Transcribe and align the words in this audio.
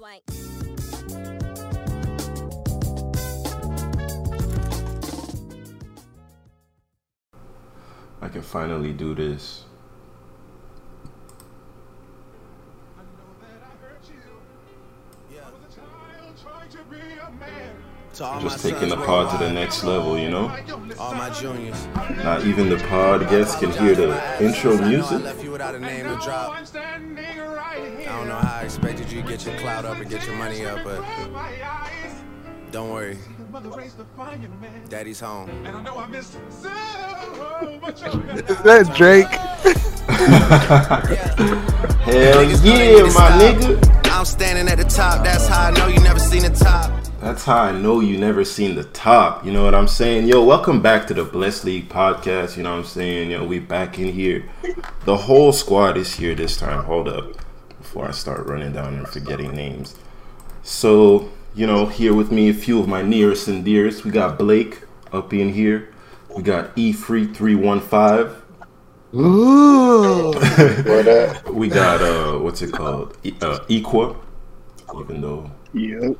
Swank. 0.00 0.22
I 8.22 8.28
can 8.28 8.40
finally 8.40 8.94
do 8.94 9.14
this. 9.14 9.64
To 18.14 18.24
all 18.24 18.40
Just 18.40 18.62
taking 18.62 18.88
the 18.88 18.96
pod 18.96 19.30
to 19.32 19.44
the 19.44 19.52
next 19.52 19.84
level, 19.84 20.18
you 20.18 20.30
know? 20.30 20.48
All 20.98 21.14
my 21.14 21.28
juniors. 21.30 21.86
Not 22.24 22.44
even 22.44 22.70
the 22.70 22.78
pod 22.88 23.28
guests 23.28 23.60
can 23.60 23.70
hear 23.70 23.94
the 23.94 24.18
intro 24.42 24.72
I 24.72 24.76
know 24.76 24.86
I 24.86 24.88
music. 24.88 25.22
Don't 28.20 28.28
know 28.28 28.36
how 28.36 28.58
I 28.58 28.64
expected 28.64 29.10
you 29.10 29.22
to 29.22 29.28
get 29.28 29.46
your 29.46 29.56
clout 29.56 29.86
up 29.86 29.96
and 29.96 30.10
get 30.10 30.26
your 30.26 30.36
money 30.36 30.66
up, 30.66 30.84
but 30.84 31.02
don't 32.70 32.90
worry. 32.90 33.16
Daddy's 34.90 35.20
home. 35.20 35.48
Is 35.48 35.64
that 38.62 38.92
Drake? 38.94 39.26
Hell 42.04 42.44
yeah, 42.44 43.02
my 43.14 43.30
nigga. 43.40 44.10
I'm 44.10 44.26
standing 44.26 44.68
at 44.68 44.76
the 44.76 44.84
top, 44.84 45.24
that's 45.24 45.46
how 45.46 45.68
I 45.68 45.70
know 45.70 45.86
you 45.86 46.00
never 46.00 46.18
seen 46.18 46.42
the 46.42 46.50
top. 46.50 46.90
That's 47.20 47.44
how 47.44 47.62
I 47.62 47.72
know 47.72 48.00
you 48.00 48.18
never 48.18 48.44
seen 48.44 48.74
the 48.74 48.84
top. 48.84 49.46
You 49.46 49.52
know 49.52 49.64
what 49.64 49.74
I'm 49.74 49.88
saying? 49.88 50.26
Yo, 50.26 50.44
welcome 50.44 50.82
back 50.82 51.06
to 51.06 51.14
the 51.14 51.24
Blessed 51.24 51.64
League 51.64 51.88
podcast. 51.88 52.58
You 52.58 52.64
know 52.64 52.72
what 52.72 52.80
I'm 52.80 52.84
saying? 52.84 53.30
Yo, 53.30 53.46
we 53.46 53.60
back 53.60 53.98
in 53.98 54.12
here. 54.12 54.44
The 55.06 55.16
whole 55.16 55.52
squad 55.52 55.96
is 55.96 56.14
here 56.14 56.34
this 56.34 56.58
time. 56.58 56.84
Hold 56.84 57.08
up. 57.08 57.49
Before 57.90 58.06
I 58.06 58.12
start 58.12 58.46
running 58.46 58.70
down 58.72 58.94
and 58.94 59.08
forgetting 59.08 59.52
names. 59.52 59.96
So, 60.62 61.28
you 61.56 61.66
know, 61.66 61.86
here 61.86 62.14
with 62.14 62.30
me 62.30 62.48
a 62.48 62.54
few 62.54 62.78
of 62.78 62.86
my 62.86 63.02
nearest 63.02 63.48
and 63.48 63.64
dearest. 63.64 64.04
We 64.04 64.12
got 64.12 64.38
Blake 64.38 64.82
up 65.12 65.32
in 65.34 65.52
here. 65.52 65.92
We 66.36 66.44
got 66.44 66.70
E 66.78 66.92
Free 66.92 67.26
315. 67.26 68.36
Ooh. 69.16 70.30
What 70.34 71.08
up? 71.08 71.50
We 71.50 71.66
got 71.66 72.00
uh 72.00 72.38
what's 72.38 72.62
it 72.62 72.70
called? 72.72 73.18
E- 73.24 73.34
uh 73.42 73.58
Equa. 73.68 74.16
Even 74.96 75.20
though 75.20 75.50
Yep. 75.74 76.16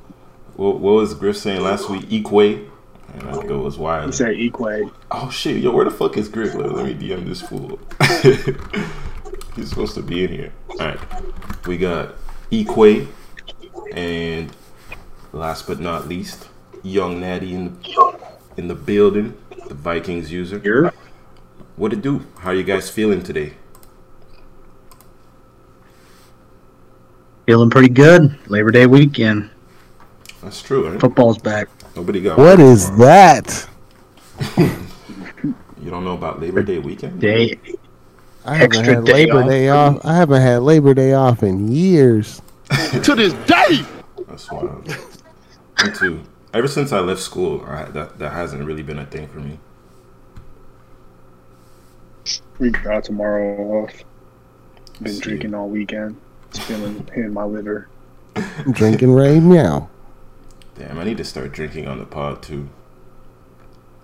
what, 0.56 0.80
what 0.80 0.94
was 0.94 1.14
Griff 1.14 1.36
saying 1.36 1.60
last 1.62 1.88
week? 1.88 2.02
Equa. 2.08 2.68
And 3.14 3.28
I 3.28 3.32
think 3.34 3.44
it 3.44 3.54
was 3.54 3.76
He 3.76 3.80
wild. 3.82 4.12
said 4.12 4.34
Equay. 4.34 4.90
Oh 5.12 5.30
shit, 5.30 5.58
yo, 5.58 5.70
where 5.70 5.84
the 5.84 5.92
fuck 5.92 6.16
is 6.16 6.28
Griff? 6.28 6.52
Let 6.56 6.84
me 6.84 6.94
DM 6.96 7.26
this 7.28 7.40
fool. 7.42 7.78
He's 9.56 9.68
supposed 9.70 9.94
to 9.94 10.02
be 10.02 10.24
in 10.24 10.30
here. 10.30 10.52
Alright. 10.70 10.98
We 11.66 11.76
got 11.78 12.14
Equa 12.50 13.06
and 13.94 14.50
last 15.32 15.66
but 15.66 15.80
not 15.80 16.08
least, 16.08 16.48
Young 16.82 17.20
Natty 17.20 17.54
in 17.54 17.64
the 17.82 18.18
in 18.56 18.68
the 18.68 18.74
building, 18.74 19.34
the 19.68 19.74
Vikings 19.74 20.30
user. 20.32 20.58
Here. 20.58 20.92
What 21.76 21.92
it 21.92 22.02
do? 22.02 22.26
How 22.40 22.50
you 22.52 22.62
guys 22.62 22.90
feeling 22.90 23.22
today? 23.22 23.54
Feeling 27.46 27.70
pretty 27.70 27.88
good. 27.88 28.38
Labor 28.48 28.70
Day 28.70 28.86
weekend. 28.86 29.50
That's 30.42 30.62
true, 30.62 30.88
right? 30.88 31.00
Football's 31.00 31.38
back. 31.38 31.68
Nobody 31.96 32.20
got 32.20 32.38
What 32.38 32.58
work 32.58 32.60
is 32.60 32.86
tomorrow. 32.88 33.40
that? 33.40 33.68
You 35.82 35.88
don't 35.90 36.04
know 36.04 36.12
about 36.12 36.40
Labor 36.42 36.62
Day 36.62 36.78
weekend? 36.78 37.20
Day. 37.22 37.58
I 38.44 38.56
haven't 38.56 38.78
Extra 38.78 38.94
had 38.96 39.04
day 39.04 39.12
Labor 39.12 39.42
off. 39.42 39.48
Day 39.48 39.68
off. 39.68 40.04
I 40.04 40.14
haven't 40.16 40.40
had 40.42 40.62
Labor 40.62 40.94
Day 40.94 41.12
off 41.12 41.42
in 41.42 41.70
years. 41.70 42.42
To 43.02 43.14
this 43.14 43.32
day. 43.46 43.84
That's 44.28 44.50
wild. 44.50 44.86
me 44.88 45.92
too. 45.94 46.20
Ever 46.54 46.68
since 46.68 46.92
I 46.92 47.00
left 47.00 47.20
school, 47.20 47.64
I, 47.66 47.84
that 47.84 48.18
that 48.18 48.32
hasn't 48.32 48.64
really 48.64 48.82
been 48.82 48.98
a 48.98 49.06
thing 49.06 49.26
for 49.28 49.38
me. 49.40 49.58
We 52.58 52.70
got 52.70 53.04
tomorrow 53.04 53.84
off. 53.84 54.04
Been 55.02 55.14
See. 55.14 55.20
drinking 55.20 55.54
all 55.54 55.68
weekend. 55.68 56.16
It's 56.50 56.58
feeling 56.60 57.02
pain 57.04 57.24
in 57.24 57.32
my 57.34 57.44
liver. 57.44 57.88
I'm 58.36 58.72
drinking 58.72 59.12
Ray 59.12 59.40
Meow. 59.40 59.88
Damn, 60.76 60.98
I 60.98 61.04
need 61.04 61.16
to 61.18 61.24
start 61.24 61.52
drinking 61.52 61.86
on 61.88 61.98
the 61.98 62.06
pod 62.06 62.42
too. 62.42 62.68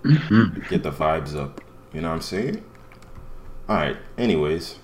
Mm-hmm. 0.03 0.61
Get 0.69 0.83
the 0.83 0.91
vibes 0.91 1.35
up. 1.35 1.61
You 1.93 2.01
know 2.01 2.09
what 2.09 2.15
I'm 2.15 2.21
saying? 2.21 2.63
Alright, 3.69 3.97
anyways. 4.17 4.75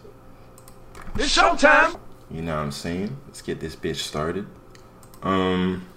It's 1.15 1.37
showtime! 1.37 1.97
You 2.29 2.41
know 2.41 2.55
what 2.55 2.63
I'm 2.63 2.71
saying? 2.71 3.15
Let's 3.27 3.41
get 3.41 3.59
this 3.61 3.75
bitch 3.75 3.97
started. 3.97 4.45
Um 5.21 5.87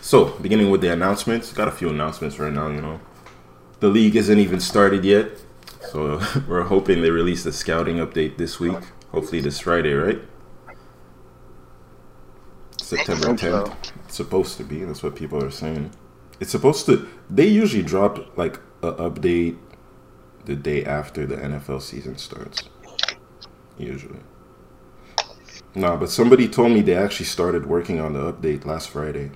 so 0.00 0.26
beginning 0.38 0.70
with 0.70 0.82
the 0.82 0.92
announcements. 0.92 1.52
Got 1.52 1.68
a 1.68 1.72
few 1.72 1.88
announcements 1.88 2.38
right 2.38 2.52
now, 2.52 2.68
you 2.68 2.80
know. 2.80 3.00
The 3.80 3.88
league 3.88 4.14
isn't 4.14 4.38
even 4.38 4.60
started 4.60 5.04
yet. 5.04 5.30
So 5.90 6.20
we're 6.48 6.62
hoping 6.62 7.02
they 7.02 7.10
release 7.10 7.42
the 7.42 7.52
scouting 7.52 7.96
update 7.96 8.36
this 8.36 8.60
week. 8.60 8.78
Hopefully 9.10 9.40
this 9.40 9.58
Friday, 9.58 9.92
right? 9.92 10.20
September 12.80 13.28
10th. 13.34 13.74
It's 14.04 14.16
supposed 14.16 14.56
to 14.58 14.64
be. 14.64 14.84
That's 14.84 15.02
what 15.02 15.16
people 15.16 15.42
are 15.42 15.50
saying. 15.50 15.90
It's 16.38 16.50
supposed 16.50 16.86
to. 16.86 17.08
They 17.28 17.46
usually 17.46 17.82
drop 17.82 18.36
like 18.38 18.60
a 18.82 18.92
update 18.92 19.56
the 20.44 20.56
day 20.56 20.84
after 20.84 21.26
the 21.26 21.36
NFL 21.36 21.82
season 21.82 22.18
starts. 22.18 22.62
Usually. 23.78 24.20
Nah, 25.74 25.96
but 25.96 26.10
somebody 26.10 26.48
told 26.48 26.72
me 26.72 26.82
they 26.82 26.94
actually 26.94 27.26
started 27.26 27.66
working 27.66 28.00
on 28.00 28.12
the 28.12 28.32
update 28.32 28.64
last 28.66 28.90
Friday. 28.90 29.30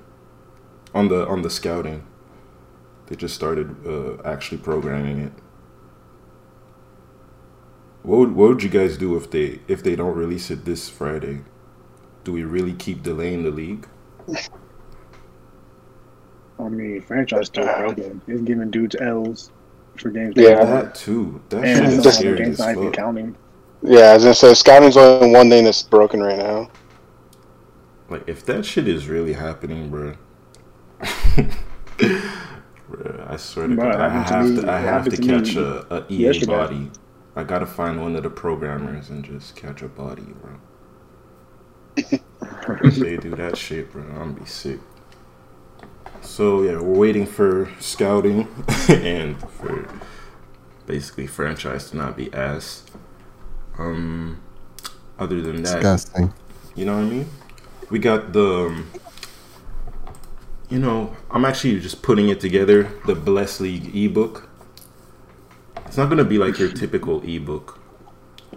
On 0.94 1.09
the 1.09 1.27
on 1.27 1.43
the 1.43 1.50
scouting. 1.50 2.06
They 3.06 3.17
just 3.17 3.34
started 3.34 3.87
uh, 3.87 4.21
actually 4.25 4.59
programming 4.59 5.21
it. 5.21 5.33
What 8.03 8.19
would, 8.19 8.33
what 8.37 8.49
would 8.50 8.62
you 8.62 8.69
guys 8.69 8.97
do 8.97 9.17
if 9.17 9.31
they 9.31 9.61
if 9.69 9.83
they 9.83 9.97
don't 9.97 10.15
release 10.15 10.50
it 10.50 10.65
this 10.65 10.88
Friday? 10.88 11.41
Do 12.25 12.33
we 12.33 12.44
really 12.44 12.73
keep 12.73 13.03
delaying 13.03 13.44
the 13.44 13.50
league? 13.50 13.88
I 16.59 16.69
mean, 16.69 17.00
franchise 17.03 17.47
still 17.47 17.65
broken. 17.65 18.21
It's 18.27 18.43
giving 18.43 18.71
dudes 18.71 18.97
L's 19.00 19.50
for 20.01 20.11
games. 20.11 20.34
Yeah. 20.37 20.65
That 20.65 20.95
too. 20.95 21.41
That 21.51 21.65
shit 21.65 21.77
And 21.79 21.87
is 21.87 22.03
just- 22.05 22.17
some 22.19 22.23
scary 22.25 22.39
games 22.39 22.61
as 22.61 22.67
not 22.67 22.77
even 22.77 22.93
counting. 22.93 23.37
Yeah, 23.83 24.12
as 24.12 24.25
I 24.27 24.33
said, 24.33 24.57
scouting's 24.57 24.97
only 24.97 25.31
one 25.31 25.49
thing 25.51 25.65
that's 25.65 25.83
broken 25.83 26.23
right 26.23 26.39
now. 26.39 26.71
Like 28.09 28.23
if 28.29 28.45
that 28.47 28.65
shit 28.65 28.89
is 28.89 29.09
really 29.09 29.33
happening, 29.35 29.91
bro. 29.91 30.15
Bruh, 32.89 33.31
I 33.31 33.37
swear 33.37 33.67
to 33.67 33.75
Bro, 33.75 33.93
God, 33.93 34.01
I 34.01 34.09
happened 34.09 34.27
to 34.29 34.35
have 34.35 34.47
me- 34.51 34.61
to. 34.62 34.71
I 34.71 34.79
have 34.79 35.05
to 35.05 35.11
happened 35.11 35.17
to 35.17 35.23
catch 35.45 35.56
a, 35.56 35.95
a 35.95 36.06
EA 36.09 36.17
yesterday. 36.17 36.47
body. 36.53 36.91
I 37.35 37.45
gotta 37.45 37.67
find 37.67 38.01
one 38.01 38.17
of 38.17 38.23
the 38.23 38.31
programmers 38.31 39.11
and 39.11 39.25
just 39.25 39.56
catch 39.56 39.83
a 39.83 39.89
body, 39.89 40.23
bro. 40.41 40.53
if 41.97 42.95
they 42.97 43.17
do 43.17 43.31
that 43.37 43.56
shit, 43.59 43.93
bro, 43.93 44.03
I'm 44.03 44.15
gonna 44.19 44.33
be 44.33 44.47
sick. 44.47 44.79
So 46.22 46.62
yeah, 46.62 46.81
we're 46.81 46.99
waiting 46.99 47.27
for 47.27 47.71
scouting 47.81 48.49
and 48.88 49.38
for 49.50 49.88
basically 50.87 51.27
franchise 51.27 51.91
to 51.91 51.97
not 51.97 52.16
be 52.16 52.32
ass. 52.32 52.84
Um, 53.78 54.41
other 55.19 55.41
than 55.41 55.62
that, 55.62 55.75
Disgusting. 55.75 56.32
you 56.75 56.84
know 56.84 56.94
what 56.94 57.05
I 57.05 57.09
mean? 57.09 57.28
We 57.91 57.99
got 57.99 58.32
the, 58.32 58.66
um, 58.66 58.91
you 60.69 60.78
know, 60.78 61.15
I'm 61.31 61.44
actually 61.44 61.78
just 61.81 62.03
putting 62.03 62.28
it 62.28 62.41
together, 62.41 62.91
the 63.06 63.15
Bless 63.15 63.60
League 63.60 63.94
ebook. 63.94 64.49
It's 65.87 65.97
not 65.97 66.09
gonna 66.09 66.25
be 66.25 66.38
like 66.38 66.59
your 66.59 66.71
typical 66.71 67.22
ebook, 67.22 67.78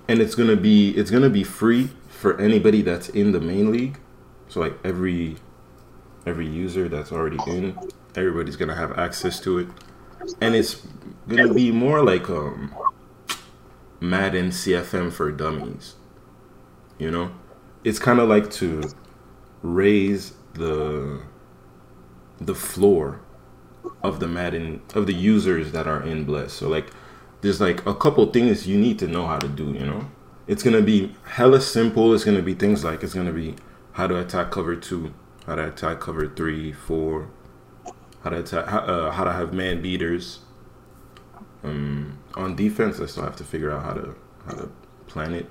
and 0.07 0.19
it's 0.19 0.35
gonna 0.35 0.55
be 0.55 0.91
it's 0.91 1.11
gonna 1.11 1.29
be 1.29 1.43
free 1.43 1.89
for 2.09 2.39
anybody 2.39 2.81
that's 2.81 3.09
in 3.09 3.31
the 3.31 3.39
main 3.39 3.71
league. 3.71 3.99
So 4.47 4.59
like 4.59 4.77
every 4.83 5.37
every 6.25 6.47
user 6.47 6.87
that's 6.89 7.11
already 7.11 7.37
in, 7.47 7.77
everybody's 8.15 8.55
gonna 8.55 8.75
have 8.75 8.97
access 8.97 9.39
to 9.41 9.59
it, 9.59 9.67
and 10.41 10.55
it's 10.55 10.85
gonna 11.27 11.53
be 11.53 11.71
more 11.71 12.03
like 12.03 12.29
um 12.29 12.75
Madden 13.99 14.49
CFM 14.49 15.11
for 15.11 15.31
dummies. 15.31 15.95
You 16.97 17.11
know, 17.11 17.31
it's 17.83 17.99
kind 17.99 18.19
of 18.19 18.29
like 18.29 18.49
to 18.51 18.83
raise 19.61 20.33
the 20.53 21.21
the 22.39 22.55
floor 22.55 23.21
of 24.03 24.19
the 24.19 24.27
Madden 24.27 24.81
of 24.95 25.07
the 25.07 25.13
users 25.13 25.71
that 25.71 25.87
are 25.87 26.01
in 26.03 26.25
Bless. 26.25 26.53
So 26.53 26.69
like 26.69 26.89
there's 27.41 27.61
like 27.61 27.85
a 27.85 27.93
couple 27.93 28.25
things 28.27 28.67
you 28.67 28.77
need 28.77 28.99
to 28.99 29.07
know 29.07 29.25
how 29.27 29.39
to 29.39 29.47
do, 29.47 29.71
you 29.73 29.85
know? 29.85 30.09
It's 30.47 30.63
gonna 30.63 30.81
be 30.81 31.15
hella 31.23 31.61
simple. 31.61 32.13
It's 32.13 32.23
gonna 32.23 32.41
be 32.41 32.53
things 32.53 32.83
like 32.83 33.03
it's 33.03 33.13
gonna 33.13 33.31
be 33.33 33.55
how 33.93 34.07
to 34.07 34.17
attack 34.17 34.51
cover 34.51 34.75
two, 34.75 35.13
how 35.49 35.55
to 35.55 35.67
attack 35.67 35.99
cover 35.99 36.27
three, 36.27 36.71
four, 36.71 37.27
how 38.23 38.29
to 38.29 38.37
attack, 38.37 38.67
how, 38.67 38.79
uh, 38.79 39.11
how 39.11 39.23
to 39.23 39.33
have 39.33 39.51
man 39.51 39.81
beaters. 39.81 40.41
Um, 41.63 42.19
on 42.35 42.55
defense, 42.55 42.99
I 42.99 43.07
still 43.07 43.23
have 43.23 43.35
to 43.37 43.43
figure 43.43 43.71
out 43.71 43.83
how 43.83 43.93
to 43.93 44.15
how 44.45 44.53
to 44.53 44.71
plan 45.07 45.33
it, 45.33 45.47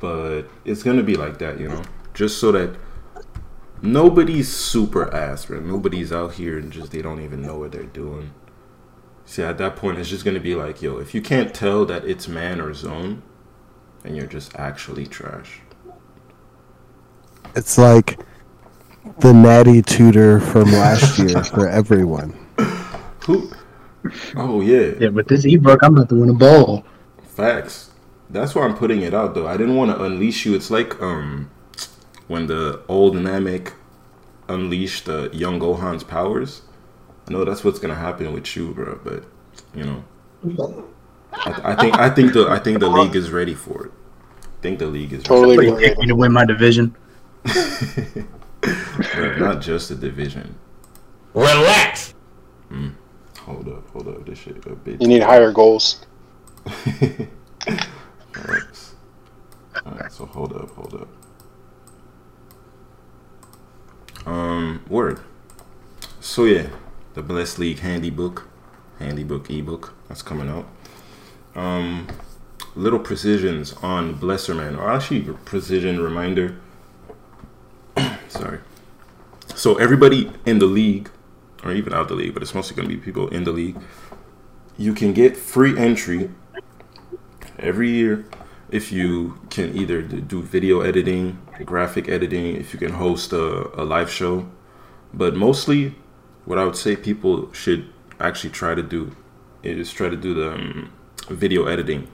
but 0.00 0.42
it's 0.64 0.82
gonna 0.82 1.04
be 1.04 1.14
like 1.14 1.38
that, 1.38 1.60
you 1.60 1.68
know, 1.68 1.82
just 2.14 2.38
so 2.38 2.50
that 2.50 2.76
nobody's 3.80 4.52
super 4.52 5.06
bro. 5.46 5.60
Nobody's 5.60 6.12
out 6.12 6.34
here 6.34 6.58
and 6.58 6.72
just 6.72 6.90
they 6.90 7.00
don't 7.00 7.22
even 7.22 7.42
know 7.42 7.60
what 7.60 7.70
they're 7.70 7.84
doing. 7.84 8.32
See, 9.24 9.42
at 9.42 9.56
that 9.58 9.76
point, 9.76 9.98
it's 9.98 10.08
just 10.08 10.24
gonna 10.24 10.40
be 10.40 10.56
like, 10.56 10.82
yo, 10.82 10.98
if 10.98 11.14
you 11.14 11.22
can't 11.22 11.54
tell 11.54 11.86
that 11.86 12.04
it's 12.04 12.26
man 12.26 12.60
or 12.60 12.74
zone, 12.74 13.22
then 14.02 14.16
you're 14.16 14.26
just 14.26 14.56
actually 14.56 15.06
trash. 15.06 15.60
It's 17.54 17.78
like 17.78 18.18
the 19.20 19.32
natty 19.32 19.82
tutor 19.82 20.40
from 20.40 20.70
last 20.72 21.18
year 21.18 21.42
for 21.44 21.68
everyone. 21.68 22.34
Who? 23.26 23.50
Oh 24.36 24.60
yeah, 24.60 24.92
Yeah, 25.00 25.08
with 25.08 25.26
this 25.28 25.44
ebook, 25.44 25.80
I'm 25.82 25.96
about 25.96 26.08
to 26.10 26.14
win 26.14 26.30
a 26.30 26.34
bowl. 26.34 26.84
facts. 27.22 27.90
That's 28.30 28.54
why 28.54 28.62
I'm 28.64 28.76
putting 28.76 29.02
it 29.02 29.14
out 29.14 29.34
though. 29.34 29.46
I 29.46 29.56
didn't 29.56 29.76
want 29.76 29.90
to 29.96 30.02
unleash 30.02 30.46
you. 30.46 30.54
It's 30.54 30.70
like 30.70 31.00
um 31.02 31.50
when 32.28 32.46
the 32.46 32.82
old 32.88 33.14
Namek 33.14 33.72
unleashed 34.48 35.08
uh, 35.08 35.28
young 35.32 35.58
Gohan's 35.60 36.04
powers. 36.04 36.62
I 37.28 37.32
know 37.32 37.44
that's 37.44 37.64
what's 37.64 37.78
gonna 37.78 37.94
happen 37.94 38.32
with 38.32 38.56
you, 38.56 38.72
bro. 38.74 39.00
But 39.02 39.24
you 39.74 39.84
know, 39.84 40.84
I, 41.32 41.72
I 41.72 41.74
think 41.76 41.98
I 41.98 42.10
think 42.10 42.32
the 42.32 42.48
I 42.48 42.58
think 42.58 42.80
the 42.80 42.88
league 42.88 43.16
is 43.16 43.30
ready 43.30 43.54
for 43.54 43.86
it. 43.86 43.92
I 44.42 44.62
think 44.62 44.78
the 44.78 44.86
league 44.86 45.12
is 45.12 45.22
Totally. 45.24 45.70
ready. 45.70 45.86
you 45.88 45.96
me 45.98 46.06
to 46.06 46.16
win 46.16 46.32
my 46.32 46.44
division. 46.44 46.94
ready. 48.66 49.14
Bro, 49.14 49.36
not 49.38 49.62
just 49.62 49.88
the 49.88 49.94
division. 49.94 50.56
Relax. 51.34 52.14
Hold 53.40 53.68
up, 53.68 53.88
hold 53.90 54.08
up, 54.08 54.26
this 54.26 54.38
shit 54.40 54.66
a 54.66 54.74
bit. 54.74 55.00
You 55.00 55.06
need 55.06 55.22
higher 55.22 55.52
goals. 55.52 56.04
Alright. 56.66 57.28
Alright, 59.86 60.12
so 60.12 60.26
hold 60.26 60.52
up, 60.52 60.70
hold 60.70 60.94
up. 60.94 61.08
Um, 64.26 64.84
word. 64.88 65.20
So 66.20 66.44
yeah, 66.44 66.70
the 67.14 67.22
Blessed 67.22 67.60
League 67.60 67.78
handy 67.78 68.10
book, 68.10 68.48
handy 68.98 69.22
book 69.22 69.48
ebook 69.48 69.94
that's 70.08 70.22
coming 70.22 70.48
out. 70.48 70.66
Um, 71.54 72.08
little 72.74 72.98
precisions 72.98 73.72
on 73.74 74.16
Blesserman, 74.18 74.76
or 74.76 74.90
actually 74.90 75.20
precision 75.44 76.00
reminder. 76.00 76.58
Sorry. 78.36 78.58
So 79.54 79.76
everybody 79.76 80.30
in 80.44 80.58
the 80.58 80.66
league, 80.66 81.10
or 81.64 81.72
even 81.72 81.92
out 81.92 82.08
the 82.08 82.14
league, 82.14 82.34
but 82.34 82.42
it's 82.42 82.54
mostly 82.54 82.76
going 82.76 82.88
to 82.88 82.94
be 82.94 83.00
people 83.00 83.28
in 83.28 83.44
the 83.44 83.52
league. 83.52 83.76
You 84.76 84.92
can 84.92 85.12
get 85.12 85.36
free 85.36 85.76
entry 85.78 86.30
every 87.58 87.90
year 87.90 88.26
if 88.70 88.92
you 88.92 89.38
can 89.48 89.76
either 89.76 90.02
do 90.02 90.42
video 90.42 90.80
editing, 90.80 91.38
graphic 91.64 92.08
editing, 92.08 92.56
if 92.56 92.72
you 92.72 92.78
can 92.78 92.92
host 92.92 93.32
a, 93.32 93.80
a 93.80 93.84
live 93.84 94.10
show. 94.10 94.48
But 95.14 95.34
mostly, 95.34 95.94
what 96.44 96.58
I 96.58 96.64
would 96.64 96.76
say 96.76 96.96
people 96.96 97.52
should 97.52 97.88
actually 98.20 98.50
try 98.50 98.74
to 98.74 98.82
do 98.82 99.16
is 99.62 99.92
try 99.92 100.08
to 100.08 100.16
do 100.16 100.34
the 100.34 100.52
um, 100.52 100.92
video 101.30 101.66
editing. 101.66 102.08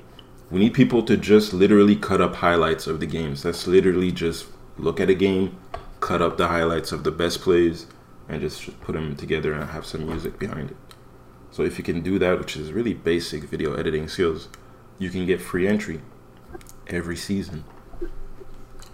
We 0.50 0.60
need 0.60 0.74
people 0.74 1.02
to 1.04 1.16
just 1.16 1.52
literally 1.52 1.96
cut 1.96 2.20
up 2.20 2.36
highlights 2.36 2.86
of 2.86 3.00
the 3.00 3.06
games. 3.06 3.42
That's 3.42 3.66
literally 3.66 4.12
just 4.12 4.46
look 4.76 5.00
at 5.00 5.08
a 5.08 5.14
game, 5.14 5.56
cut 6.02 6.20
up 6.20 6.36
the 6.36 6.48
highlights 6.48 6.92
of 6.92 7.04
the 7.04 7.12
best 7.12 7.40
plays, 7.40 7.86
and 8.28 8.40
just, 8.40 8.78
put 8.82 8.92
them 8.92 9.16
together 9.16 9.52
and 9.52 9.70
have 9.70 9.86
some 9.86 10.06
music 10.06 10.38
behind 10.38 10.72
it. 10.72 10.76
So 11.50 11.62
if 11.62 11.78
you 11.78 11.84
can 11.84 12.02
do 12.02 12.18
that, 12.18 12.38
which 12.38 12.56
is 12.56 12.72
really 12.72 12.92
basic 12.92 13.44
video 13.44 13.74
editing 13.74 14.08
skills, 14.08 14.48
you 14.98 15.10
can 15.10 15.26
get 15.26 15.40
free 15.40 15.66
entry 15.66 16.00
every 16.88 17.16
season. 17.16 17.64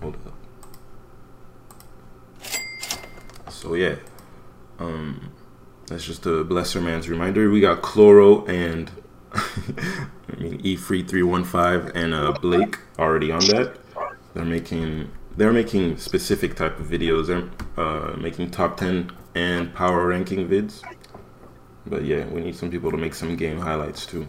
Hold 0.01 0.17
up. 0.27 0.35
So 3.51 3.75
yeah, 3.75 3.97
um, 4.79 5.33
that's 5.87 6.05
just 6.05 6.27
a 6.27 6.45
blesser 6.45 6.83
man's 6.83 7.09
reminder. 7.09 7.51
We 7.51 7.61
got 7.61 7.83
Chloro 7.83 8.49
and 8.49 8.91
I 9.33 10.37
mean 10.39 10.61
E 10.63 10.77
Free 10.77 11.03
three 11.03 11.23
one 11.23 11.45
five 11.45 11.93
and 11.95 12.15
uh, 12.15 12.33
Blake 12.33 12.79
already 12.99 13.33
on 13.33 13.41
that. 13.47 13.77
They're 14.35 14.45
making 14.45 15.11
they're 15.39 15.53
making 15.53 15.97
specific 15.99 16.57
type 16.57 16.81
of 16.81 16.87
videos. 16.87 17.29
They're 17.29 17.49
uh, 17.83 18.17
making 18.17 18.51
top 18.51 18.77
ten 18.77 19.13
and 19.37 19.73
power 19.73 20.09
ranking 20.09 20.49
vids. 20.49 20.83
But 21.87 22.05
yeah, 22.05 22.27
we 22.27 22.41
need 22.41 22.57
some 22.57 22.71
people 22.71 22.91
to 22.91 22.97
make 22.97 23.15
some 23.15 23.37
game 23.37 23.61
highlights 23.61 24.05
too. 24.05 24.27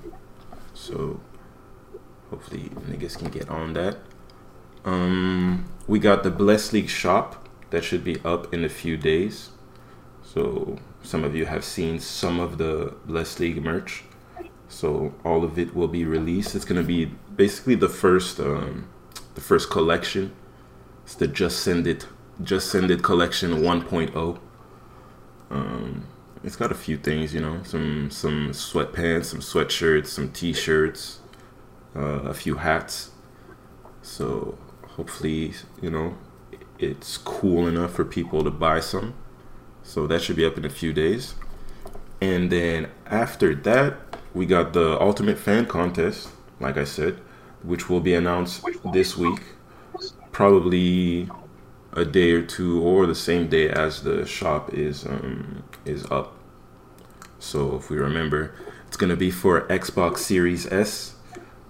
So 0.75 1.19
hopefully 2.29 2.69
niggas 2.88 3.17
can 3.17 3.29
get 3.29 3.50
on 3.50 3.73
that. 3.73 3.97
Um, 4.85 5.65
we 5.88 5.97
got 5.97 6.21
the 6.21 6.29
Bless 6.29 6.71
League 6.71 6.89
shop 6.89 7.50
that 7.71 7.83
should 7.83 8.03
be 8.03 8.17
up 8.23 8.53
in 8.53 8.63
a 8.63 8.69
few 8.69 8.95
days. 8.95 9.50
So 10.21 10.77
some 11.01 11.23
of 11.23 11.35
you 11.35 11.47
have 11.47 11.65
seen 11.65 12.00
some 12.00 12.39
of 12.39 12.59
the 12.59 12.94
Bless 13.06 13.39
League 13.39 13.63
merch. 13.63 14.03
So 14.67 15.15
all 15.25 15.44
of 15.44 15.57
it 15.57 15.73
will 15.73 15.88
be 15.88 16.06
released. 16.06 16.53
It's 16.53 16.65
gonna 16.65 16.83
be 16.83 17.06
basically 17.35 17.73
the 17.73 17.89
first 17.89 18.39
um, 18.39 18.88
the 19.33 19.41
first 19.41 19.71
collection. 19.71 20.33
It's 21.09 21.15
the 21.15 21.27
Just 21.27 21.61
Send 21.61 21.88
It 21.88 22.06
Just 22.44 22.69
Send 22.69 22.91
It 22.91 23.01
collection 23.01 23.63
1.0. 23.63 24.39
Um, 25.50 26.06
it's 26.44 26.56
got 26.56 26.71
a 26.71 26.75
few 26.75 26.97
things, 26.97 27.33
you 27.33 27.41
know, 27.41 27.63
some 27.63 28.11
some 28.11 28.51
sweatpants, 28.51 29.25
some 29.25 29.39
sweatshirts, 29.39 30.06
some 30.06 30.29
t-shirts, 30.31 31.21
uh, 31.95 32.29
a 32.29 32.33
few 32.35 32.57
hats. 32.57 33.09
So 34.03 34.59
hopefully, 34.97 35.56
you 35.81 35.89
know, 35.89 36.15
it's 36.77 37.17
cool 37.17 37.65
enough 37.65 37.94
for 37.95 38.06
people 38.06 38.44
to 38.44 38.51
buy 38.51 38.79
some. 38.79 39.15
So 39.81 40.06
that 40.06 40.21
should 40.21 40.35
be 40.35 40.45
up 40.45 40.59
in 40.59 40.65
a 40.65 40.69
few 40.69 40.94
days. 40.94 41.33
And 42.21 42.51
then 42.51 42.88
after 43.07 43.56
that, 43.56 43.95
we 44.35 44.45
got 44.45 44.73
the 44.73 45.01
Ultimate 45.01 45.39
Fan 45.39 45.65
Contest, 45.65 46.29
like 46.59 46.77
I 46.77 46.83
said, 46.83 47.19
which 47.63 47.89
will 47.89 48.00
be 48.00 48.13
announced 48.13 48.63
this 48.94 49.17
week. 49.17 49.41
Probably 50.39 51.27
a 51.91 52.06
day 52.06 52.31
or 52.31 52.41
two 52.41 52.81
or 52.81 53.06
the 53.06 53.13
same 53.13 53.50
day 53.50 53.69
as 53.69 54.03
the 54.03 54.25
shop 54.25 54.74
is 54.74 55.06
um, 55.06 55.65
is 55.83 56.06
up. 56.09 56.33
So 57.39 57.75
if 57.75 57.89
we 57.89 57.97
remember, 57.97 58.56
it's 58.88 58.95
gonna 58.95 59.18
be 59.18 59.31
for 59.31 59.68
Xbox 59.68 60.19
Series 60.19 60.65
S. 60.71 61.15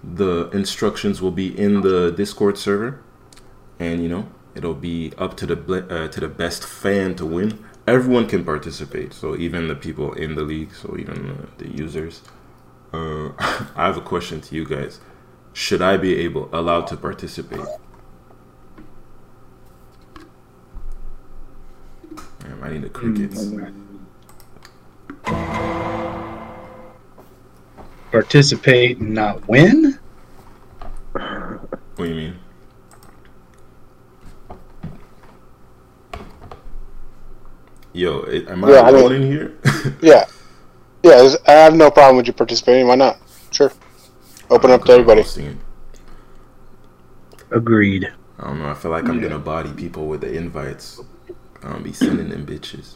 The 0.04 0.50
instructions 0.50 1.20
will 1.20 1.32
be 1.32 1.48
in 1.58 1.80
the 1.80 2.12
Discord 2.12 2.58
server, 2.58 3.02
and 3.80 4.04
you 4.04 4.08
know 4.08 4.28
it'll 4.54 4.80
be 4.92 5.14
up 5.18 5.36
to 5.38 5.46
the 5.46 5.56
ble- 5.56 5.92
uh, 5.92 6.06
to 6.06 6.20
the 6.20 6.28
best 6.28 6.64
fan 6.64 7.16
to 7.16 7.26
win. 7.26 7.58
Everyone 7.88 8.28
can 8.28 8.44
participate, 8.44 9.12
so 9.12 9.34
even 9.34 9.66
the 9.66 9.74
people 9.74 10.12
in 10.12 10.36
the 10.36 10.42
league, 10.42 10.72
so 10.72 10.96
even 10.96 11.26
the, 11.26 11.64
the 11.64 11.76
users. 11.76 12.22
Uh, 12.92 13.30
I 13.74 13.86
have 13.88 13.96
a 13.96 14.06
question 14.12 14.40
to 14.42 14.54
you 14.54 14.64
guys: 14.64 15.00
Should 15.52 15.82
I 15.82 15.96
be 15.96 16.18
able 16.18 16.48
allowed 16.52 16.86
to 16.86 16.96
participate? 16.96 17.66
Damn, 22.40 22.62
I 22.62 22.70
need 22.70 22.82
the 22.82 22.88
crickets. 22.88 23.44
Mm. 23.46 23.74
Participate 28.10 28.98
and 28.98 29.14
not 29.14 29.46
win? 29.48 29.98
What 31.12 31.70
do 31.96 32.04
you 32.06 32.14
mean? 32.14 32.38
Yo, 37.92 38.22
i- 38.28 38.50
am 38.50 38.64
I 38.64 38.70
Yeah, 38.70 38.80
I 38.82 38.92
mean- 38.92 39.12
in 39.12 39.22
here? 39.22 39.52
Yeah. 40.00 40.24
Yeah, 41.02 41.34
I 41.46 41.52
have 41.52 41.74
no 41.74 41.90
problem 41.90 42.16
with 42.18 42.26
you 42.26 42.32
participating. 42.32 42.86
Why 42.86 42.94
not? 42.94 43.18
Sure. 43.50 43.72
Open 44.50 44.70
up 44.70 44.84
to 44.84 44.92
everybody. 44.92 45.24
Agreed. 47.50 48.12
I 48.38 48.44
don't 48.44 48.58
know. 48.58 48.68
I 48.68 48.74
feel 48.74 48.90
like 48.90 49.08
I'm 49.08 49.20
gonna 49.20 49.38
body 49.38 49.70
people 49.72 50.06
with 50.08 50.20
the 50.20 50.32
invites. 50.32 51.00
I'm 51.62 51.72
gonna 51.72 51.84
be 51.84 51.92
sending 51.92 52.30
them 52.30 52.46
bitches. 52.46 52.94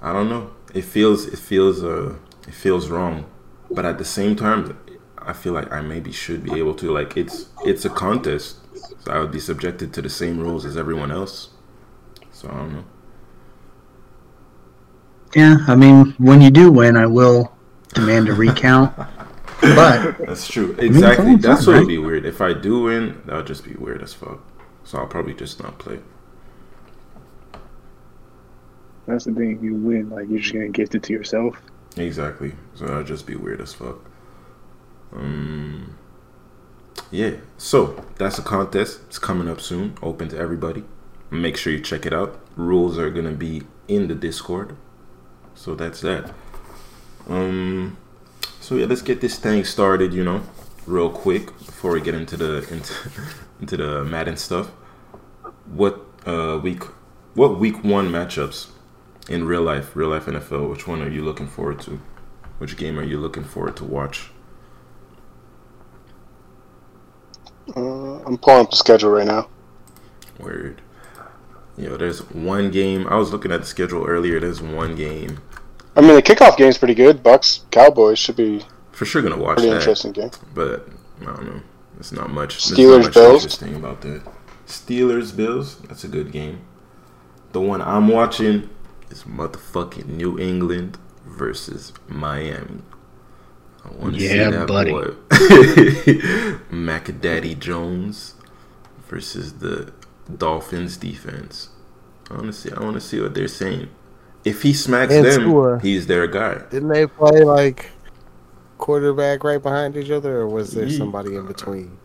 I 0.00 0.12
don't 0.12 0.28
know. 0.28 0.52
It 0.74 0.82
feels 0.84 1.26
it 1.26 1.38
feels 1.38 1.82
uh 1.82 2.14
it 2.46 2.54
feels 2.54 2.88
wrong, 2.88 3.26
but 3.70 3.84
at 3.84 3.98
the 3.98 4.04
same 4.04 4.36
time, 4.36 4.78
I 5.18 5.32
feel 5.32 5.52
like 5.52 5.72
I 5.72 5.80
maybe 5.80 6.12
should 6.12 6.44
be 6.44 6.58
able 6.58 6.74
to. 6.76 6.92
Like 6.92 7.16
it's 7.16 7.48
it's 7.64 7.84
a 7.84 7.90
contest, 7.90 8.58
so 9.00 9.12
I 9.12 9.18
would 9.18 9.32
be 9.32 9.40
subjected 9.40 9.92
to 9.94 10.02
the 10.02 10.10
same 10.10 10.38
rules 10.38 10.64
as 10.64 10.76
everyone 10.76 11.10
else. 11.10 11.50
So 12.30 12.48
I 12.48 12.54
don't 12.54 12.72
know. 12.72 12.84
Yeah, 15.34 15.58
I 15.66 15.74
mean, 15.76 16.14
when 16.18 16.40
you 16.40 16.50
do 16.50 16.70
win, 16.72 16.96
I 16.96 17.06
will 17.06 17.52
demand 17.94 18.28
a 18.28 18.32
recount. 18.34 18.94
But 19.60 20.18
That's 20.18 20.46
true. 20.46 20.76
Exactly. 20.78 21.34
That's 21.34 21.66
what 21.66 21.80
would 21.80 21.88
be 21.88 21.98
weird. 21.98 22.24
If 22.24 22.40
I 22.40 22.52
do 22.52 22.82
win, 22.84 23.20
that 23.26 23.34
would 23.34 23.46
just 23.48 23.64
be 23.64 23.74
weird 23.74 24.02
as 24.02 24.14
fuck. 24.14 24.38
So 24.84 24.98
I'll 24.98 25.08
probably 25.08 25.34
just 25.34 25.60
not 25.60 25.80
play. 25.80 25.98
That's 29.08 29.24
the 29.24 29.32
thing. 29.32 29.58
You 29.62 29.74
win, 29.74 30.10
like 30.10 30.28
you're 30.28 30.38
just 30.38 30.52
gonna 30.52 30.68
gift 30.68 30.94
it 30.94 31.02
to 31.04 31.14
yourself. 31.14 31.56
Exactly. 31.96 32.52
So 32.74 32.86
that'd 32.86 33.06
just 33.06 33.26
be 33.26 33.36
weird 33.36 33.62
as 33.62 33.72
fuck. 33.72 34.04
Um. 35.14 35.96
Yeah. 37.10 37.36
So 37.56 38.04
that's 38.18 38.38
a 38.38 38.42
contest. 38.42 39.00
It's 39.06 39.18
coming 39.18 39.48
up 39.48 39.62
soon. 39.62 39.96
Open 40.02 40.28
to 40.28 40.36
everybody. 40.38 40.84
make 41.30 41.56
sure 41.56 41.72
you 41.72 41.80
check 41.80 42.04
it 42.04 42.12
out. 42.12 42.38
Rules 42.54 42.98
are 42.98 43.08
gonna 43.10 43.32
be 43.32 43.62
in 43.88 44.08
the 44.08 44.14
Discord. 44.14 44.76
So 45.54 45.74
that's 45.74 46.02
that. 46.02 46.30
Um. 47.30 47.96
So 48.60 48.74
yeah, 48.74 48.84
let's 48.84 49.00
get 49.00 49.22
this 49.22 49.38
thing 49.38 49.64
started. 49.64 50.12
You 50.12 50.22
know, 50.22 50.42
real 50.86 51.08
quick 51.08 51.46
before 51.56 51.92
we 51.92 52.02
get 52.02 52.14
into 52.14 52.36
the 52.36 52.68
into 52.70 52.92
into 53.60 53.78
the 53.78 54.04
Madden 54.04 54.36
stuff. 54.36 54.68
What 55.64 56.04
uh 56.26 56.60
week? 56.62 56.82
What 57.32 57.58
week 57.58 57.82
one 57.82 58.10
matchups 58.10 58.68
in 59.28 59.44
real 59.46 59.62
life? 59.62 59.94
Real 59.96 60.08
life 60.08 60.26
NFL. 60.26 60.70
Which 60.70 60.86
one 60.86 61.02
are 61.02 61.08
you 61.10 61.22
looking 61.24 61.46
forward 61.46 61.80
to? 61.82 62.00
Which 62.58 62.76
game 62.76 62.98
are 62.98 63.04
you 63.04 63.18
looking 63.18 63.44
forward 63.44 63.76
to 63.76 63.84
watch? 63.84 64.30
Uh, 67.76 68.22
I'm 68.24 68.38
pulling 68.38 68.64
up 68.64 68.70
the 68.70 68.76
schedule 68.76 69.10
right 69.10 69.26
now. 69.26 69.48
Word. 70.38 70.80
Yo, 71.76 71.96
there's 71.96 72.20
one 72.32 72.70
game. 72.70 73.06
I 73.06 73.16
was 73.16 73.32
looking 73.32 73.52
at 73.52 73.60
the 73.60 73.66
schedule 73.66 74.04
earlier. 74.04 74.40
There's 74.40 74.60
one 74.60 74.94
game. 74.96 75.40
I 75.96 76.00
mean, 76.00 76.14
the 76.14 76.22
kickoff 76.22 76.56
game's 76.56 76.78
pretty 76.78 76.94
good. 76.94 77.22
Bucks 77.22 77.64
Cowboys 77.70 78.18
should 78.18 78.36
be 78.36 78.64
For 78.92 79.04
sure 79.04 79.22
gonna 79.22 79.36
watch 79.36 79.58
pretty 79.58 79.70
that. 79.70 79.76
interesting 79.76 80.12
game. 80.12 80.30
But 80.54 80.88
I 81.20 81.24
don't 81.26 81.46
know. 81.46 81.62
It's 81.98 82.12
not 82.12 82.30
much. 82.30 82.56
Steelers, 82.58 83.02
not 83.02 83.04
much 83.06 83.14
Bills. 83.14 83.42
interesting 83.42 83.74
about 83.74 84.00
that. 84.02 84.22
Steelers 84.66 85.34
Bills. 85.34 85.78
That's 85.80 86.04
a 86.04 86.08
good 86.08 86.30
game. 86.32 86.60
The 87.52 87.60
one 87.60 87.80
I'm 87.82 88.08
watching 88.08 88.68
is 89.10 89.24
motherfucking 89.24 90.06
New 90.06 90.38
England 90.38 90.98
versus 91.26 91.92
Miami. 92.08 92.82
I 93.84 93.90
want 93.90 94.14
to 94.16 94.20
see 94.20 94.44
that 94.44 94.66
buddy. 94.66 94.90
boy. 94.90 95.14
Macadaddy 96.70 97.58
Jones 97.58 98.34
versus 99.08 99.54
the 99.54 99.92
Dolphins 100.36 100.96
defense. 100.96 101.70
I 102.30 102.34
want 102.34 102.46
to 102.46 102.52
see. 102.52 102.70
I 102.72 102.80
want 102.80 102.94
to 102.94 103.00
see 103.00 103.20
what 103.20 103.34
they're 103.34 103.48
saying. 103.48 103.88
If 104.44 104.62
he 104.62 104.72
smacks 104.72 105.12
And 105.12 105.24
them, 105.24 105.40
Tua. 105.44 105.80
he's 105.80 106.06
their 106.06 106.26
guy. 106.26 106.62
Didn't 106.70 106.88
they 106.88 107.06
play 107.06 107.42
like 107.44 107.90
quarterback 108.78 109.44
right 109.44 109.62
behind 109.62 109.96
each 109.96 110.10
other, 110.10 110.38
or 110.38 110.48
was 110.48 110.74
there 110.74 110.88
somebody 110.90 111.36
in 111.36 111.46
between? 111.46 111.98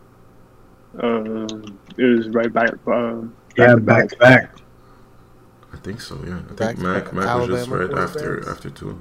Um, 1.01 1.79
it 1.97 2.03
was 2.03 2.29
right 2.29 2.51
back. 2.51 2.71
Um, 2.87 3.35
Yeah, 3.57 3.75
back 3.75 4.09
to 4.09 4.17
back. 4.17 4.57
I 4.57 4.62
think 5.83 6.01
so. 6.01 6.19
Yeah, 6.25 6.35
I 6.37 6.41
think 6.41 6.57
Back- 6.57 6.77
Mac 6.79 7.13
Mac 7.13 7.37
was 7.37 7.47
just 7.47 7.69
right 7.69 7.91
after 7.91 8.37
quarterbacks? 8.37 8.51
after 8.51 8.69
two. 8.69 8.99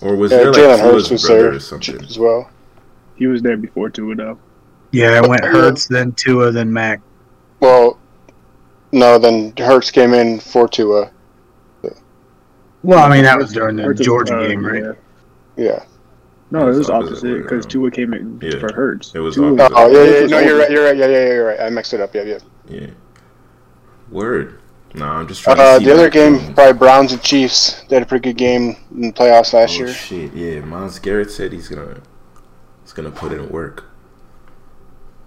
Or 0.00 0.16
was 0.16 0.30
Yeah, 0.32 0.38
there 0.38 0.52
Jalen 0.52 0.68
like 0.72 0.80
Hurts 0.80 1.10
was 1.10 1.22
there 1.24 1.52
or 1.54 1.60
something? 1.60 2.02
as 2.02 2.18
well. 2.18 2.50
He 3.16 3.26
was 3.26 3.42
there 3.42 3.56
before 3.56 3.90
Tua 3.90 4.14
though. 4.14 4.38
Yeah, 4.90 5.22
it 5.22 5.28
went 5.28 5.44
Hurts, 5.44 5.86
then 5.86 6.12
Tua, 6.12 6.50
then 6.50 6.72
Mac. 6.72 7.00
Well, 7.60 7.98
no, 8.92 9.18
then 9.18 9.52
Hurts 9.56 9.90
came 9.90 10.12
in 10.14 10.40
for 10.40 10.68
Tua. 10.68 11.10
Well, 12.82 12.98
I 12.98 13.08
mean, 13.14 13.22
that 13.24 13.38
was 13.38 13.52
during 13.52 13.76
the 13.76 13.84
Hurts 13.84 14.00
was- 14.00 14.06
Georgia 14.06 14.36
uh, 14.38 14.48
game, 14.48 14.64
right? 14.66 14.82
yeah. 14.82 14.92
Yeah. 15.56 15.84
No, 16.50 16.64
it 16.68 16.76
was 16.76 16.90
opposite 16.90 17.12
opposite 17.12 17.42
because 17.42 17.64
around. 17.64 17.70
Tua 17.70 17.90
came 17.92 18.12
in 18.12 18.38
Yeah, 18.42 18.58
for 18.58 18.72
Hurts. 18.74 19.14
it 19.14 19.20
was 19.20 19.36
Tua 19.36 19.52
opposite. 19.54 19.72
Oh, 19.76 19.86
yeah, 19.90 19.98
yeah, 20.02 20.10
Hurts 20.20 20.30
no, 20.32 20.38
you're 20.40 20.58
right. 20.58 20.70
You're 20.70 20.84
right. 20.84 20.96
Yeah, 20.96 21.06
yeah, 21.06 21.18
yeah, 21.20 21.32
you're 21.32 21.46
right. 21.46 21.60
I 21.60 21.70
mixed 21.70 21.94
it 21.94 22.00
up. 22.00 22.14
Yeah, 22.14 22.22
yeah. 22.24 22.38
Yeah. 22.68 22.86
Word. 24.10 24.58
Nah, 24.94 25.20
I'm 25.20 25.26
just 25.28 25.42
trying 25.42 25.58
Uh, 25.58 25.74
to 25.74 25.78
see 25.78 25.84
the 25.86 25.92
other 25.94 26.02
Mac 26.04 26.12
game, 26.12 26.54
probably 26.54 26.72
Browns 26.74 27.12
and 27.12 27.22
Chiefs. 27.22 27.82
They 27.88 27.96
had 27.96 28.02
a 28.02 28.06
pretty 28.06 28.30
good 28.30 28.36
game 28.36 28.76
in 28.94 29.00
the 29.08 29.12
playoffs 29.12 29.52
last 29.54 29.72
Oh 29.74 29.78
year. 29.84 29.88
shit! 29.88 30.34
Yeah, 30.34 30.60
Myles 30.60 30.98
Garrett 30.98 31.30
said 31.30 31.52
he's 31.52 31.68
gonna 31.68 31.96
he's 32.84 32.92
gonna 32.92 33.10
put 33.10 33.32
in 33.32 33.48
work. 33.48 33.84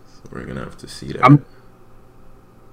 So 0.07 0.29
we're 0.31 0.45
gonna 0.45 0.63
have 0.63 0.77
to 0.77 0.87
see 0.87 1.07
that. 1.13 1.23
I'm- 1.23 1.43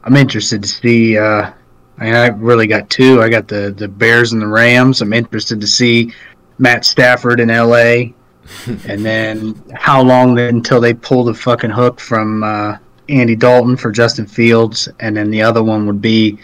I'm 0.05 0.17
interested 0.17 0.63
to 0.63 0.69
see. 0.69 1.17
Uh, 1.17 1.51
I 1.99 2.05
mean, 2.05 2.15
I 2.15 2.27
really 2.29 2.67
got 2.67 2.91
two. 2.91 3.23
I 3.23 3.29
got 3.29 3.49
the 3.49 3.73
the 3.77 3.89
Bears 3.89 4.33
and 4.33 4.43
the 4.43 4.47
Rams. 4.49 5.01
I'm 5.01 5.13
interested 5.13 5.61
to 5.61 5.67
see 5.67 6.13
Matt 6.59 6.85
Stafford 6.85 7.41
in 7.41 7.49
L.A. 7.51 8.13
and 8.89 9.05
then 9.07 9.55
how 9.73 10.03
long 10.03 10.39
until 10.39 10.81
they 10.81 10.93
pull 10.93 11.25
the 11.25 11.33
fucking 11.33 11.71
hook 11.71 12.01
from 12.01 12.43
uh, 12.43 12.77
Andy 13.09 13.37
Dalton 13.37 13.77
for 13.77 13.93
Justin 13.93 14.27
Fields, 14.27 14.89
and 15.01 15.17
then 15.17 15.31
the 15.31 15.41
other 15.41 15.63
one 15.63 15.87
would 15.87 16.03
be 16.03 16.39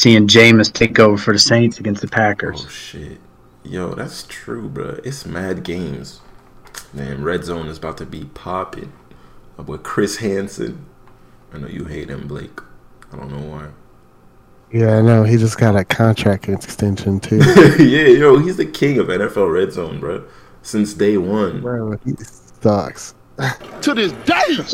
seeing 0.00 0.26
Jameis 0.26 0.72
take 0.72 0.98
over 0.98 1.18
for 1.18 1.34
the 1.34 1.38
Saints 1.38 1.78
against 1.78 2.00
the 2.00 2.08
Packers. 2.08 2.64
Oh 2.64 2.68
shit! 2.68 3.18
Yo, 3.62 3.94
that's 3.94 4.24
true, 4.28 4.68
bro. 4.68 4.98
It's 5.04 5.26
mad 5.26 5.62
games. 5.62 6.20
Man, 6.94 7.22
Red 7.22 7.44
Zone 7.44 7.66
is 7.66 7.78
about 7.78 7.98
to 7.98 8.06
be 8.06 8.24
popping. 8.24 8.92
Up 9.58 9.68
with 9.68 9.82
Chris 9.82 10.16
Hansen. 10.16 10.86
I 11.52 11.58
know 11.58 11.68
you 11.68 11.84
hate 11.84 12.08
him, 12.08 12.26
Blake. 12.26 12.60
I 13.12 13.16
don't 13.16 13.30
know 13.30 13.46
why. 13.46 13.68
Yeah, 14.72 14.96
I 14.96 15.02
know. 15.02 15.24
He 15.24 15.36
just 15.36 15.58
got 15.58 15.76
a 15.76 15.84
contract 15.84 16.48
extension 16.48 17.20
too. 17.20 17.36
yeah, 17.78 18.06
yo, 18.06 18.38
he's 18.38 18.56
the 18.56 18.66
king 18.66 18.98
of 18.98 19.08
NFL 19.08 19.52
Red 19.52 19.72
Zone, 19.72 20.00
bro. 20.00 20.24
Since 20.62 20.94
day 20.94 21.18
one. 21.18 21.60
Bro, 21.60 21.98
he 22.04 22.14
sucks. 22.62 23.14
to 23.82 23.94
this 23.94 24.12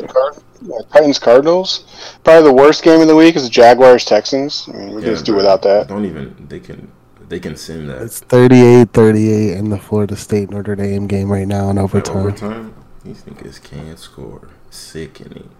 Card- 0.00 0.42
yeah, 0.62 0.78
Titans 0.92 1.18
Cardinals. 1.18 1.84
Probably 2.24 2.44
the 2.44 2.52
worst 2.54 2.82
game 2.82 3.00
of 3.00 3.08
the 3.08 3.16
week 3.16 3.36
is 3.36 3.44
the 3.44 3.50
Jaguars 3.50 4.04
Texans. 4.04 4.68
I 4.72 4.76
mean, 4.76 4.94
we 4.94 5.02
can 5.02 5.10
Yeah, 5.10 5.12
just 5.12 5.26
do 5.26 5.34
without 5.34 5.62
that. 5.62 5.88
Don't 5.88 6.04
even. 6.04 6.46
They 6.48 6.60
can. 6.60 6.90
They 7.28 7.40
can 7.40 7.56
sim 7.56 7.86
that. 7.88 8.02
It's 8.02 8.20
38-38 8.20 9.56
in 9.56 9.70
the 9.70 9.78
Florida 9.78 10.16
State 10.16 10.50
Notre 10.50 10.76
Dame 10.76 11.06
game 11.06 11.30
right 11.30 11.46
now 11.48 11.70
in 11.70 11.78
At 11.92 12.08
overtime. 12.08 12.16
overtime. 12.16 12.74
These 13.02 13.24
niggas 13.24 13.60
can't 13.62 13.98
score. 13.98 14.50
Sickening. 14.70 15.50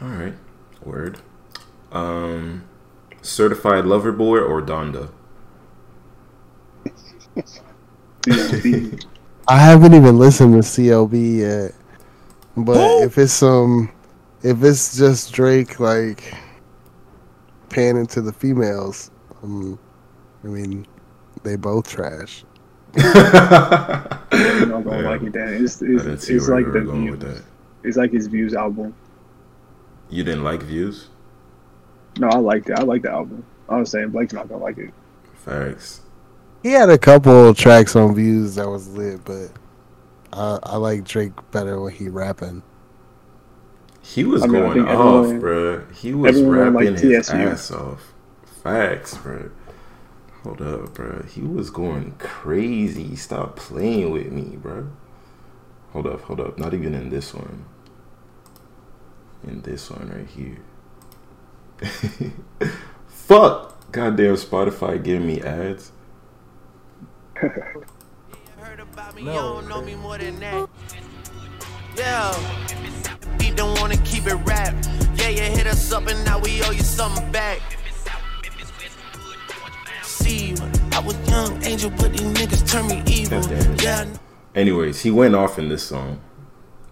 All 0.00 0.08
right. 0.08 0.34
Word. 0.84 1.18
Um, 1.92 2.64
certified 3.22 3.86
lover 3.86 4.12
boy 4.12 4.38
or 4.38 4.62
Donda. 4.62 5.10
CLB. 8.22 9.00
I 9.48 9.58
haven't 9.58 9.94
even 9.94 10.18
listened 10.18 10.54
to 10.54 10.60
CLB 10.60 11.38
yet. 11.38 11.72
But 12.56 13.02
if 13.02 13.18
it's 13.18 13.32
some, 13.32 13.90
if 14.42 14.62
it's 14.62 14.96
just 14.96 15.32
Drake 15.32 15.78
like 15.78 16.34
panning 17.68 18.06
to 18.08 18.22
the 18.22 18.32
females, 18.32 19.10
um, 19.42 19.78
I 20.42 20.46
mean, 20.46 20.86
they 21.42 21.56
both 21.56 21.88
trash. 21.88 22.44
I'm 22.96 24.68
not 24.70 24.84
gonna 24.84 25.02
like 25.02 25.22
it. 25.22 25.32
Then 25.32 25.62
it's 25.62 25.82
it's, 25.82 26.28
it's 26.28 26.48
like 26.48 26.64
the 26.64 26.72
were 26.72 26.80
going 26.80 27.10
with 27.10 27.20
views. 27.20 27.34
that. 27.34 27.44
It's 27.84 27.96
like 27.96 28.12
his 28.12 28.26
views 28.26 28.54
album. 28.54 28.94
You 30.08 30.24
didn't 30.24 30.44
like 30.44 30.62
views? 30.62 31.08
No, 32.18 32.28
I 32.28 32.38
liked 32.38 32.70
it. 32.70 32.78
I 32.78 32.82
like 32.82 33.02
the 33.02 33.10
album. 33.10 33.44
I 33.68 33.76
was 33.76 33.90
saying 33.90 34.10
Blake's 34.10 34.32
not 34.32 34.48
gonna 34.48 34.62
like 34.62 34.78
it. 34.78 34.94
Facts. 35.34 36.00
He 36.62 36.72
had 36.72 36.88
a 36.88 36.98
couple 36.98 37.52
tracks 37.54 37.94
on 37.94 38.14
views 38.14 38.54
that 38.54 38.68
was 38.68 38.88
lit, 38.88 39.24
but 39.24 39.50
I, 40.32 40.58
I 40.62 40.76
like 40.76 41.04
Drake 41.04 41.32
better 41.50 41.80
when 41.80 41.92
he 41.92 42.08
rapping. 42.08 42.62
He 44.02 44.24
was 44.24 44.42
I 44.42 44.46
mean, 44.46 44.62
going 44.62 44.88
off, 44.88 45.26
everyone- 45.26 45.40
bruh. 45.40 45.94
He 45.94 46.14
was 46.14 46.40
rapping 46.42 46.96
his 46.96 47.26
TSU. 47.26 47.36
ass 47.36 47.70
off. 47.70 48.12
Facts, 48.62 49.14
bruh. 49.16 49.50
Hold 50.42 50.62
up, 50.62 50.94
bruh. 50.94 51.28
He 51.28 51.40
was 51.42 51.70
going 51.70 52.12
crazy. 52.18 53.16
Stop 53.16 53.56
playing 53.56 54.12
with 54.12 54.30
me, 54.30 54.58
bruh. 54.62 54.90
Hold 55.92 56.06
up, 56.06 56.20
hold 56.22 56.40
up. 56.40 56.58
Not 56.58 56.74
even 56.74 56.94
in 56.94 57.10
this 57.10 57.34
one. 57.34 57.64
In 59.44 59.62
this 59.62 59.90
one 59.90 60.08
right 60.10 60.28
here. 60.28 60.58
Fuck! 63.08 63.90
Goddamn 63.92 64.34
Spotify 64.36 65.02
giving 65.02 65.26
me 65.26 65.40
ads. 65.40 65.92
Heard 68.76 68.88
about 68.92 69.14
me, 69.16 69.22
you 69.22 69.32
don't 69.32 69.68
know 69.68 69.80
me 69.80 69.94
more 69.94 70.18
than 70.18 70.38
that. 70.40 70.68
Yeah. 71.96 72.36
You 73.40 73.54
don't 73.54 73.80
wanna 73.80 73.96
keep 73.98 74.26
it 74.26 74.34
rap. 74.44 74.74
Yeah, 75.14 75.30
you 75.30 75.40
hit 75.40 75.66
us 75.66 75.90
up 75.92 76.06
and 76.08 76.22
now 76.26 76.38
we 76.38 76.62
owe 76.62 76.72
you 76.72 76.82
something 76.82 77.32
back. 77.32 77.60
See, 80.02 80.54
I 80.92 80.98
was 80.98 81.16
young 81.26 81.64
angel, 81.64 81.88
but 81.88 82.12
these 82.12 82.20
niggas 82.20 82.68
turn 82.70 82.86
me 82.88 83.02
evil. 83.06 83.40
Yeah, 83.82 84.04
Anyways, 84.54 85.00
he 85.00 85.10
went 85.10 85.34
off 85.34 85.58
in 85.58 85.70
this 85.70 85.84
song. 85.84 86.20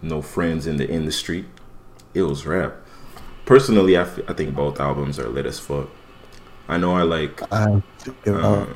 No 0.01 0.23
friends 0.23 0.65
in 0.65 0.77
the 0.77 0.89
industry. 0.89 1.45
It 2.15 2.23
was 2.23 2.47
rap. 2.47 2.77
Personally, 3.45 3.95
I, 3.95 4.01
f- 4.01 4.27
I 4.27 4.33
think 4.33 4.55
both 4.55 4.79
albums 4.79 5.19
are 5.19 5.29
lit 5.29 5.45
as 5.45 5.59
fuck. 5.59 5.89
I 6.67 6.77
know 6.77 6.95
I 6.95 7.03
like 7.03 7.43
I, 7.53 7.63
uh, 7.65 7.81
know, 8.25 8.67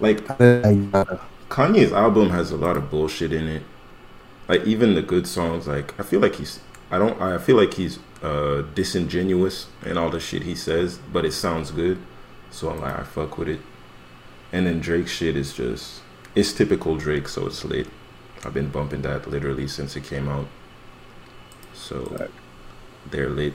like 0.00 0.28
I, 0.40 0.88
uh, 0.92 1.18
Kanye's 1.48 1.92
album 1.92 2.30
has 2.30 2.50
a 2.50 2.56
lot 2.56 2.76
of 2.76 2.90
bullshit 2.90 3.32
in 3.32 3.46
it. 3.46 3.62
Like 4.48 4.64
even 4.64 4.94
the 4.94 5.02
good 5.02 5.26
songs, 5.26 5.66
like 5.66 5.98
I 5.98 6.02
feel 6.02 6.20
like 6.20 6.36
he's 6.36 6.60
I 6.90 6.98
don't 6.98 7.20
I 7.20 7.38
feel 7.38 7.56
like 7.56 7.74
he's 7.74 7.98
uh 8.22 8.62
disingenuous 8.74 9.66
in 9.84 9.96
all 9.96 10.10
the 10.10 10.20
shit 10.20 10.42
he 10.42 10.54
says, 10.54 10.98
but 11.12 11.24
it 11.24 11.32
sounds 11.32 11.70
good. 11.70 11.98
So 12.50 12.70
I'm 12.70 12.80
like 12.80 12.98
I 12.98 13.02
fuck 13.02 13.38
with 13.38 13.48
it. 13.48 13.60
And 14.52 14.66
then 14.66 14.80
Drake 14.80 15.08
shit 15.08 15.36
is 15.36 15.54
just 15.54 16.02
it's 16.34 16.52
typical 16.52 16.96
Drake, 16.96 17.28
so 17.28 17.46
it's 17.46 17.64
lit. 17.64 17.86
I've 18.44 18.54
been 18.54 18.68
bumping 18.68 19.02
that 19.02 19.28
literally 19.30 19.68
since 19.68 19.96
it 19.96 20.04
came 20.04 20.28
out. 20.28 20.46
So 21.72 22.28
they're 23.10 23.30
lit. 23.30 23.54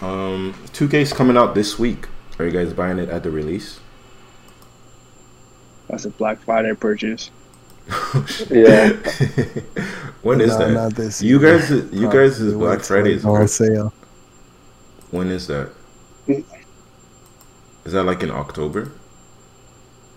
Um, 0.00 0.54
2K's 0.72 1.12
coming 1.12 1.36
out 1.36 1.54
this 1.54 1.78
week. 1.78 2.08
Are 2.38 2.44
you 2.44 2.50
guys 2.50 2.72
buying 2.72 2.98
it 2.98 3.08
at 3.08 3.22
the 3.22 3.30
release? 3.30 3.80
That's 5.94 6.06
a 6.06 6.10
Black 6.10 6.42
Friday 6.42 6.74
purchase. 6.74 7.30
Yeah. 8.50 8.90
when 10.22 10.40
is 10.40 10.58
No, 10.58 10.58
that? 10.58 10.70
not 10.72 10.94
this 10.96 11.22
you 11.22 11.38
year. 11.38 11.58
guys, 11.58 11.70
you 11.92 12.08
guys 12.08 12.40
is 12.40 12.54
Black 12.54 12.82
till 12.82 12.82
Friday. 12.82 13.12
Is 13.12 13.24
on 13.24 13.46
sale. 13.46 13.94
when 15.10 15.30
is 15.30 15.46
that? 15.46 15.70
Is 17.84 17.92
that 17.92 18.04
like 18.04 18.22
in 18.24 18.30
October? 18.30 18.90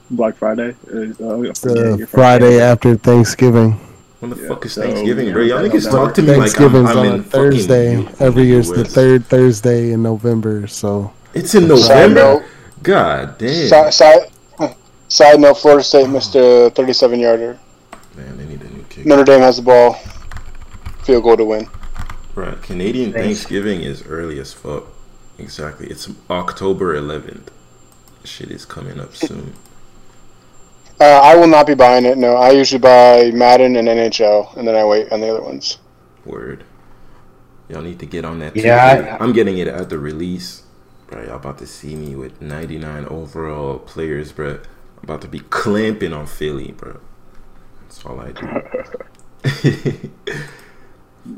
Black 0.09 0.35
Friday 0.37 0.75
is 0.87 1.19
uh, 1.21 1.41
It's 1.41 1.61
yeah, 1.73 1.73
the 1.73 1.97
your 1.97 2.07
Friday 2.07 2.59
after 2.61 2.95
Thanksgiving. 2.95 3.79
When 4.19 4.31
the 4.31 4.37
Yeah, 4.37 4.47
fuck 4.47 4.65
is 4.65 4.73
so, 4.73 4.81
Thanksgiving, 4.81 5.27
yeah, 5.27 5.33
bro? 5.33 5.43
Y'all 5.43 5.61
niggas 5.61 5.91
talk 5.91 6.13
to 6.15 6.21
me 6.23 6.33
like 6.33 6.57
I'm, 6.59 6.75
Thanksgiving's 6.75 6.89
I'm 6.89 6.97
on 6.97 7.05
in 7.05 7.23
Thursday. 7.23 8.03
fucking 8.03 8.15
Every 8.19 8.45
year's 8.45 8.71
the 8.71 8.85
third 8.85 9.25
Thursday 9.27 9.91
in 9.91 10.01
November. 10.03 10.67
So 10.67 11.13
It's 11.33 11.53
in 11.55 11.67
November. 11.67 12.15
note, 12.15 12.43
God 12.81 13.37
damn. 13.37 13.67
side, 13.67 13.93
side, 13.93 14.29
side 15.07 15.39
note, 15.39 15.55
Florida 15.55 15.83
State 15.83 16.09
missed 16.09 16.35
a 16.35 16.71
37 16.75 17.19
yarder. 17.19 17.59
Man, 18.15 18.37
they 18.37 18.45
need 18.45 18.61
a 18.61 18.69
new 18.69 18.83
kick. 18.89 19.05
Notre 19.05 19.23
Dame 19.23 19.41
has 19.41 19.57
the 19.57 19.61
ball. 19.63 19.93
Field 21.03 21.23
goal 21.23 21.37
to 21.37 21.45
win. 21.45 21.67
Right. 22.35 22.61
Canadian 22.61 23.13
Thanks. 23.13 23.25
Thanksgiving 23.25 23.81
is 23.81 24.05
early 24.07 24.39
as 24.39 24.53
fuck. 24.53 24.85
Exactly. 25.39 25.87
It's 25.87 26.09
October 26.29 26.95
11th. 26.99 27.47
Shit 28.23 28.51
is 28.51 28.65
coming 28.65 28.99
up 28.99 29.15
soon. 29.15 29.53
Uh, 30.99 31.03
I 31.23 31.35
will 31.35 31.45
not 31.45 31.67
be 31.67 31.75
buying 31.75 32.05
it. 32.05 32.17
No, 32.17 32.33
I 32.37 32.49
usually 32.49 32.79
buy 32.79 33.29
Madden 33.31 33.75
and 33.75 33.87
NHL, 33.87 34.55
and 34.57 34.67
then 34.67 34.73
I 34.75 34.83
wait 34.83 35.11
on 35.11 35.21
the 35.21 35.29
other 35.29 35.43
ones. 35.43 35.77
Word. 36.25 36.63
Y'all 37.69 37.83
need 37.83 37.99
to 37.99 38.07
get 38.07 38.25
on 38.25 38.39
that. 38.39 38.55
too. 38.55 38.61
Yeah, 38.61 39.15
I- 39.19 39.23
I'm 39.23 39.31
getting 39.31 39.59
it 39.59 39.67
at 39.67 39.89
the 39.91 39.99
release. 39.99 40.63
Bro, 41.05 41.25
y'all 41.25 41.35
about 41.35 41.59
to 41.59 41.67
see 41.67 41.95
me 41.95 42.15
with 42.15 42.41
99 42.41 43.05
overall 43.05 43.77
players, 43.77 44.31
bro. 44.31 44.59
About 45.03 45.21
to 45.21 45.27
be 45.27 45.39
clamping 45.39 46.13
on 46.13 46.25
Philly, 46.27 46.71
bro. 46.71 46.99
That's 47.81 48.05
all 48.05 48.19
I 48.19 48.31
do. 48.31 48.47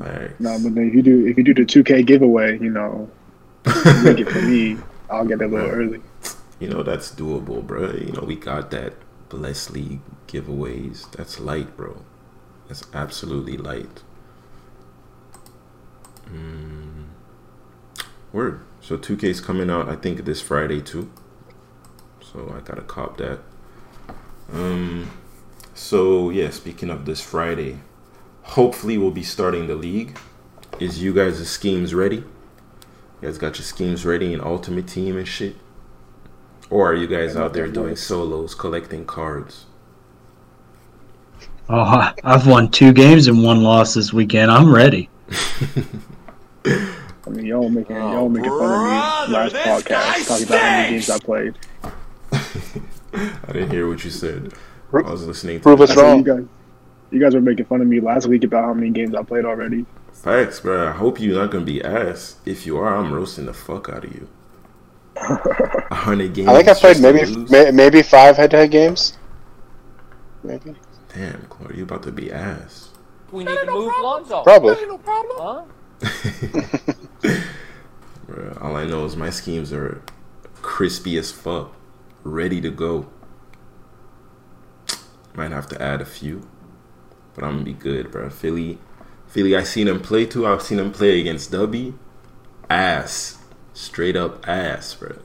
Alright. 0.00 0.40
No, 0.40 0.58
but 0.62 0.80
if 0.82 0.94
you 0.94 1.02
do 1.02 1.26
if 1.26 1.36
you 1.36 1.44
do 1.44 1.54
the 1.54 1.64
2K 1.64 2.06
giveaway, 2.06 2.58
you 2.58 2.70
know, 2.70 3.10
make 4.02 4.18
it 4.18 4.30
for 4.30 4.42
me. 4.42 4.78
I'll 5.10 5.24
get 5.24 5.42
it 5.42 5.46
a 5.46 5.48
little 5.48 5.70
early. 5.70 6.00
You 6.60 6.68
know 6.68 6.82
that's 6.82 7.12
doable, 7.12 7.66
bro. 7.66 7.90
You 7.92 8.12
know 8.12 8.22
we 8.22 8.36
got 8.36 8.70
that 8.70 8.94
blessed 9.28 9.72
league 9.72 10.00
giveaways. 10.28 11.10
That's 11.12 11.40
light, 11.40 11.76
bro. 11.76 12.02
That's 12.68 12.84
absolutely 12.94 13.56
light. 13.56 14.02
Mm. 16.26 17.06
Word. 18.32 18.60
So 18.80 18.96
2K's 18.96 19.40
coming 19.40 19.68
out, 19.70 19.88
I 19.88 19.96
think 19.96 20.24
this 20.24 20.40
Friday 20.40 20.80
too. 20.80 21.10
So 22.22 22.54
I 22.56 22.60
gotta 22.60 22.82
cop 22.82 23.16
that. 23.18 23.40
Um. 24.52 25.10
So 25.74 26.30
yeah, 26.30 26.50
speaking 26.50 26.90
of 26.90 27.04
this 27.04 27.20
Friday, 27.20 27.78
hopefully 28.42 28.98
we'll 28.98 29.10
be 29.10 29.22
starting 29.22 29.66
the 29.66 29.74
league. 29.74 30.18
Is 30.78 31.02
you 31.02 31.12
guys' 31.12 31.48
schemes 31.48 31.94
ready? 31.94 32.16
You 32.16 33.28
guys 33.28 33.38
got 33.38 33.58
your 33.58 33.64
schemes 33.64 34.06
ready 34.06 34.32
in 34.32 34.40
Ultimate 34.40 34.86
Team 34.86 35.16
and 35.16 35.28
shit? 35.28 35.56
Or 36.70 36.90
are 36.90 36.94
you 36.94 37.06
guys 37.06 37.36
out 37.36 37.52
there 37.52 37.66
doing 37.66 37.96
solos, 37.96 38.54
collecting 38.54 39.04
cards? 39.04 39.66
Oh, 41.68 42.12
I've 42.24 42.46
won 42.46 42.70
two 42.70 42.92
games 42.92 43.28
and 43.28 43.42
one 43.44 43.62
loss 43.62 43.94
this 43.94 44.12
weekend. 44.12 44.50
I'm 44.50 44.74
ready. 44.74 45.08
I 46.64 47.30
mean, 47.30 47.46
y'all 47.46 47.68
making 47.68 47.96
y'all 47.96 48.28
making 48.28 48.50
fun 48.50 48.62
of 48.62 49.28
me 49.28 49.34
last 49.34 49.54
podcast 49.54 50.26
talking 50.26 50.46
about 50.46 50.60
how 50.60 50.70
many 50.70 50.90
games 50.90 51.10
I 51.10 51.18
played. 51.18 51.54
I 53.14 53.52
didn't 53.52 53.70
hear 53.70 53.88
what 53.88 54.04
you 54.04 54.10
said. 54.10 54.52
I 54.92 55.02
was 55.10 55.26
listening 55.26 55.58
to 55.58 55.62
Prove 55.62 55.78
the 55.78 55.84
us 55.84 55.96
wrong. 55.96 56.18
you 56.18 56.24
guys, 56.24 56.44
you 57.10 57.20
guys 57.20 57.34
were 57.34 57.40
making 57.40 57.64
fun 57.66 57.80
of 57.80 57.86
me 57.86 58.00
last 58.00 58.26
week 58.26 58.44
about 58.44 58.64
how 58.64 58.74
many 58.74 58.90
games 58.90 59.14
I 59.14 59.22
played 59.22 59.44
already. 59.44 59.86
facts, 60.12 60.60
bro. 60.60 60.88
I 60.88 60.92
hope 60.92 61.20
you're 61.20 61.36
not 61.40 61.50
gonna 61.50 61.64
be 61.64 61.82
ass. 61.82 62.36
If 62.44 62.66
you 62.66 62.76
are, 62.78 62.96
I'm 62.96 63.12
roasting 63.12 63.46
the 63.46 63.54
fuck 63.54 63.88
out 63.88 64.04
of 64.04 64.12
you. 64.14 64.28
A 65.16 65.94
hundred 65.94 66.34
games. 66.34 66.48
I 66.48 66.56
think 66.56 66.68
I 66.68 66.74
played 66.74 67.00
maybe 67.00 67.24
lose? 67.26 67.50
may, 67.50 67.70
maybe 67.70 68.02
five 68.02 68.36
head-to-head 68.36 68.70
games. 68.70 69.16
Maybe. 70.42 70.74
Damn, 71.14 71.42
Chloe, 71.48 71.76
you 71.76 71.82
about 71.84 72.02
to 72.04 72.12
be 72.12 72.32
ass. 72.32 72.88
We 73.32 73.44
need 73.44 73.58
to 73.58 73.66
move 73.70 73.92
Lonzo. 74.00 74.42
Probably. 74.42 74.74
Huh? 75.06 75.62
Bro, 78.26 78.58
all 78.60 78.76
I 78.76 78.84
know 78.86 79.04
is 79.04 79.16
my 79.16 79.30
schemes 79.30 79.72
are 79.72 80.02
crispy 80.62 81.16
as 81.18 81.30
fuck, 81.32 81.72
ready 82.24 82.60
to 82.60 82.70
go. 82.70 83.08
Might 85.34 85.52
have 85.52 85.68
to 85.68 85.80
add 85.80 86.00
a 86.00 86.04
few, 86.04 86.48
but 87.34 87.44
I'm 87.44 87.52
gonna 87.52 87.64
be 87.64 87.72
good, 87.72 88.10
bro. 88.10 88.28
Philly, 88.30 88.78
Philly. 89.26 89.56
I 89.56 89.62
seen 89.62 89.88
him 89.88 90.00
play 90.00 90.26
too. 90.26 90.46
I've 90.46 90.62
seen 90.62 90.78
him 90.78 90.92
play 90.92 91.20
against 91.20 91.52
Dubby. 91.52 91.94
Ass, 92.68 93.38
straight 93.72 94.16
up 94.16 94.46
ass, 94.48 94.94
bro. 94.94 95.16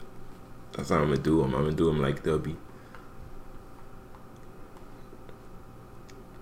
That's 0.74 0.90
how 0.90 0.98
I'm 0.98 1.06
gonna 1.10 1.18
do 1.18 1.42
him. 1.42 1.54
I'm 1.56 1.64
gonna 1.64 1.76
do 1.76 1.90
him 1.90 2.02
like 2.02 2.24
Dubby. 2.24 2.56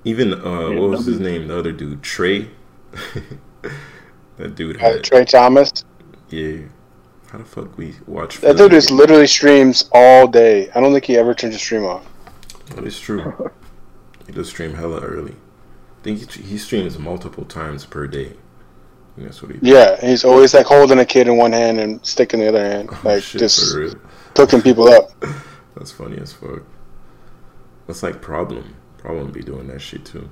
Even 0.04 0.34
uh, 0.34 0.70
Yeah, 0.70 0.80
what 0.80 0.90
was 0.90 1.06
his 1.06 1.20
name? 1.20 1.48
The 1.48 1.58
other 1.58 1.72
dude, 1.72 2.04
Trey. 2.04 2.50
that 4.38 4.56
dude 4.56 4.78
Uh, 4.82 4.94
had 4.94 5.04
Trey 5.04 5.26
Thomas. 5.26 5.72
yeah. 6.30 6.64
How 7.34 7.40
the 7.40 7.46
fuck 7.46 7.76
we 7.80 7.96
watch? 8.06 8.38
That 8.42 8.58
dude 8.58 8.70
just 8.70 8.92
literally 8.92 9.26
streams 9.26 9.90
all 9.92 10.28
day. 10.28 10.70
I 10.76 10.80
don't 10.80 10.94
think 10.94 11.06
he 11.06 11.18
ever 11.18 11.34
turns 11.34 11.56
his 11.56 11.64
stream 11.64 11.84
off. 11.84 12.06
That 12.76 12.86
is 12.86 13.00
true. 13.00 13.52
he 14.28 14.32
does 14.34 14.50
stream 14.50 14.76
hella 14.76 15.00
early. 15.02 15.32
I 15.32 16.04
think 16.04 16.32
he, 16.32 16.44
he 16.44 16.58
streams 16.60 17.00
multiple 17.00 17.44
times 17.44 17.88
per 17.88 18.06
day. 18.06 18.28
I 18.28 19.16
think 19.16 19.28
that's 19.30 19.42
what 19.42 19.52
he. 19.52 19.58
Yeah, 19.64 20.00
he's 20.00 20.24
always 20.24 20.54
like 20.54 20.68
holding 20.68 21.00
a 21.00 21.06
kid 21.06 21.28
in 21.28 21.36
one 21.38 21.54
hand 21.54 21.80
and 21.80 22.06
stick 22.06 22.36
in 22.36 22.40
the 22.40 22.48
other 22.50 22.64
hand, 22.64 22.90
Oh, 22.92 23.02
like 23.04 23.24
shit, 23.24 23.40
just 23.40 23.72
for 23.74 23.80
real. 23.80 23.96
cooking 24.36 24.62
people 24.62 24.88
up. 24.88 25.10
That's 25.76 25.92
funny 25.92 26.20
as 26.20 26.34
fuck. 26.34 26.62
That's 27.88 28.04
like 28.04 28.22
problem. 28.22 28.76
Problem 29.00 29.32
be 29.32 29.42
doing 29.42 29.66
that 29.70 29.82
shit 29.82 30.06
too. 30.06 30.30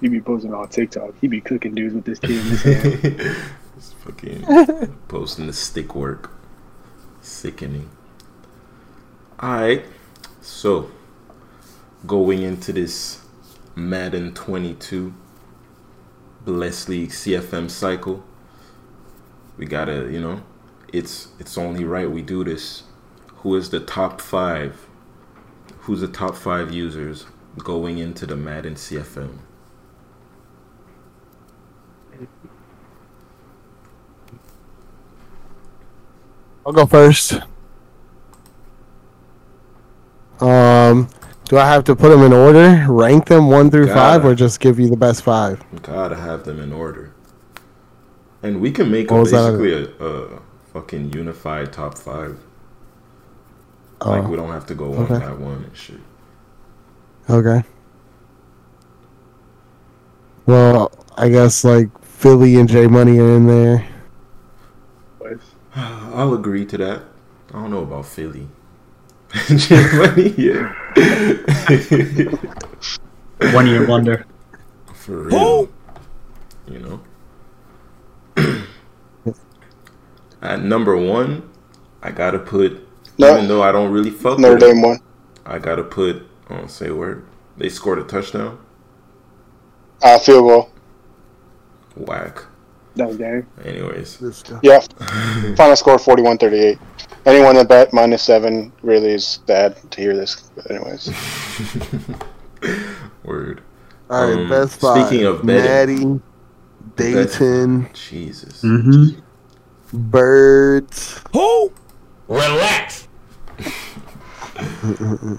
He 0.00 0.08
be 0.08 0.20
posting 0.20 0.52
on 0.52 0.68
TikTok. 0.68 1.14
He 1.20 1.28
be 1.28 1.40
cooking 1.40 1.76
dudes 1.76 1.94
with 1.94 2.04
this 2.04 2.18
kid 2.18 2.30
in 2.32 2.42
his 2.42 2.62
hand. 2.62 3.36
Fucking 4.04 4.94
posting 5.08 5.46
the 5.46 5.52
stick 5.52 5.94
work. 5.94 6.32
Sickening. 7.20 7.88
Alright. 9.42 9.84
So 10.40 10.90
going 12.06 12.42
into 12.42 12.72
this 12.72 13.20
Madden 13.74 14.34
22 14.34 15.14
Bless 16.44 16.88
League 16.88 17.10
CFM 17.10 17.70
cycle. 17.70 18.24
We 19.56 19.66
gotta, 19.66 20.08
you 20.10 20.20
know, 20.20 20.42
it's 20.92 21.28
it's 21.38 21.58
only 21.58 21.84
right 21.84 22.10
we 22.10 22.22
do 22.22 22.44
this. 22.44 22.84
Who 23.38 23.54
is 23.56 23.70
the 23.70 23.80
top 23.80 24.20
five? 24.20 24.86
Who's 25.80 26.00
the 26.00 26.08
top 26.08 26.36
five 26.36 26.72
users 26.72 27.26
going 27.58 27.98
into 27.98 28.26
the 28.26 28.36
Madden 28.36 28.74
CFM? 28.74 29.38
I'll 36.68 36.74
go 36.74 36.84
first. 36.84 37.32
Um, 40.38 41.08
do 41.46 41.56
I 41.56 41.66
have 41.66 41.82
to 41.84 41.96
put 41.96 42.10
them 42.10 42.20
in 42.20 42.34
order, 42.34 42.84
rank 42.90 43.28
them 43.28 43.48
one 43.48 43.70
through 43.70 43.86
five, 43.86 44.22
or 44.22 44.34
just 44.34 44.60
give 44.60 44.78
you 44.78 44.90
the 44.90 44.96
best 44.96 45.22
five? 45.22 45.62
Gotta 45.80 46.16
have 46.16 46.44
them 46.44 46.60
in 46.60 46.70
order. 46.70 47.14
And 48.42 48.60
we 48.60 48.70
can 48.70 48.90
make 48.90 49.10
a, 49.10 49.14
What 49.14 49.20
was 49.20 49.30
that? 49.30 49.52
basically 49.58 49.72
a, 49.98 50.06
a 50.36 50.42
fucking 50.74 51.14
unified 51.14 51.72
top 51.72 51.96
five. 51.96 52.38
Like 54.04 54.24
Oh, 54.24 54.28
we 54.28 54.36
don't 54.36 54.50
have 54.50 54.66
to 54.66 54.74
go 54.74 54.90
one 54.90 55.04
okay. 55.10 55.24
by 55.24 55.32
one 55.32 55.64
and 55.64 55.74
shit. 55.74 56.00
okay. 57.30 57.62
Well, 60.44 60.92
I 61.16 61.30
guess 61.30 61.64
like 61.64 61.98
Philly 62.04 62.56
and 62.56 62.68
J 62.68 62.88
Money 62.88 63.18
are 63.20 63.36
in 63.36 63.46
there. 63.46 63.88
But 65.78 66.14
I'll 66.14 66.34
agree 66.34 66.64
to 66.66 66.78
that. 66.78 67.02
I 67.50 67.52
don't 67.52 67.70
know 67.70 67.82
about 67.82 68.06
Philly. 68.06 68.48
Money, 69.50 70.34
yeah. 70.36 70.72
One 73.52 73.68
year 73.68 73.86
wonder. 73.86 74.26
For 74.92 75.22
real. 75.22 75.68
You 76.66 77.00
know? 78.36 78.36
At 80.42 80.62
number 80.62 80.96
one, 80.96 81.48
I 82.02 82.10
gotta 82.10 82.40
put, 82.40 82.84
No. 83.16 83.34
even 83.34 83.46
though 83.46 83.62
I 83.62 83.70
don't 83.70 83.92
really 83.92 84.10
fuck 84.10 84.40
Notre 84.40 84.54
with 84.54 84.62
it, 84.64 84.66
Dame 84.66 84.82
won. 84.82 84.98
I 85.46 85.60
gotta 85.60 85.84
put, 85.84 86.26
I 86.50 86.56
don't 86.56 86.70
say 86.70 86.88
a 86.88 86.94
word. 86.94 87.24
They 87.56 87.68
scored 87.68 88.00
a 88.00 88.04
touchdown. 88.04 88.58
Uh, 90.02 90.18
field 90.18 90.42
goal. 90.48 90.70
Whack. 91.96 92.46
That 92.98 93.08
was 93.08 93.16
game. 93.16 93.46
Anyways, 93.64 94.18
This 94.18 94.42
guy. 94.42 94.58
Yeah. 94.62 94.80
Final 95.56 95.76
score 95.76 95.96
41-38. 95.98 96.78
Anyone 97.26 97.54
that 97.54 97.68
bet 97.68 97.92
minus 97.92 98.22
seven 98.22 98.72
really 98.82 99.12
is 99.12 99.38
bad 99.46 99.76
to 99.92 100.00
hear 100.00 100.16
this. 100.16 100.50
But 100.56 100.70
anyways, 100.70 101.08
word. 103.24 103.62
All 104.10 104.24
right, 104.26 104.36
Um, 104.38 104.48
best 104.48 104.80
five. 104.80 105.06
speaking 105.06 105.26
of 105.26 105.44
betting. 105.46 106.22
Maddie, 106.96 106.96
Dayton, 106.96 107.88
Jesus. 107.94 108.62
Mm-hmm. 108.62 109.20
Birds. 110.10 111.22
Who? 111.32 111.72
Relax. 112.28 113.06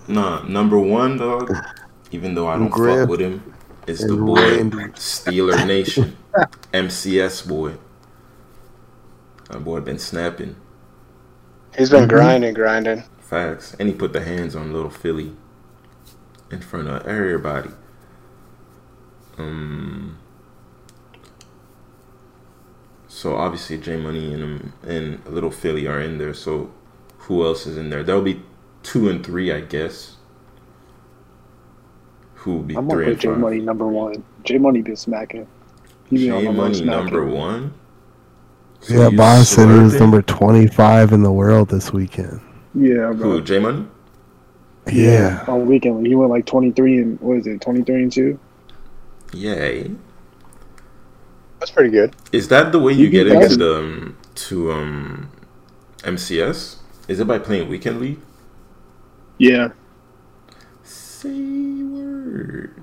Nah, 0.07 0.43
number 0.43 0.79
one 0.79 1.17
dog. 1.17 1.53
Even 2.11 2.35
though 2.35 2.47
I 2.47 2.57
don't 2.57 2.69
Griff 2.69 3.01
fuck 3.01 3.09
with 3.09 3.19
him, 3.19 3.53
is 3.85 3.99
the 3.99 4.15
boy 4.15 4.35
Randy. 4.35 4.77
Steeler 4.95 5.67
Nation, 5.67 6.15
MCS 6.73 7.47
boy. 7.47 7.75
That 9.49 9.63
boy 9.63 9.81
been 9.81 9.99
snapping 9.99 10.55
he's 11.77 11.89
been 11.91 12.07
grinding, 12.07 12.53
grinding. 12.53 13.03
facts, 13.19 13.75
and 13.79 13.89
he 13.89 13.95
put 13.95 14.13
the 14.13 14.21
hands 14.21 14.55
on 14.55 14.73
little 14.73 14.89
Philly 14.89 15.33
in 16.51 16.61
front 16.61 16.87
of 16.89 17.07
everybody. 17.07 17.71
Um. 19.37 20.17
So 23.07 23.35
obviously 23.35 23.77
J 23.77 23.97
Money 23.97 24.33
and 24.33 24.43
um, 24.43 24.73
and 24.87 25.25
Little 25.25 25.51
Philly 25.51 25.87
are 25.87 26.01
in 26.01 26.17
there. 26.19 26.33
So 26.33 26.71
who 27.19 27.45
else 27.45 27.67
is 27.67 27.77
in 27.77 27.89
there? 27.89 28.03
There'll 28.03 28.21
be 28.21 28.43
two 28.83 29.09
and 29.09 29.25
three, 29.25 29.51
I 29.51 29.61
guess. 29.61 30.17
Who 32.35 32.53
will 32.55 32.63
be 32.63 32.75
I'm 32.77 32.87
gonna 32.87 33.03
put 33.03 33.19
J? 33.19 33.29
Money 33.29 33.59
number 33.61 33.87
one. 33.87 34.23
J 34.43 34.57
Money 34.57 34.81
been 34.81 34.95
smacking. 34.95 35.47
He 36.09 36.17
been 36.19 36.31
on 36.31 36.43
J 36.43 36.45
the 36.45 36.53
Money 36.53 36.53
most 36.53 36.83
smacking. 36.83 36.89
number 36.89 37.25
one. 37.25 37.73
So 38.81 39.01
yeah, 39.01 39.09
you 39.09 39.17
Boss 39.17 39.49
said 39.49 39.69
he 39.69 39.79
was 39.79 39.99
number 39.99 40.21
25 40.21 41.13
in 41.13 41.23
the 41.23 41.31
world 41.31 41.69
this 41.69 41.93
weekend. 41.93 42.41
Yeah, 42.75 43.13
bro. 43.13 43.39
Who? 43.39 43.41
J 43.41 43.59
Money? 43.59 43.87
Yeah. 44.91 45.45
On 45.47 45.65
weekend, 45.67 46.05
he 46.07 46.15
went 46.15 46.31
like 46.31 46.45
23 46.45 46.97
and 46.97 47.19
what 47.21 47.37
is 47.37 47.47
it? 47.47 47.61
23 47.61 48.03
and 48.03 48.11
two. 48.11 48.39
Yay! 49.33 49.91
That's 51.59 51.71
pretty 51.71 51.91
good. 51.91 52.15
Is 52.31 52.47
that 52.49 52.71
the 52.71 52.79
way 52.79 52.93
you 52.93 53.05
You 53.05 53.09
get 53.09 53.27
into 53.27 53.55
the 53.57 53.75
um, 53.79 54.17
to 54.35 54.71
um 54.71 55.31
MCS? 55.99 56.77
Is 57.07 57.19
it 57.19 57.27
by 57.27 57.39
playing 57.39 57.69
weekend 57.69 58.01
league? 58.01 58.19
Yeah, 59.37 59.69
Say 60.83 61.83
word. 61.83 62.78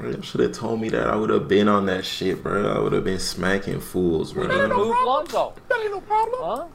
Bro, 0.00 0.10
you 0.12 0.22
should 0.22 0.40
have 0.40 0.52
told 0.52 0.80
me 0.80 0.88
that. 0.90 1.08
I 1.08 1.16
would 1.16 1.30
have 1.30 1.46
been 1.48 1.68
on 1.68 1.86
that 1.86 2.04
shit, 2.06 2.42
bro. 2.42 2.72
I 2.72 2.80
would 2.80 2.92
have 2.92 3.04
been 3.04 3.18
smacking 3.20 3.80
fools, 3.80 4.34
We 4.34 4.42
need 4.48 4.48
bro. 4.48 4.68
to 4.68 4.74
move 4.74 4.96
Lonzo. 5.04 5.54
That 5.68 5.80
ain't 5.80 5.92
no 5.92 6.00
problem. 6.00 6.70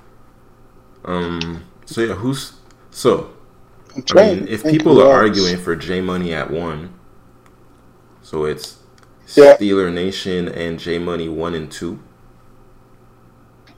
Huh? 1.05 1.11
Um. 1.11 1.63
So 1.85 2.01
yeah, 2.01 2.13
who's 2.15 2.53
so? 2.91 3.31
I 4.15 4.35
mean, 4.35 4.47
if 4.47 4.63
people 4.63 5.01
are 5.01 5.11
arguing 5.11 5.57
for 5.57 5.75
J 5.75 6.01
Money 6.01 6.33
at 6.33 6.51
one, 6.51 6.93
so 8.21 8.45
it's 8.45 8.77
Yeah. 9.35 9.57
Steeler 9.57 9.91
Nation 9.93 10.47
and 10.49 10.79
J 10.79 10.99
Money 10.99 11.29
one 11.29 11.55
and 11.55 11.71
two. 11.71 11.99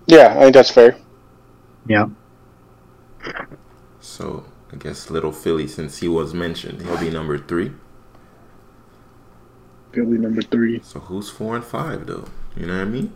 Yeah, 0.08 0.34
I 0.38 0.42
think 0.42 0.54
that's 0.54 0.72
fair. 0.72 0.98
Yeah. 1.88 2.08
So 4.00 4.46
I 4.74 4.78
guess 4.78 5.10
Little 5.10 5.32
Philly, 5.32 5.68
since 5.68 6.00
he 6.00 6.08
was 6.08 6.34
mentioned, 6.34 6.82
he'll 6.82 6.98
be 6.98 7.10
number 7.10 7.38
three. 7.38 7.72
Philly 9.98 10.20
number 10.20 10.44
three. 10.44 10.80
So 10.84 11.00
who's 11.00 11.28
four 11.28 11.56
and 11.56 11.66
five 11.66 12.06
though? 12.06 12.26
You 12.56 12.68
know 12.68 12.78
what 12.78 12.82
I 12.82 12.86
mean? 12.86 13.12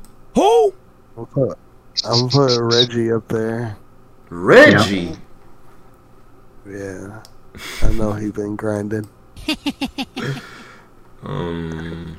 I'm 1.16 1.26
put, 1.28 1.58
I'm 2.04 2.28
put 2.28 2.60
Reggie 2.60 3.12
up 3.12 3.28
there. 3.28 3.78
Reggie. 4.32 5.16
Yeah. 6.68 7.22
I 7.84 7.94
know 7.94 8.14
he's 8.14 8.32
been 8.32 8.56
grinding. 8.56 9.08
Um. 11.24 12.18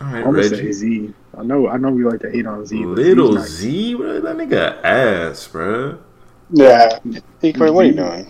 All 0.00 0.06
right, 0.06 0.24
I'm 0.24 0.32
gonna 0.32 0.44
say 0.44 0.70
Z. 0.70 1.12
I 1.36 1.42
know, 1.42 1.68
I 1.68 1.78
know 1.78 1.90
we 1.90 2.04
like 2.04 2.20
to 2.20 2.30
hate 2.30 2.46
on 2.46 2.64
Z. 2.64 2.78
but 2.78 2.90
Little 2.90 3.32
nice. 3.32 3.48
Z, 3.48 3.94
bro. 3.96 4.20
That 4.20 4.36
nigga 4.36 4.80
ass, 4.84 5.48
bro. 5.48 5.98
Yeah. 6.52 6.98
He, 7.40 7.52
what 7.52 7.70
are 7.70 7.84
you 7.84 7.92
doing? 7.92 8.26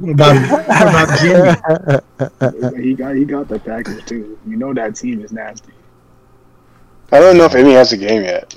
What 0.00 0.12
about, 0.12 0.50
what 0.50 0.64
about 0.66 1.18
Jimmy? 1.20 2.82
He 2.82 2.94
got 2.94 3.16
he 3.16 3.24
got 3.24 3.48
the 3.48 3.58
package 3.58 4.04
too. 4.06 4.38
You 4.46 4.56
know 4.56 4.72
that 4.72 4.96
team 4.96 5.20
is 5.22 5.32
nasty. 5.32 5.72
I 7.12 7.18
don't 7.20 7.36
know 7.36 7.44
if 7.44 7.54
Emmy 7.54 7.72
has 7.72 7.92
a 7.92 7.96
game 7.96 8.22
yet. 8.22 8.54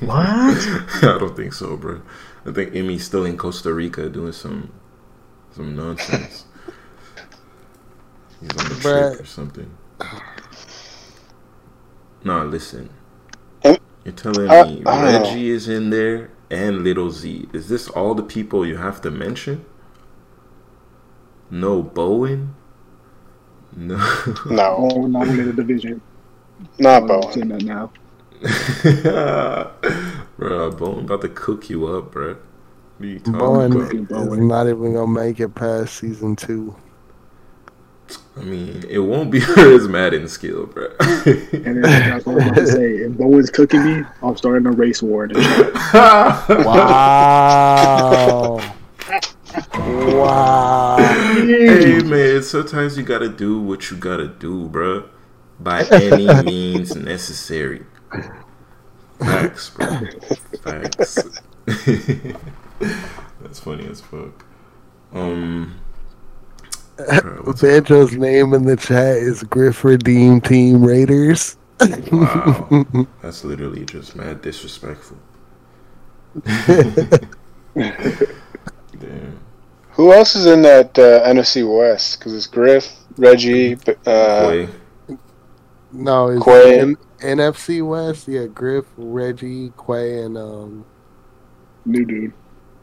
What? 0.00 0.18
I 1.02 1.16
don't 1.18 1.34
think 1.36 1.54
so, 1.54 1.76
bro. 1.76 2.02
I 2.44 2.52
think 2.52 2.74
Emmy's 2.74 3.04
still 3.04 3.24
in 3.24 3.36
Costa 3.38 3.72
Rica 3.72 4.08
doing 4.10 4.32
some 4.32 4.72
some 5.52 5.74
nonsense. 5.74 6.44
He's 8.40 8.50
on 8.50 8.66
a 8.66 8.74
Bruh. 8.74 9.10
trip 9.12 9.20
or 9.20 9.24
something. 9.24 9.70
Nah, 12.24 12.42
listen. 12.42 12.90
You're 13.64 14.14
telling 14.14 14.48
me 14.48 14.50
I 14.50 14.62
don't 14.62 14.84
know. 14.84 15.20
Reggie 15.20 15.50
is 15.50 15.68
in 15.68 15.90
there 15.90 16.30
and 16.50 16.84
Little 16.84 17.10
Z. 17.10 17.48
Is 17.52 17.68
this 17.68 17.88
all 17.88 18.14
the 18.14 18.22
people 18.22 18.66
you 18.66 18.76
have 18.78 19.00
to 19.02 19.10
mention? 19.10 19.64
No 21.50 21.82
Bowen? 21.82 22.54
No. 23.76 23.98
No, 24.48 24.76
Oh, 24.76 25.06
not 25.06 25.28
win 25.34 25.46
the 25.46 25.52
division. 25.54 26.02
not 26.78 27.06
I'm 27.34 27.48
Bowen. 27.48 27.48
that 27.50 27.62
now. 27.62 27.92
bro, 30.36 30.72
Bowen 30.72 31.04
about 31.04 31.22
to 31.22 31.28
cook 31.30 31.70
you 31.70 31.86
up, 31.86 32.12
bro. 32.12 32.36
What 32.98 33.06
are 33.06 33.08
you 33.08 33.20
talking 33.20 33.64
Bowen 33.66 33.72
about? 33.72 33.98
Is 34.10 34.38
not 34.48 34.68
even 34.68 34.94
gonna 34.94 35.06
make 35.12 35.40
it 35.40 35.54
past 35.54 35.96
season 35.96 36.36
two. 36.36 36.76
I 38.38 38.44
mean, 38.44 38.84
it 38.88 38.98
won't 38.98 39.30
be 39.30 39.40
for 39.40 39.60
his 39.60 39.88
Madden 39.88 40.28
skill, 40.28 40.66
bro. 40.66 40.88
And 41.00 41.82
then 41.82 41.82
that's 41.82 42.24
what 42.24 42.40
I'm 42.40 42.48
about 42.48 42.54
to 42.56 42.66
say. 42.66 42.96
If 42.96 43.16
Bowen's 43.16 43.50
cooking 43.50 43.84
me, 43.84 44.04
I'm 44.22 44.36
starting 44.36 44.66
a 44.66 44.70
race 44.70 45.02
war. 45.02 45.24
in 45.24 45.32
the 45.32 45.42
chat. 45.42 46.64
Wow. 46.64 48.60
wow. 49.84 50.96
hey 51.34 52.00
man, 52.02 52.42
sometimes 52.42 52.96
you 52.96 53.02
gotta 53.02 53.28
do 53.28 53.60
what 53.60 53.90
you 53.90 53.96
gotta 53.96 54.28
do, 54.28 54.68
bro. 54.68 55.08
By 55.58 55.84
any 55.90 56.42
means 56.44 56.94
necessary. 56.94 57.84
Facts, 59.18 59.70
bro. 59.70 60.00
Facts. 60.62 61.18
That's 63.40 63.58
funny 63.60 63.86
as 63.88 64.00
fuck. 64.00 64.44
Um. 65.12 65.80
Bro, 66.98 67.42
Banjo's 67.54 68.12
name 68.16 68.52
in 68.54 68.64
the 68.64 68.76
chat 68.76 69.16
is 69.16 69.42
Griff 69.44 69.84
Redeem 69.84 70.40
Team 70.40 70.84
Raiders. 70.84 71.56
wow, 72.10 72.86
that's 73.22 73.44
literally 73.44 73.84
just 73.84 74.16
mad 74.16 74.42
disrespectful. 74.42 75.16
Damn. 78.98 79.38
Who 79.92 80.12
else 80.12 80.36
is 80.36 80.46
in 80.46 80.62
that 80.62 80.96
uh, 80.98 81.24
NFC 81.28 81.64
West? 81.66 82.18
Because 82.18 82.34
it's 82.34 82.46
Griff, 82.46 82.88
Reggie, 83.16 83.74
b- 83.74 83.94
uh, 84.06 84.66
No, 85.92 86.28
it's 86.28 86.44
Quay. 86.44 86.80
N- 86.80 86.96
NFC 87.20 87.86
West. 87.86 88.28
Yeah, 88.28 88.46
Griff, 88.46 88.86
Reggie, 88.96 89.72
Quay, 89.76 90.22
and 90.22 90.36
um, 90.38 90.84
New 91.84 92.04
dude. 92.04 92.32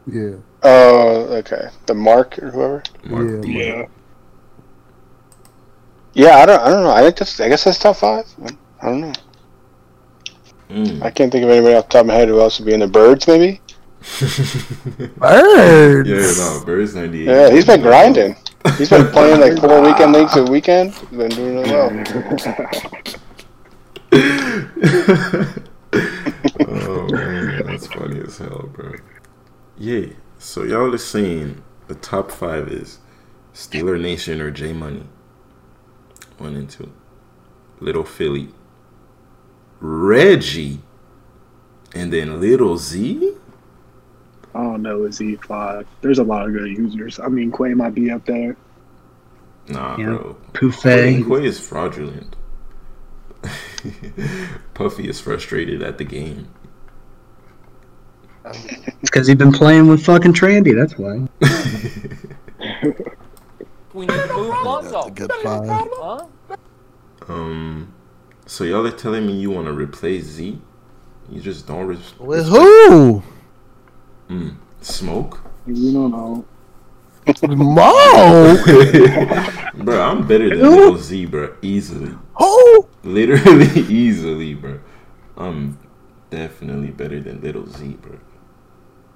yeah, 0.06 0.36
oh, 0.62 1.26
okay, 1.36 1.68
the 1.86 1.94
Mark 1.94 2.38
or 2.38 2.50
whoever. 2.50 2.82
Mark 3.04 3.44
Yeah, 3.46 3.62
Yeah. 3.62 3.86
Yeah, 6.16 6.36
I 6.36 6.46
don't, 6.46 6.60
I 6.62 6.70
don't 6.70 6.82
know. 6.82 6.90
I 6.90 7.02
think 7.02 7.16
that's, 7.18 7.38
I 7.40 7.50
guess 7.50 7.64
that's 7.64 7.78
top 7.78 7.96
five. 7.96 8.26
I 8.80 8.86
don't 8.86 9.02
know. 9.02 9.12
Mm. 10.70 11.02
I 11.02 11.10
can't 11.10 11.30
think 11.30 11.44
of 11.44 11.50
anybody 11.50 11.74
off 11.74 11.88
the 11.88 11.92
top 11.92 12.00
of 12.00 12.06
my 12.06 12.14
head 12.14 12.28
who 12.28 12.40
else 12.40 12.58
would 12.58 12.64
be 12.64 12.72
in 12.72 12.80
the 12.80 12.86
Birds. 12.86 13.28
Maybe. 13.28 13.60
birds. 15.18 16.08
yeah, 16.08 16.32
no, 16.38 16.62
Birds 16.64 16.94
98. 16.94 17.26
Yeah, 17.26 17.50
he's 17.50 17.66
been 17.66 17.82
grinding. 17.82 18.34
He's 18.78 18.88
been 18.88 19.08
playing 19.08 19.40
like 19.42 19.60
four 19.60 19.82
weekend 19.86 20.12
leagues 20.14 20.34
a 20.36 20.44
weekend. 20.44 20.94
He's 20.94 21.18
been 21.18 21.28
doing 21.28 21.56
really 21.56 21.70
well. 21.70 21.90
oh 26.66 27.08
man, 27.10 27.66
that's 27.66 27.88
funny 27.88 28.20
as 28.20 28.38
hell, 28.38 28.70
bro. 28.72 28.94
Yeah, 29.76 30.06
so 30.38 30.62
y'all 30.62 30.94
are 30.94 30.98
saying 30.98 31.62
the 31.88 31.94
top 31.94 32.30
five 32.30 32.68
is 32.68 33.00
Steeler 33.52 34.00
Nation 34.00 34.40
or 34.40 34.50
J 34.50 34.72
Money. 34.72 35.02
One 36.38 36.54
and 36.56 36.68
two. 36.68 36.92
Little 37.80 38.04
Philly. 38.04 38.48
Reggie. 39.80 40.80
And 41.94 42.12
then 42.12 42.40
Little 42.40 42.76
Z? 42.76 43.34
I 44.54 44.62
don't 44.62 44.82
know. 44.82 45.04
Is 45.04 45.18
he 45.18 45.36
five? 45.36 45.86
There's 46.00 46.18
a 46.18 46.24
lot 46.24 46.46
of 46.46 46.52
good 46.52 46.68
users. 46.68 47.18
I 47.18 47.28
mean, 47.28 47.52
Quay 47.52 47.74
might 47.74 47.94
be 47.94 48.10
up 48.10 48.24
there. 48.26 48.56
Nah, 49.68 49.96
Yeah. 49.98 50.04
bro. 50.16 50.36
Buffet. 50.52 51.22
Quay 51.24 51.44
is 51.46 51.58
fraudulent. 51.60 52.36
Puffy 54.74 55.08
is 55.08 55.20
frustrated 55.20 55.82
at 55.82 55.98
the 55.98 56.04
game. 56.04 56.48
It's 58.46 58.94
because 59.02 59.26
he's 59.26 59.36
been 59.36 59.52
playing 59.52 59.88
with 59.88 60.04
fucking 60.04 60.32
Trandy. 60.32 60.74
That's 60.74 60.96
why. 60.96 61.26
We 63.96 64.04
need 64.04 64.12
to 64.12 64.34
move 64.34 64.54
Lonzo. 64.62 65.08
good 65.08 65.32
five. 65.42 65.66
Huh? 65.66 66.26
Um, 67.28 67.94
so 68.44 68.64
y'all 68.64 68.86
are 68.86 68.90
telling 68.90 69.26
me 69.26 69.32
you 69.40 69.50
want 69.50 69.68
to 69.68 69.72
replace 69.72 70.24
Z? 70.24 70.60
You 71.30 71.40
just 71.40 71.66
don't 71.66 71.86
res- 71.86 72.18
With 72.18 72.46
who? 72.46 73.22
Mm, 74.28 74.56
smoke, 74.82 75.40
You 75.66 75.92
don't 75.94 76.10
know. 76.10 76.44
Mo. 77.48 78.56
bro. 79.82 80.02
I'm 80.02 80.26
better 80.28 80.50
than 80.50 80.60
little 80.60 80.98
Z, 80.98 81.24
bro. 81.26 81.56
Easily, 81.62 82.14
Who? 82.38 82.86
literally, 83.02 83.80
easily, 83.88 84.52
bro. 84.52 84.78
I'm 85.38 85.78
definitely 86.28 86.90
better 86.90 87.18
than 87.20 87.40
little 87.40 87.66
Z, 87.66 87.96
bro. 88.02 88.18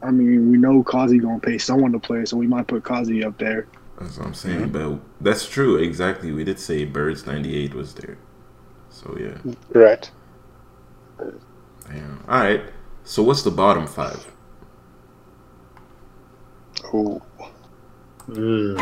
I 0.02 0.10
mean, 0.10 0.50
we 0.50 0.56
know 0.56 0.82
Kazi 0.82 1.18
gonna 1.18 1.38
pay 1.38 1.58
someone 1.58 1.92
to 1.92 1.98
play, 1.98 2.24
so 2.24 2.38
we 2.38 2.46
might 2.46 2.66
put 2.66 2.82
Kazi 2.82 3.22
up 3.22 3.36
there. 3.36 3.66
That's 4.00 4.16
what 4.18 4.26
I'm 4.26 4.34
saying. 4.34 4.70
But 4.70 4.98
that's 5.20 5.46
true. 5.48 5.76
Exactly. 5.76 6.32
We 6.32 6.42
did 6.44 6.58
say 6.58 6.84
Birds 6.84 7.26
98 7.26 7.74
was 7.74 7.94
there. 7.94 8.16
So 8.88 9.16
yeah. 9.20 9.36
Correct. 9.72 10.12
Damn. 11.18 12.24
All 12.28 12.40
right. 12.40 12.62
So 13.04 13.22
what's 13.22 13.42
the 13.42 13.50
bottom 13.50 13.86
five? 13.86 14.26
Ooh. 16.94 17.20
Hmm. 18.26 18.76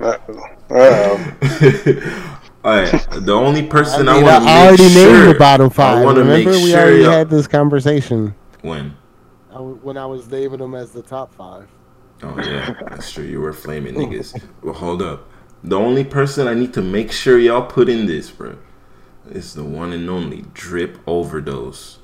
Uh-oh. 0.00 0.40
Uh-oh. 0.70 1.14
Um. 1.14 2.40
All 2.64 2.72
right. 2.80 3.08
The 3.12 3.32
only 3.32 3.62
person 3.66 4.08
I, 4.08 4.14
mean, 4.14 4.24
want 4.24 4.44
to 4.44 4.50
I 4.50 4.66
already 4.66 4.82
make 4.84 4.92
sure, 4.92 5.12
named 5.24 5.34
the 5.34 5.38
bottom 5.38 5.66
I 5.66 5.70
five. 5.70 6.04
want 6.04 6.16
to 6.18 6.24
make 6.24 6.46
Remember, 6.46 6.64
we 6.64 6.70
sure 6.70 6.80
already 6.80 7.02
y'all- 7.02 7.12
had 7.12 7.30
this 7.30 7.46
conversation 7.46 8.34
when. 8.62 8.96
I 9.50 9.54
w- 9.54 9.78
when 9.82 9.96
I 9.96 10.04
was 10.06 10.28
naming 10.30 10.58
them 10.58 10.74
as 10.74 10.90
the 10.90 11.02
top 11.02 11.32
five. 11.34 11.68
Oh 12.22 12.38
yeah, 12.38 12.74
that's 12.88 13.12
true. 13.12 13.24
You 13.24 13.40
were 13.40 13.52
flaming 13.52 13.96
oh. 13.96 14.00
niggas. 14.00 14.40
Well, 14.62 14.74
hold 14.74 15.02
up. 15.02 15.28
The 15.64 15.76
only 15.76 16.04
person 16.04 16.46
I 16.46 16.54
need 16.54 16.72
to 16.74 16.82
make 16.82 17.10
sure 17.10 17.38
y'all 17.38 17.66
put 17.66 17.88
in 17.88 18.06
this, 18.06 18.30
bro, 18.30 18.56
is 19.30 19.54
the 19.54 19.64
one 19.64 19.92
and 19.92 20.08
only 20.08 20.44
Drip 20.54 20.98
Overdose. 21.06 21.98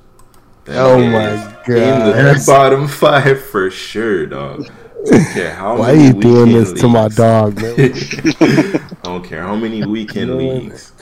That 0.64 0.78
Oh 0.78 0.98
my 0.98 1.28
is 1.34 1.42
In 1.68 2.06
the 2.06 2.12
That's- 2.12 2.46
bottom 2.54 2.88
five 2.88 3.42
for 3.42 3.70
sure, 3.70 4.26
dog. 4.26 4.70
I 5.06 5.10
don't 5.10 5.24
care 5.32 5.54
how 5.54 5.76
Why 5.78 5.92
are 5.92 5.96
you 5.96 6.12
doing 6.12 6.52
this 6.52 6.72
to 6.80 6.88
my 6.88 7.08
dog, 7.08 7.56
man? 7.62 7.74
I 7.80 8.80
don't 9.02 9.24
care 9.24 9.42
how 9.42 9.56
many 9.56 9.84
weekend 9.84 10.30
Dylan- 10.30 10.62
leagues. 10.62 10.92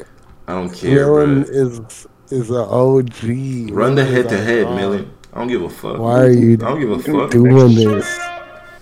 I 0.48 0.54
don't 0.54 0.70
care, 0.74 1.06
Dylan 1.06 1.46
bro. 1.46 1.54
is 1.54 2.06
is 2.30 2.50
an 2.50 2.56
OG. 2.56 3.70
Run 3.74 3.94
the 3.94 4.04
head 4.04 4.28
to 4.30 4.38
head. 4.38 4.66
Millen. 4.74 5.12
I 5.32 5.38
don't 5.38 5.48
give 5.48 5.62
a 5.62 5.68
fuck. 5.70 5.98
Why 5.98 6.20
are 6.22 6.30
you 6.30 6.54
I 6.54 6.56
don't 6.56 6.80
give 6.80 6.90
a 6.90 6.98
fuck, 6.98 7.30
doing 7.30 7.74
this? 7.74 8.18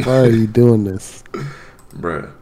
Why 0.05 0.19
are 0.21 0.31
you 0.31 0.47
doing 0.47 0.85
this? 0.85 1.25
bruh. 1.95 2.33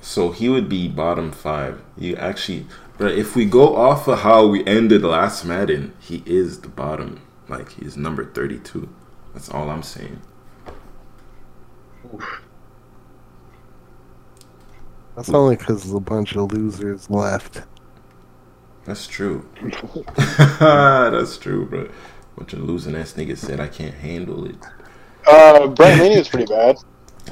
So 0.00 0.30
he 0.32 0.48
would 0.48 0.68
be 0.68 0.88
bottom 0.88 1.30
five. 1.32 1.82
You 1.96 2.16
actually, 2.16 2.66
but 2.98 3.12
if 3.12 3.36
we 3.36 3.44
go 3.44 3.76
off 3.76 4.08
of 4.08 4.20
how 4.20 4.46
we 4.46 4.64
ended 4.66 5.02
last 5.02 5.44
Madden, 5.44 5.94
he 6.00 6.22
is 6.26 6.60
the 6.60 6.68
bottom. 6.68 7.20
Like 7.48 7.72
he's 7.72 7.96
number 7.96 8.24
thirty-two. 8.24 8.88
That's 9.34 9.50
all 9.50 9.70
I'm 9.70 9.82
saying. 9.82 10.20
That's 15.14 15.28
only 15.30 15.56
because 15.56 15.92
a 15.92 16.00
bunch 16.00 16.34
of 16.34 16.52
losers 16.52 17.10
left. 17.10 17.62
That's 18.84 19.06
true. 19.06 19.48
That's 20.58 21.38
true, 21.38 21.66
bro. 21.66 21.88
Bunch 22.36 22.54
of 22.54 22.60
losing 22.60 22.96
ass 22.96 23.12
niggas 23.12 23.38
said 23.38 23.60
I 23.60 23.68
can't 23.68 23.94
handle 23.94 24.46
it. 24.46 24.56
Uh, 25.26 25.68
Brent 25.68 26.00
Leany 26.00 26.18
was 26.18 26.28
pretty 26.28 26.46
bad. 26.52 26.78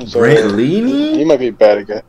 So 0.09 0.20
Brent 0.20 0.59
He 0.59 0.81
Leany? 0.81 1.26
might 1.26 1.38
be 1.40 1.50
bad 1.50 1.79
again. 1.79 2.03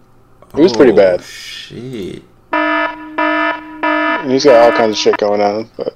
He 0.56 0.62
was 0.62 0.74
pretty 0.74 0.91
Oh, 0.91 0.96
bad. 0.96 1.22
Shit. 1.24 2.24
And 2.54 4.32
he's 4.32 4.44
got 4.44 4.72
all 4.72 4.78
kinds 4.78 4.91
of 4.91 4.98
shit 4.98 5.17
going 5.17 5.41
on, 5.41 5.70
but 5.78 5.96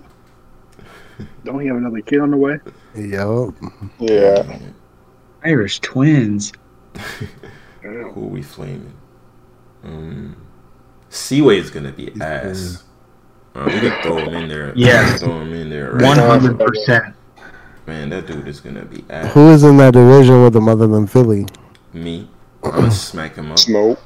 Don't 1.45 1.59
he 1.59 1.67
have 1.67 1.77
another 1.77 2.01
kid 2.01 2.19
on 2.19 2.31
the 2.31 2.37
way? 2.37 2.57
Yup. 2.95 3.53
yeah. 3.99 4.59
Irish 5.43 5.79
twins. 5.79 6.51
Who 7.83 8.21
we 8.21 8.41
flaming? 8.41 8.93
Um, 9.83 10.35
Seaway 11.09 11.59
is 11.59 11.69
gonna 11.69 11.91
be 11.91 12.11
ass. 12.19 12.83
Uh, 13.53 13.63
we 13.67 13.79
can 13.79 14.01
throw 14.01 14.17
him 14.17 14.33
in 14.33 14.49
there. 14.49 14.73
Yes. 14.75 15.19
throw 15.21 15.39
him 15.41 15.53
in 15.53 15.69
there. 15.69 15.91
Right 15.93 16.03
One 16.03 16.17
now. 16.17 16.29
hundred 16.29 16.57
percent. 16.59 17.15
Man, 17.87 18.09
that 18.09 18.25
dude 18.27 18.47
is 18.47 18.59
gonna 18.61 18.85
be 18.85 19.03
ass. 19.09 19.33
Who 19.33 19.49
is 19.51 19.63
in 19.63 19.77
that 19.77 19.93
division 19.93 20.43
with 20.43 20.53
them 20.53 20.67
other 20.67 20.87
than 20.87 21.05
Philly? 21.07 21.45
Me, 21.93 22.27
I'm 22.63 22.71
gonna 22.71 22.91
smack 22.91 23.35
him 23.35 23.51
up. 23.51 23.59
Smoke. 23.59 23.99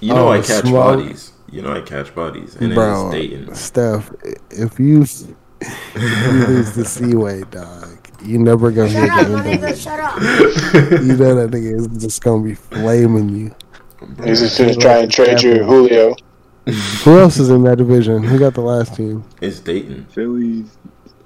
You 0.00 0.14
know 0.14 0.28
Oh, 0.28 0.32
I 0.32 0.38
catch 0.38 0.64
smoke. 0.66 0.98
bodies. 0.98 1.32
You 1.50 1.62
know 1.62 1.72
I 1.72 1.80
catch 1.82 2.14
bodies, 2.14 2.56
and 2.56 2.70
then 2.70 2.74
Bro, 2.74 3.06
it's 3.08 3.14
Dayton. 3.14 3.54
Steph, 3.54 4.12
if 4.50 4.80
you, 4.80 5.02
if 5.60 5.94
you 5.94 6.46
lose 6.46 6.72
the 6.74 6.84
Seaway, 6.84 7.42
dog, 7.44 7.98
you 8.24 8.38
never 8.38 8.70
gonna 8.70 8.90
Shut 8.90 9.02
hit 9.02 9.10
up, 9.10 9.26
the 9.26 9.36
my 9.36 9.44
nigga, 9.44 9.82
shut 9.82 10.00
up. 10.00 10.16
You 11.06 11.16
know 11.16 11.34
that 11.36 11.50
nigga 11.50 11.78
is 11.78 12.02
just 12.02 12.22
gonna 12.22 12.42
be 12.42 12.54
flaming 12.54 13.28
you. 13.28 13.54
He's 14.24 14.40
just 14.40 14.58
gonna 14.58 14.74
try 14.74 14.98
and 14.98 15.12
trade 15.12 15.40
you 15.42 15.62
Julio. 15.64 16.14
Who 17.04 17.18
else 17.18 17.38
is 17.38 17.48
in 17.50 17.62
that 17.64 17.76
division? 17.78 18.22
Who 18.24 18.38
got 18.38 18.54
the 18.54 18.60
last 18.60 18.94
team? 18.96 19.22
It's 19.40 19.60
Dayton. 19.60 20.06
Phillies. 20.10 20.76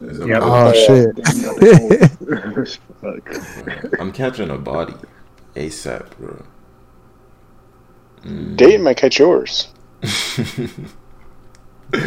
It's 0.02 0.18
Yep. 0.18 0.40
body. 0.40 0.78
Oh 0.78 0.86
shit! 0.86 1.16
Then 1.16 1.36
you 1.36 1.42
got 1.44 1.60
the 1.60 2.52
Colts. 2.54 2.78
Fuck. 3.00 4.00
I'm 4.00 4.12
catching 4.12 4.50
a 4.50 4.56
body, 4.58 4.94
ASAP, 5.56 6.16
bro. 6.18 6.42
Mm. 8.24 8.56
Dayton 8.56 8.82
might 8.82 8.96
catch 8.96 9.18
yours. 9.18 9.68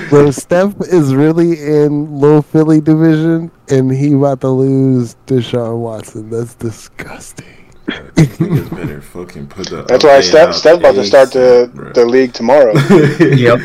so 0.10 0.32
Steph 0.32 0.76
is 0.82 1.14
really 1.14 1.60
in 1.62 2.20
low 2.20 2.42
Philly 2.42 2.80
division, 2.82 3.52
and 3.70 3.92
he 3.92 4.14
about 4.14 4.42
to 4.42 4.50
lose 4.50 5.16
Deshaun 5.28 5.80
Watson. 5.80 6.30
That's 6.30 6.56
disgusting. 6.56 7.46
Niggas 7.88 8.70
better 8.76 9.02
fucking 9.02 9.48
put 9.48 9.70
the. 9.70 9.84
That's 9.84 10.04
why 10.04 10.20
update 10.20 10.24
Steph, 10.24 10.48
out 10.50 10.56
Steph's 10.56 10.80
about 10.80 10.96
to 10.96 11.04
start 11.06 11.32
the, 11.34 11.70
bro. 11.74 11.92
the 11.94 12.06
league 12.06 12.34
tomorrow. 12.34 12.74
Yep. 13.20 13.60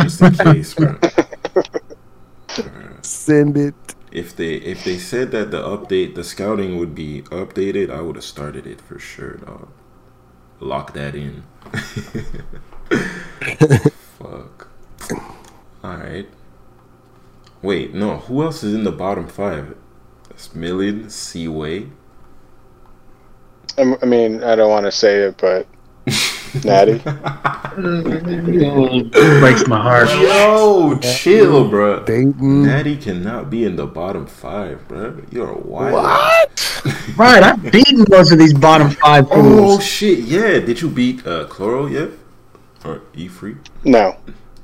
Just 0.00 0.20
in 0.22 0.34
case, 0.34 0.74
bro. 0.74 0.96
Send 3.02 3.56
it. 3.56 3.94
If 4.10 4.34
they 4.36 4.54
if 4.54 4.84
they 4.84 4.98
said 4.98 5.30
that 5.32 5.50
the 5.50 5.62
update 5.62 6.14
the 6.14 6.24
scouting 6.24 6.78
would 6.78 6.94
be 6.94 7.22
updated, 7.24 7.90
I 7.90 8.00
would 8.00 8.16
have 8.16 8.24
started 8.24 8.66
it 8.66 8.80
for 8.80 8.98
sure, 8.98 9.34
dog. 9.38 9.68
Lock 10.60 10.92
that 10.94 11.14
in. 11.14 11.44
Fuck. 14.18 14.68
All 15.82 15.96
right. 15.96 16.28
Wait, 17.62 17.94
no. 17.94 18.18
Who 18.18 18.42
else 18.42 18.62
is 18.62 18.74
in 18.74 18.84
the 18.84 18.92
bottom 18.92 19.28
five? 19.28 19.76
That's 20.28 20.54
Million, 20.54 21.10
Seaway. 21.10 21.88
I 23.78 23.96
I 24.02 24.06
mean, 24.06 24.42
I 24.42 24.56
don't 24.56 24.70
want 24.70 24.86
to 24.86 24.92
say 24.92 25.20
it, 25.20 25.36
but 25.38 25.66
Natty. 26.62 26.98
Breaks 29.40 29.66
my 29.66 29.80
heart. 29.80 30.08
Yo, 30.10 30.98
chill, 31.00 31.68
bro. 31.68 32.04
Natty 32.06 32.96
cannot 32.96 33.50
be 33.50 33.64
in 33.64 33.76
the 33.76 33.86
bottom 33.86 34.26
five, 34.26 34.86
bro. 34.88 35.20
You're 35.30 35.52
wild. 35.54 35.92
What? 35.94 36.70
right, 37.16 37.42
I've 37.42 37.72
beaten 37.72 38.04
most 38.10 38.30
of 38.32 38.38
these 38.38 38.54
bottom 38.54 38.90
five 38.90 39.26
Oh 39.30 39.42
fools. 39.42 39.76
Oh 39.78 39.80
shit! 39.80 40.18
Yeah, 40.20 40.60
did 40.60 40.80
you 40.80 40.90
beat 40.90 41.26
uh, 41.26 41.46
Chloro 41.48 41.90
yet? 41.90 42.10
Or 42.84 43.00
E 43.14 43.28
free? 43.28 43.56
No. 43.84 44.16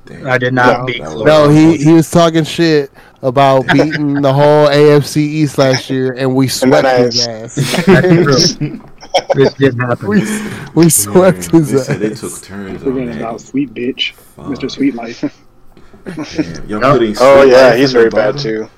Damn. 0.05 0.27
I 0.27 0.39
did 0.39 0.53
not 0.55 0.81
No, 0.81 0.87
beat 0.87 1.03
that 1.03 1.25
No, 1.25 1.49
he 1.49 1.77
he 1.79 1.93
was 1.93 2.11
talking 2.11 2.45
shit 2.45 2.91
about 3.23 3.67
beating 3.73 4.15
the 4.15 4.33
whole 4.33 4.67
AFC 4.69 5.17
East 5.19 5.57
last 5.59 5.89
year, 5.91 6.13
and 6.17 6.35
we 6.35 6.47
And 6.47 6.53
swept 6.53 6.87
I- 6.87 6.99
his 6.99 7.27
ass. 7.27 8.59
That's. 9.15 9.35
This 9.35 9.55
didn't 9.55 9.81
happen. 9.81 10.09
we 10.09 10.21
we 10.75 10.89
swept 10.91 11.51
They 11.53 11.59
his 11.59 11.87
said 11.87 12.01
they 12.01 12.13
ass. 12.13 12.21
took 12.21 12.43
turns 12.43 12.83
We're 12.85 12.93
Forgetting 12.93 13.21
about 13.21 13.39
that. 13.39 13.47
Sweet 13.47 13.75
Bitch, 13.75 14.15
Mr. 14.37 14.71
Sweet 14.71 14.95
Life. 14.95 15.21
Damn, 16.05 16.69
y'all 16.69 16.85
Oh. 16.85 16.93
putting 16.93 17.15
Oh 17.19 17.43
Sweet 17.43 17.53
yeah, 17.53 17.69
Life 17.69 17.79
he's 17.79 17.93
very 17.93 18.11
bad 18.11 18.39
too. 18.39 18.69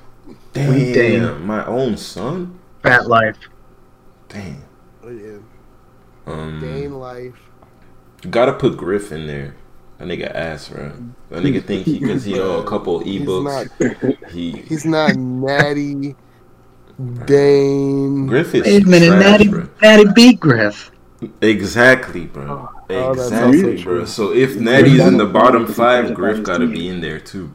Damn, 0.53 0.93
Damn. 0.93 1.47
my 1.47 1.65
own 1.67 1.97
son. 1.97 2.59
Fat 2.83 3.07
life. 3.07 3.37
Damn. 4.29 4.63
Dane 5.03 5.45
Um, 6.27 6.93
life. 6.95 7.35
gotta 8.31 8.53
put 8.53 8.77
Griff 8.77 9.13
in 9.13 9.27
there. 9.27 9.57
That 9.99 10.09
nigga 10.09 10.35
ass, 10.35 10.69
bro. 10.69 10.93
That 11.31 11.43
nigga 11.43 11.63
think 11.65 11.85
he 11.87 11.99
because 11.99 12.25
he 12.25 12.35
know 12.35 12.59
a 12.61 12.65
couple 12.67 12.99
He's 13.01 13.23
ebooks. 13.23 13.71
not. 13.81 14.31
He 14.31 14.53
He's 14.69 14.85
not 14.85 15.15
natty. 15.17 16.17
Dane. 17.27 18.27
Griff 18.27 18.55
is 18.55 18.63
Wait 18.65 18.85
a 18.85 18.89
minute, 18.89 19.07
trash, 19.09 19.21
Natty, 19.21 19.49
bro. 19.49 19.69
Natty 19.81 20.05
beat 20.15 20.41
Griff. 20.41 20.91
Exactly, 21.41 22.27
bro. 22.27 22.69
Oh, 22.91 23.13
Exactly, 23.13 23.61
also 23.61 23.63
bro. 23.75 23.77
true. 23.83 24.07
So 24.07 24.33
if 24.33 24.57
Natty's 24.57 25.01
in 25.01 25.17
the 25.17 25.27
bottom 25.27 25.67
five, 25.67 26.15
Griff 26.15 26.43
gotta 26.43 26.67
be 26.67 26.89
in 26.89 27.01
there 27.01 27.21
too. 27.21 27.53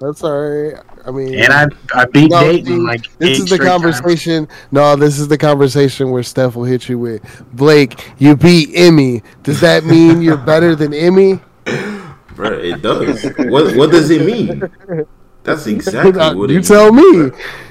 That's 0.00 0.22
all 0.24 0.38
right. 0.38 0.74
I 1.06 1.10
mean, 1.10 1.34
And 1.38 1.52
I 1.52 1.66
I 1.94 2.04
beat 2.06 2.30
No, 2.30 2.40
Dayton 2.40 2.66
see, 2.66 2.72
like 2.78 3.02
this 3.18 3.30
eight 3.30 3.38
is 3.40 3.48
the 3.48 3.54
straight 3.56 3.68
times. 3.68 4.00
conversation. 4.00 4.48
No, 4.72 4.96
this 4.96 5.18
is 5.18 5.28
the 5.28 5.38
conversation 5.38 6.10
where 6.10 6.22
Steph 6.22 6.56
will 6.56 6.64
hit 6.64 6.88
you 6.88 6.98
with 6.98 7.22
Blake. 7.52 8.00
You 8.18 8.36
beat 8.36 8.70
Emmy. 8.74 9.22
Does 9.42 9.60
that 9.60 9.84
mean 9.84 10.20
you're 10.20 10.36
better 10.36 10.74
than 10.74 10.92
Emmy? 10.92 11.40
Bro, 12.34 12.58
it 12.58 12.82
does. 12.82 13.22
what 13.48 13.76
what 13.76 13.90
does 13.92 14.10
it 14.10 14.26
mean? 14.26 14.62
That's 15.44 15.66
exactly 15.68 16.12
what 16.12 16.50
it 16.50 16.54
you 16.54 16.58
means. 16.58 16.68
tell 16.68 16.92
me. 16.92 17.02
bro. 17.02 17.22
You 17.22 17.30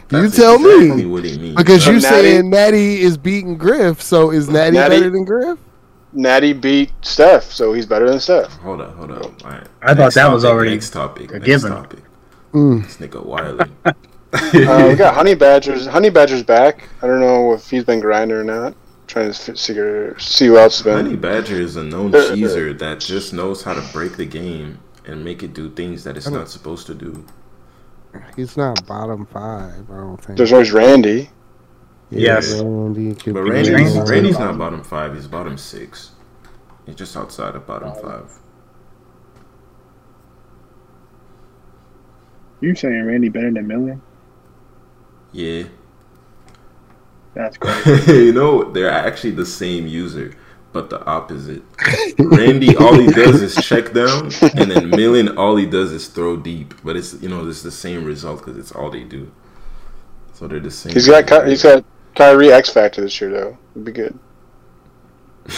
That's 0.10 0.36
tell 0.36 0.56
exactly 0.56 0.96
me. 0.96 1.06
what 1.06 1.26
it 1.26 1.40
means. 1.42 1.56
Because 1.56 1.86
you 1.88 1.94
Natty- 1.94 2.06
saying 2.08 2.50
Natty 2.50 3.02
is 3.02 3.18
beating 3.18 3.58
Griff, 3.58 4.02
so 4.02 4.32
is 4.32 4.48
Natty, 4.50 4.78
Natty- 4.78 4.98
better 5.00 5.10
than 5.10 5.26
Griff? 5.26 5.58
Natty 6.16 6.54
beat 6.54 6.92
Steph, 7.02 7.46
so 7.52 7.74
he's 7.74 7.88
better 7.88 8.08
than 8.08 8.20
Steph. 8.20 8.52
Hold 8.58 8.82
up, 8.82 8.96
hold 8.96 9.12
up. 9.12 9.24
All 9.44 9.50
right. 9.52 9.68
I 9.82 9.88
thought 9.96 9.98
Next 9.98 10.16
that 10.16 10.32
was 10.32 10.46
already 10.46 10.72
next 10.72 10.92
topic. 10.92 11.32
a 11.32 11.34
next 11.40 11.46
given. 11.46 11.72
topic. 11.72 12.00
Mm. 12.54 12.84
This 12.84 12.98
nigga 12.98 13.26
Wiley. 13.26 13.66
Uh, 14.36 14.88
we 14.90 14.96
got 14.96 15.14
Honey 15.14 15.36
Badgers. 15.36 15.86
Honey 15.86 16.10
Badger's 16.10 16.42
back. 16.42 16.90
I 17.04 17.08
don't 17.08 17.20
know 17.20 17.54
if 17.54 17.70
he's 17.70 17.84
been 17.84 18.00
grinding 18.00 18.36
or 18.36 18.44
not. 18.44 18.74
trying 19.06 19.32
to 19.32 19.54
figure 19.56 20.18
see 20.20 20.48
who 20.48 20.58
else 20.58 20.78
has 20.78 20.84
been. 20.84 21.06
Honey 21.06 21.16
Badger 21.16 21.62
is 21.62 21.76
a 21.76 21.84
known 21.84 22.08
Uh, 22.16 22.18
cheeser 22.18 22.78
that 22.80 23.00
just 23.00 23.32
knows 23.32 23.62
how 23.62 23.74
to 23.76 23.82
break 23.94 24.18
the 24.18 24.26
game 24.26 24.80
and 25.06 25.24
make 25.24 25.44
it 25.44 25.54
do 25.54 25.70
things 25.70 26.04
that 26.06 26.18
it's 26.18 26.28
not 26.30 26.50
supposed 26.50 26.88
to 26.88 26.96
do. 26.96 27.24
He's 28.36 28.58
not 28.58 28.86
bottom 28.88 29.26
five, 29.26 29.90
I 29.92 29.96
don't 29.98 30.18
think. 30.18 30.38
There's 30.38 30.52
always 30.54 30.72
Randy. 30.72 31.30
Yes. 32.10 32.54
Randy 32.62 33.16
could 33.16 33.34
But 33.34 33.44
be 33.46 33.52
Randy's, 33.52 33.70
Randy's- 33.72 34.10
Randy's 34.10 34.40
not 34.40 34.58
bottom 34.58 34.84
five, 34.84 35.16
he's 35.16 35.28
bottom 35.28 35.58
six. 35.58 36.12
He's 36.86 36.96
just 36.96 37.16
outside 37.18 37.56
of 37.56 37.66
bottom 37.66 37.94
five. 38.02 38.32
You 42.62 42.76
saying 42.76 43.06
Randy 43.06 43.30
better 43.30 43.52
than 43.52 43.68
Million? 43.68 44.02
Yeah. 45.32 45.64
That's 47.34 47.58
crazy. 47.60 48.26
you 48.28 48.34
know, 48.34 48.72
they're 48.72 48.90
actually 48.92 49.32
the 49.32 49.46
same 49.46 49.88
user, 49.88 50.36
but 50.74 50.90
the 50.90 51.04
opposite. 51.06 51.62
Randy, 52.20 52.76
all 52.76 52.96
he 53.00 53.08
does 53.08 53.42
is 53.42 53.56
check 53.66 53.94
down, 53.94 54.32
and 54.58 54.72
then 54.72 54.90
Millen, 54.90 55.38
all 55.38 55.56
he 55.56 55.66
does 55.68 55.92
is 55.92 56.08
throw 56.08 56.36
deep. 56.36 56.74
But 56.84 56.98
it's 56.98 57.14
you 57.22 57.30
know, 57.30 57.48
it's 57.48 57.62
the 57.62 57.72
same 57.72 58.04
result 58.04 58.40
because 58.40 58.58
it's 58.58 58.72
all 58.72 58.90
they 58.90 59.04
do. 59.04 59.32
So 60.34 60.48
they're 60.48 60.60
the 60.60 60.72
same. 60.72 60.94
He's 60.94 61.08
got 61.08 61.28
Ky- 61.28 61.50
he's 61.50 61.64
got 61.64 61.86
Kyrie 62.16 62.52
X 62.52 62.70
Factor 62.72 63.02
this 63.02 63.22
year 63.22 63.30
though. 63.30 63.58
It'd 63.72 63.86
be 63.86 63.92
good. 63.92 64.20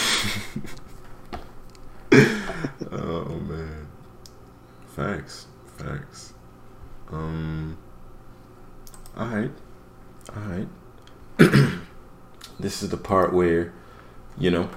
oh 2.92 3.40
man, 3.48 3.88
facts, 4.94 5.46
facts. 5.78 6.34
Um. 7.10 7.78
All 9.16 9.28
right, 9.28 9.50
all 10.36 10.42
right. 10.42 10.68
this 12.60 12.82
is 12.82 12.90
the 12.90 12.98
part 12.98 13.32
where, 13.32 13.72
you 14.36 14.50
know, 14.50 14.68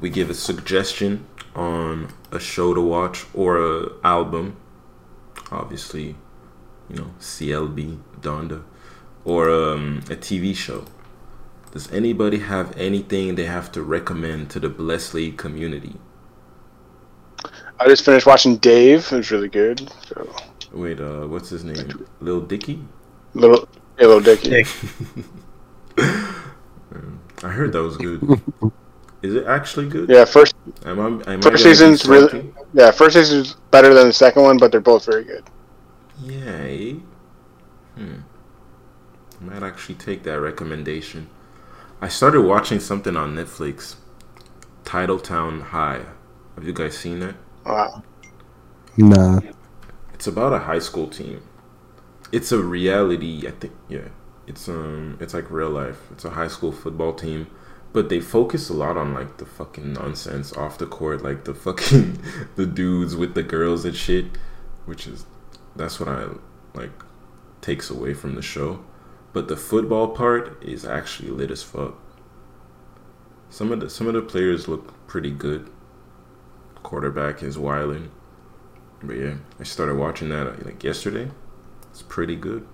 we 0.00 0.10
give 0.10 0.30
a 0.30 0.34
suggestion 0.34 1.26
on 1.54 2.12
a 2.32 2.40
show 2.40 2.74
to 2.74 2.80
watch 2.80 3.26
or 3.34 3.58
a 3.58 3.88
album. 4.02 4.56
Obviously, 5.50 6.16
you 6.88 6.96
know, 6.96 7.10
CLB, 7.20 8.00
Donda, 8.20 8.62
or 9.24 9.50
um, 9.50 9.98
a 10.10 10.16
TV 10.16 10.54
show. 10.54 10.84
Does 11.72 11.90
anybody 11.92 12.38
have 12.38 12.76
anything 12.76 13.36
they 13.36 13.44
have 13.44 13.70
to 13.72 13.82
recommend 13.82 14.50
to 14.50 14.60
the 14.60 14.68
Bless 14.68 15.14
League 15.14 15.36
community? 15.36 15.94
I 17.78 17.86
just 17.86 18.04
finished 18.04 18.26
watching 18.26 18.56
Dave. 18.56 19.06
It 19.12 19.16
was 19.16 19.30
really 19.30 19.48
good. 19.48 19.90
So 20.06 20.28
Wait, 20.72 21.00
uh, 21.00 21.26
what's 21.26 21.48
his 21.48 21.64
name? 21.64 22.06
Lil 22.20 22.42
Dicky? 22.42 22.82
little 23.34 23.68
hey, 23.98 24.06
little 24.06 24.20
Dicky. 24.20 24.64
I 27.42 27.48
heard 27.48 27.72
that 27.72 27.82
was 27.82 27.96
good. 27.96 28.20
Is 29.22 29.34
it 29.34 29.46
actually 29.46 29.88
good? 29.88 30.08
Yeah, 30.08 30.24
first 30.24 30.54
Am 30.84 30.98
I, 30.98 31.06
am 31.06 31.20
I 31.26 31.34
First 31.34 31.42
gonna 31.44 31.58
season's 31.58 32.06
really- 32.08 32.54
yeah, 32.72 32.90
first 32.90 33.16
season's 33.16 33.54
better 33.70 33.92
than 33.92 34.06
the 34.08 34.12
second 34.12 34.42
one, 34.42 34.56
but 34.56 34.72
they're 34.72 34.80
both 34.80 35.04
very 35.06 35.24
good. 35.24 35.44
Yeah. 36.22 36.44
eh? 36.46 36.94
Hmm. 37.96 38.14
I 39.40 39.44
might 39.44 39.62
actually 39.62 39.96
take 39.96 40.22
that 40.24 40.40
recommendation. 40.40 41.28
I 42.00 42.08
started 42.08 42.42
watching 42.42 42.80
something 42.80 43.16
on 43.16 43.34
Netflix. 43.34 43.96
Titletown 44.84 45.60
High. 45.62 46.04
Have 46.54 46.64
you 46.64 46.72
guys 46.72 46.96
seen 46.96 47.20
that? 47.20 47.34
Wow. 47.64 48.02
Nah. 48.96 49.40
It's 50.14 50.26
about 50.26 50.52
a 50.52 50.58
high 50.60 50.78
school 50.78 51.06
team. 51.08 51.42
It's 52.32 52.52
a 52.52 52.58
reality, 52.58 53.46
I 53.46 53.50
think 53.52 53.72
yeah. 53.88 54.08
It's 54.46 54.68
um 54.68 55.16
it's 55.20 55.32
like 55.34 55.50
real 55.50 55.70
life. 55.70 55.98
It's 56.12 56.24
a 56.24 56.30
high 56.30 56.48
school 56.48 56.72
football 56.72 57.12
team. 57.14 57.46
But 57.92 58.08
they 58.08 58.20
focus 58.20 58.68
a 58.68 58.74
lot 58.74 58.96
on 58.96 59.14
like 59.14 59.38
the 59.38 59.46
fucking 59.46 59.92
nonsense 59.92 60.52
off 60.52 60.78
the 60.78 60.86
court, 60.86 61.22
like 61.22 61.44
the 61.44 61.54
fucking 61.54 62.20
the 62.56 62.66
dudes 62.66 63.16
with 63.16 63.34
the 63.34 63.42
girls 63.42 63.84
and 63.84 63.96
shit. 63.96 64.26
Which 64.86 65.06
is 65.06 65.26
that's 65.76 65.98
what 66.00 66.08
I 66.08 66.26
like 66.74 66.92
takes 67.60 67.90
away 67.90 68.14
from 68.14 68.34
the 68.34 68.42
show. 68.42 68.80
But 69.32 69.48
the 69.48 69.56
football 69.56 70.08
part 70.08 70.62
is 70.62 70.84
actually 70.84 71.30
lit 71.30 71.50
as 71.50 71.62
fuck. 71.62 71.94
Some 73.48 73.72
of 73.72 73.80
the 73.80 73.90
some 73.90 74.06
of 74.06 74.14
the 74.14 74.22
players 74.22 74.68
look 74.68 75.06
pretty 75.06 75.30
good. 75.30 75.70
Quarterback 76.82 77.42
is 77.42 77.58
wilding. 77.58 78.10
But 79.02 79.16
yeah, 79.16 79.34
I 79.58 79.64
started 79.64 79.96
watching 79.96 80.28
that 80.28 80.46
uh, 80.46 80.54
like 80.64 80.84
yesterday. 80.84 81.30
It's 81.90 82.02
pretty 82.02 82.36
good. 82.36 82.66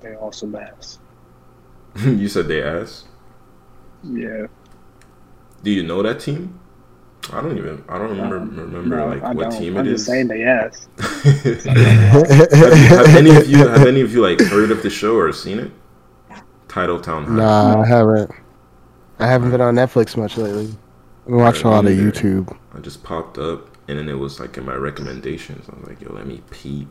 They 0.00 0.16
awesome 0.16 0.54
ass. 0.56 0.98
you 2.04 2.28
said 2.28 2.48
they 2.48 2.62
asked. 2.62 3.06
Yeah. 4.02 4.46
Do 5.62 5.70
you 5.70 5.82
know 5.82 6.02
that 6.02 6.20
team? 6.20 6.58
I 7.32 7.40
don't 7.40 7.56
even. 7.56 7.84
I 7.88 7.98
don't 7.98 8.10
remember 8.10 8.38
remember 8.40 8.96
No, 8.96 9.06
like 9.06 9.22
I 9.22 9.32
what 9.32 9.50
don't. 9.50 9.58
team 9.58 9.76
I'm 9.76 9.86
it 9.86 9.90
just 9.90 10.02
is. 10.02 10.06
saying 10.06 10.28
they 10.28 10.42
ass. 10.44 10.88
have, 10.98 12.76
you, 12.76 12.86
have 12.88 13.16
any 13.16 13.30
of 13.36 13.48
you 13.48 13.58
have 13.58 13.86
any 13.86 14.00
of 14.00 14.12
you 14.12 14.22
like 14.22 14.40
heard 14.40 14.70
of 14.72 14.82
the 14.82 14.90
show 14.90 15.16
or 15.16 15.32
seen 15.32 15.60
it? 15.60 15.70
Titletown 16.68 17.26
High. 17.26 17.34
Nah, 17.36 17.82
I 17.82 17.86
haven't. 17.86 18.30
I 19.18 19.26
haven't 19.26 19.50
been 19.50 19.60
on 19.60 19.74
Netflix 19.76 20.16
much 20.16 20.36
lately. 20.36 20.66
I've 21.22 21.26
been 21.26 21.36
watching 21.36 21.66
a 21.66 21.70
lot 21.70 21.86
of 21.86 21.92
YouTube. 21.92 22.56
I 22.74 22.80
just 22.80 23.02
popped 23.04 23.38
up 23.38 23.68
and 23.88 23.98
then 23.98 24.08
it 24.08 24.14
was 24.14 24.40
like 24.40 24.56
in 24.56 24.64
my 24.64 24.74
recommendations. 24.74 25.68
I 25.68 25.76
was 25.78 25.88
like, 25.88 26.00
yo, 26.00 26.12
let 26.12 26.26
me 26.26 26.42
peep. 26.50 26.88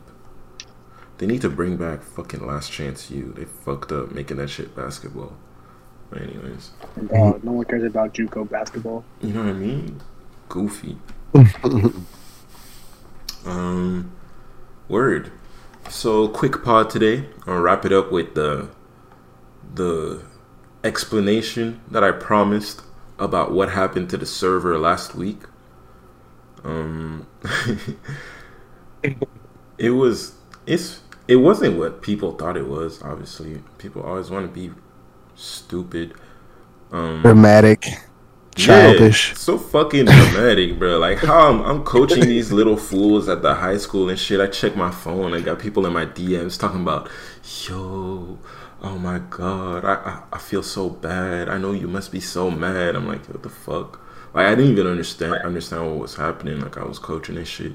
They 1.22 1.28
need 1.28 1.42
to 1.42 1.48
bring 1.48 1.76
back 1.76 2.02
fucking 2.02 2.44
Last 2.44 2.72
Chance 2.72 3.08
U. 3.12 3.32
They 3.36 3.44
fucked 3.44 3.92
up 3.92 4.10
making 4.10 4.38
that 4.38 4.50
shit 4.50 4.74
basketball. 4.74 5.36
But 6.10 6.22
anyways, 6.22 6.72
And 6.96 7.08
dog, 7.08 7.44
no 7.44 7.52
one 7.52 7.64
cares 7.64 7.84
about 7.84 8.12
JUCO 8.12 8.50
basketball. 8.50 9.04
you 9.20 9.32
know 9.32 9.44
what 9.44 9.50
I 9.50 9.52
mean? 9.52 10.00
Goofy. 10.48 10.98
um, 13.46 14.10
word. 14.88 15.30
So 15.88 16.26
quick 16.26 16.64
pod 16.64 16.90
today. 16.90 17.26
I'll 17.46 17.60
wrap 17.60 17.84
it 17.84 17.92
up 17.92 18.10
with 18.10 18.34
the 18.34 18.70
the 19.72 20.24
explanation 20.82 21.82
that 21.88 22.02
I 22.02 22.10
promised 22.10 22.82
about 23.20 23.52
what 23.52 23.70
happened 23.70 24.10
to 24.10 24.16
the 24.16 24.26
server 24.26 24.76
last 24.76 25.14
week. 25.14 25.42
Um, 26.64 27.28
it 29.78 29.90
was 29.90 30.34
it's 30.66 31.00
it 31.28 31.36
wasn't 31.36 31.78
what 31.78 32.02
people 32.02 32.32
thought 32.32 32.56
it 32.56 32.66
was. 32.66 33.02
Obviously, 33.02 33.62
people 33.78 34.02
always 34.02 34.30
want 34.30 34.46
to 34.46 34.52
be 34.52 34.74
stupid. 35.34 36.14
Um, 36.90 37.22
Dramatic. 37.22 37.86
Childish. 38.54 39.30
yeah, 39.30 39.34
so 39.36 39.56
fucking 39.56 40.04
dramatic, 40.04 40.78
bro. 40.78 40.98
Like 40.98 41.18
how 41.18 41.48
I'm, 41.48 41.62
I'm 41.62 41.84
coaching 41.84 42.20
these 42.20 42.52
little 42.52 42.76
fools 42.76 43.28
at 43.28 43.40
the 43.40 43.54
high 43.54 43.78
school 43.78 44.10
and 44.10 44.18
shit. 44.18 44.40
I 44.40 44.46
check 44.46 44.76
my 44.76 44.90
phone. 44.90 45.32
I 45.32 45.40
got 45.40 45.58
people 45.58 45.86
in 45.86 45.92
my 45.94 46.04
DMs 46.04 46.60
talking 46.60 46.82
about, 46.82 47.08
yo, 47.66 48.38
oh 48.82 48.98
my 48.98 49.20
god, 49.30 49.86
I, 49.86 49.94
I 49.94 50.22
I 50.34 50.38
feel 50.38 50.62
so 50.62 50.90
bad. 50.90 51.48
I 51.48 51.56
know 51.56 51.72
you 51.72 51.88
must 51.88 52.12
be 52.12 52.20
so 52.20 52.50
mad. 52.50 52.94
I'm 52.94 53.06
like, 53.08 53.26
what 53.26 53.42
the 53.42 53.48
fuck? 53.48 54.00
Like 54.34 54.46
I 54.46 54.54
didn't 54.54 54.72
even 54.72 54.86
understand 54.86 55.34
understand 55.44 55.86
what 55.86 55.98
was 55.98 56.16
happening. 56.16 56.60
Like 56.60 56.76
I 56.76 56.84
was 56.84 56.98
coaching 56.98 57.38
and 57.38 57.48
shit. 57.48 57.72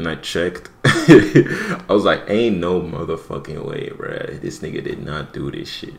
And 0.00 0.08
I 0.08 0.14
checked. 0.14 0.70
I 0.86 1.84
was 1.90 2.06
like, 2.06 2.22
ain't 2.26 2.56
no 2.56 2.80
motherfucking 2.80 3.62
way, 3.68 3.90
bro. 3.94 4.16
This 4.40 4.60
nigga 4.60 4.82
did 4.82 5.04
not 5.04 5.34
do 5.34 5.50
this 5.50 5.68
shit. 5.68 5.92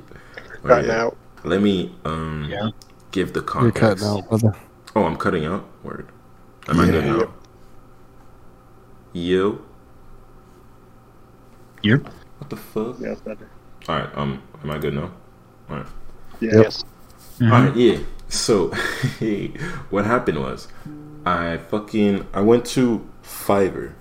But 0.63 0.69
Cutting 0.69 0.89
yeah, 0.89 1.03
out. 1.03 1.17
Let 1.43 1.61
me 1.61 1.93
um 2.03 2.47
Yeah. 2.49 2.69
give 3.11 3.33
the 3.33 3.41
You're 3.41 3.71
context. 3.71 4.03
cutting 4.03 4.07
out, 4.07 4.27
brother. 4.27 4.57
Oh, 4.95 5.03
I'm 5.03 5.17
cutting 5.17 5.45
out. 5.45 5.65
Word. 5.83 6.07
Am 6.67 6.79
I 6.79 6.87
good 6.87 7.05
Yeah. 7.05 7.15
now? 7.15 7.33
Yo. 9.13 9.61
Yep. 11.83 12.01
What 12.39 12.49
the 12.49 12.55
fuck? 12.57 12.95
Yeah, 12.99 13.09
it's 13.11 13.21
better. 13.21 13.47
All 13.87 13.99
right. 13.99 14.09
Um. 14.17 14.41
Am 14.63 14.71
I 14.71 14.79
good 14.79 14.95
now? 14.95 15.11
All 15.69 15.75
right. 15.77 15.85
Yeah. 16.39 16.61
Yes. 16.61 16.83
Mhm. 17.39 17.51
All 17.53 17.65
right. 17.65 17.75
Yeah. 17.75 17.97
So, 18.29 18.69
what 19.91 20.05
happened 20.05 20.39
was, 20.39 20.69
I 21.23 21.57
fucking 21.57 22.25
I 22.33 22.41
went 22.41 22.65
to 22.77 23.07
Fiverr. 23.31 23.93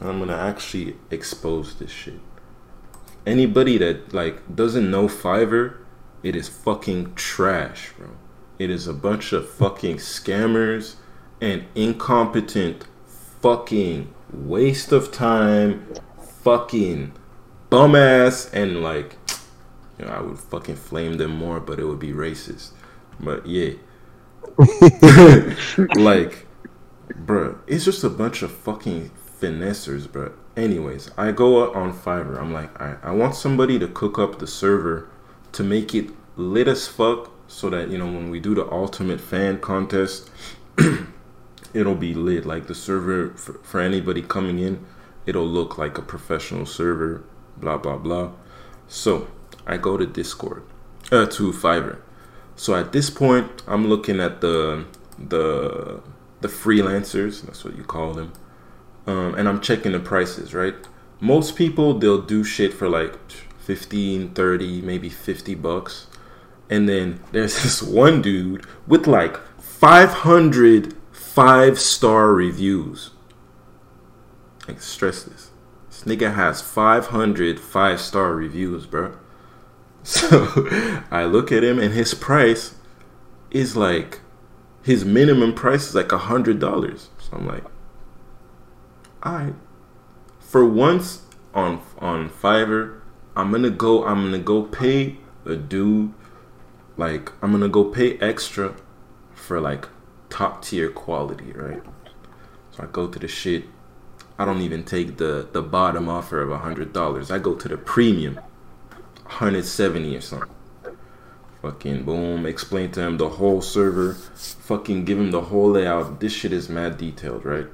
I'm 0.00 0.18
gonna 0.18 0.36
actually 0.36 0.96
expose 1.10 1.74
this 1.76 1.90
shit. 1.90 2.20
Anybody 3.26 3.78
that 3.78 4.12
like 4.12 4.54
doesn't 4.54 4.90
know 4.90 5.08
Fiverr, 5.08 5.78
it 6.22 6.36
is 6.36 6.48
fucking 6.48 7.14
trash, 7.14 7.92
bro. 7.96 8.10
It 8.58 8.70
is 8.70 8.86
a 8.86 8.92
bunch 8.92 9.32
of 9.32 9.48
fucking 9.48 9.96
scammers 9.96 10.96
and 11.40 11.64
incompetent 11.74 12.86
fucking 13.40 14.12
waste 14.32 14.90
of 14.92 15.12
time, 15.12 15.86
fucking 16.42 17.12
bum 17.70 17.94
ass, 17.94 18.50
and 18.52 18.82
like, 18.82 19.16
you 19.98 20.04
know, 20.04 20.10
I 20.10 20.20
would 20.20 20.38
fucking 20.38 20.76
flame 20.76 21.14
them 21.14 21.30
more, 21.36 21.60
but 21.60 21.78
it 21.78 21.84
would 21.84 22.00
be 22.00 22.12
racist. 22.12 22.70
But 23.20 23.46
yeah, 23.46 23.74
like, 25.94 26.47
bruh, 27.08 27.58
it's 27.66 27.84
just 27.84 28.04
a 28.04 28.10
bunch 28.10 28.42
of 28.42 28.50
fucking 28.50 29.10
finessers, 29.40 30.06
bruh. 30.06 30.32
Anyways, 30.56 31.10
I 31.16 31.32
go 31.32 31.72
on 31.72 31.92
Fiverr. 31.92 32.40
I'm 32.40 32.52
like, 32.52 32.80
I, 32.80 32.96
I 33.02 33.12
want 33.12 33.34
somebody 33.34 33.78
to 33.78 33.86
cook 33.86 34.18
up 34.18 34.38
the 34.38 34.46
server 34.46 35.08
to 35.52 35.62
make 35.62 35.94
it 35.94 36.10
lit 36.36 36.68
as 36.68 36.88
fuck 36.88 37.30
so 37.46 37.70
that, 37.70 37.88
you 37.90 37.98
know, 37.98 38.06
when 38.06 38.30
we 38.30 38.40
do 38.40 38.54
the 38.54 38.70
ultimate 38.70 39.20
fan 39.20 39.58
contest, 39.60 40.30
it'll 41.74 41.94
be 41.94 42.14
lit. 42.14 42.44
Like 42.44 42.66
the 42.66 42.74
server 42.74 43.30
for, 43.30 43.54
for 43.62 43.80
anybody 43.80 44.22
coming 44.22 44.58
in, 44.58 44.84
it'll 45.26 45.46
look 45.46 45.78
like 45.78 45.96
a 45.96 46.02
professional 46.02 46.66
server, 46.66 47.22
blah, 47.56 47.78
blah, 47.78 47.96
blah. 47.96 48.32
So 48.88 49.28
I 49.66 49.76
go 49.76 49.96
to 49.96 50.06
Discord, 50.06 50.64
uh, 51.12 51.26
to 51.26 51.52
Fiverr. 51.52 51.98
So 52.56 52.74
at 52.74 52.92
this 52.92 53.10
point, 53.10 53.62
I'm 53.68 53.86
looking 53.88 54.18
at 54.18 54.40
the 54.40 54.84
the 55.18 56.00
the 56.40 56.48
freelancers. 56.48 57.42
That's 57.42 57.64
what 57.64 57.76
you 57.76 57.84
call 57.84 58.14
them. 58.14 58.32
Um, 59.06 59.34
and 59.34 59.48
I'm 59.48 59.60
checking 59.60 59.92
the 59.92 60.00
prices. 60.00 60.54
Right. 60.54 60.74
Most 61.20 61.56
people 61.56 61.98
they'll 61.98 62.22
do 62.22 62.44
shit 62.44 62.72
for 62.72 62.88
like 62.88 63.16
15, 63.60 64.30
30, 64.30 64.82
maybe 64.82 65.08
50 65.08 65.54
bucks. 65.56 66.06
And 66.70 66.88
then 66.88 67.20
there's 67.32 67.62
this 67.62 67.82
one 67.82 68.22
dude 68.22 68.64
with 68.86 69.06
like 69.06 69.36
500 69.60 70.94
five 71.38 71.78
star 71.78 72.32
reviews. 72.32 73.10
Like 74.66 74.80
stress 74.80 75.22
this. 75.22 75.50
This 75.88 76.02
nigga 76.02 76.34
has 76.34 76.60
500 76.60 77.60
five 77.60 78.00
star 78.00 78.34
reviews, 78.34 78.86
bro. 78.86 79.16
So 80.02 80.68
I 81.12 81.26
look 81.26 81.52
at 81.52 81.62
him 81.62 81.78
and 81.78 81.94
his 81.94 82.14
price 82.14 82.74
is 83.52 83.76
like 83.76 84.20
his 84.88 85.04
minimum 85.04 85.52
price 85.52 85.90
is 85.90 85.94
like 85.94 86.12
a 86.12 86.16
hundred 86.16 86.58
dollars. 86.58 87.10
So 87.18 87.36
I'm 87.36 87.46
like, 87.46 87.64
alright. 89.22 89.54
For 90.40 90.64
once 90.64 91.24
on 91.52 91.82
on 91.98 92.30
Fiverr, 92.30 92.98
I'm 93.36 93.50
gonna 93.50 93.68
go 93.68 94.06
I'm 94.06 94.22
gonna 94.24 94.38
go 94.38 94.62
pay 94.62 95.18
a 95.44 95.56
dude 95.56 96.14
like 96.96 97.30
I'm 97.42 97.52
gonna 97.52 97.68
go 97.68 97.84
pay 97.84 98.16
extra 98.20 98.76
for 99.34 99.60
like 99.60 99.86
top 100.30 100.62
tier 100.64 100.88
quality, 100.88 101.52
right? 101.52 101.82
So 102.70 102.84
I 102.84 102.86
go 102.86 103.08
to 103.08 103.18
the 103.18 103.28
shit. 103.28 103.64
I 104.38 104.46
don't 104.46 104.62
even 104.62 104.84
take 104.84 105.18
the 105.18 105.50
the 105.52 105.60
bottom 105.60 106.08
offer 106.08 106.40
of 106.40 106.50
a 106.50 106.60
hundred 106.60 106.94
dollars. 106.94 107.30
I 107.30 107.38
go 107.38 107.54
to 107.54 107.68
the 107.68 107.76
premium 107.76 108.36
170 109.26 110.16
or 110.16 110.22
something. 110.22 110.48
Fucking 111.62 112.04
boom, 112.04 112.46
explain 112.46 112.92
to 112.92 113.00
him 113.02 113.16
the 113.18 113.28
whole 113.30 113.60
server, 113.60 114.14
fucking 114.14 115.04
give 115.04 115.18
him 115.18 115.32
the 115.32 115.42
whole 115.42 115.70
layout. 115.72 116.20
This 116.20 116.32
shit 116.32 116.52
is 116.52 116.68
mad 116.68 116.98
detailed, 116.98 117.44
right? 117.44 117.66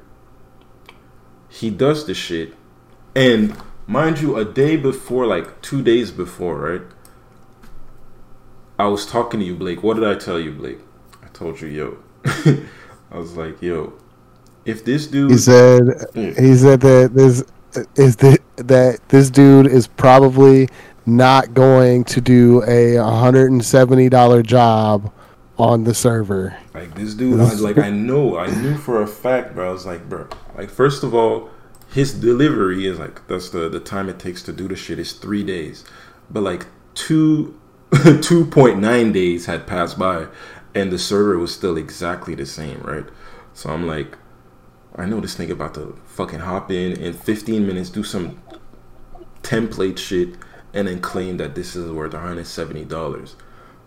He 1.49 1.71
does 1.71 2.07
the 2.07 2.15
shit, 2.15 2.55
and 3.15 3.55
mind 3.87 4.21
you, 4.21 4.37
a 4.37 4.45
day 4.45 4.77
before, 4.77 5.27
like 5.27 5.61
two 5.61 5.83
days 5.83 6.11
before, 6.11 6.59
right? 6.59 6.83
I 8.79 8.87
was 8.87 9.07
talking 9.07 9.41
to 9.41 9.47
you, 9.47 9.55
Blake. 9.55 9.83
What 9.83 9.95
did 9.95 10.05
I 10.05 10.15
tell 10.15 10.41
you, 10.41 10.53
Blake? 10.53 10.79
I 11.23 11.29
told 11.29 11.61
you, 11.61 11.69
yo. 11.69 11.99
I 13.11 13.19
was 13.19 13.37
like, 13.37 13.63
yo, 13.63 13.93
if 14.65 14.85
this 14.85 15.07
dude. 15.07 15.31
He 15.31 15.37
said, 15.39 15.83
Yeah. 16.15 16.31
he 16.41 16.57
said 16.57 16.81
that 16.81 17.13
this 17.15 17.45
is 17.97 18.17
the 18.17 18.39
that 18.57 19.01
this 19.09 19.31
dude 19.31 19.67
is 19.67 19.87
probably 19.87 20.69
not 21.07 21.55
going 21.55 22.05
to 22.05 22.21
do 22.21 22.63
a 22.63 22.97
hundred 22.97 23.51
and 23.51 23.65
seventy 23.65 24.09
dollar 24.09 24.43
job 24.43 25.13
on 25.59 25.85
the 25.85 25.95
server. 25.95 26.57
Like 26.73 26.95
this 26.95 27.15
dude, 27.15 27.41
I 27.41 27.45
was 27.45 27.63
like, 27.63 27.79
I 27.79 27.91
know, 27.91 28.37
I 28.37 28.47
knew 28.63 28.77
for 28.77 29.03
a 29.03 29.07
fact, 29.07 29.55
bro. 29.55 29.71
I 29.71 29.73
was 29.73 29.87
like, 29.87 30.09
bro, 30.09 30.29
like 30.57 30.71
first 30.71 31.03
of 31.03 31.15
all, 31.15 31.51
his 31.93 32.13
delivery 32.13 32.87
is 32.87 32.99
like 32.99 33.27
that's 33.29 33.51
the 33.51 33.69
the 33.69 33.81
time 33.81 34.09
it 34.09 34.19
takes 34.19 34.43
to 34.45 34.53
do 34.53 34.67
the 34.69 34.77
shit 34.77 34.99
is 34.99 35.13
three 35.13 35.45
days, 35.45 35.85
but 36.31 36.43
like 36.43 36.67
two 36.95 37.59
two 38.23 38.47
point 38.47 38.79
nine 38.81 39.13
days 39.13 39.47
had 39.47 39.67
passed 39.67 39.99
by, 39.99 40.27
and 40.75 40.91
the 40.91 40.99
server 40.99 41.39
was 41.39 41.55
still 41.55 41.77
exactly 41.77 42.35
the 42.35 42.47
same, 42.47 42.81
right? 42.81 43.07
So 43.53 43.71
I'm 43.71 43.87
like, 43.87 44.19
I 44.97 45.07
know 45.07 45.21
this 45.21 45.37
nigga 45.37 45.53
about 45.53 45.75
to 45.75 45.97
fucking 46.07 46.41
hop 46.41 46.71
in 46.71 46.93
in 47.01 47.13
15 47.13 47.65
minutes, 47.65 47.91
do 47.91 48.03
some 48.03 48.43
template 49.43 49.99
shit, 49.99 50.37
and 50.75 50.89
then 50.89 51.01
claim 51.01 51.39
that 51.39 51.55
this 51.55 51.75
is 51.75 51.91
worth 51.91 52.13
170 52.13 52.85
dollars 52.85 53.37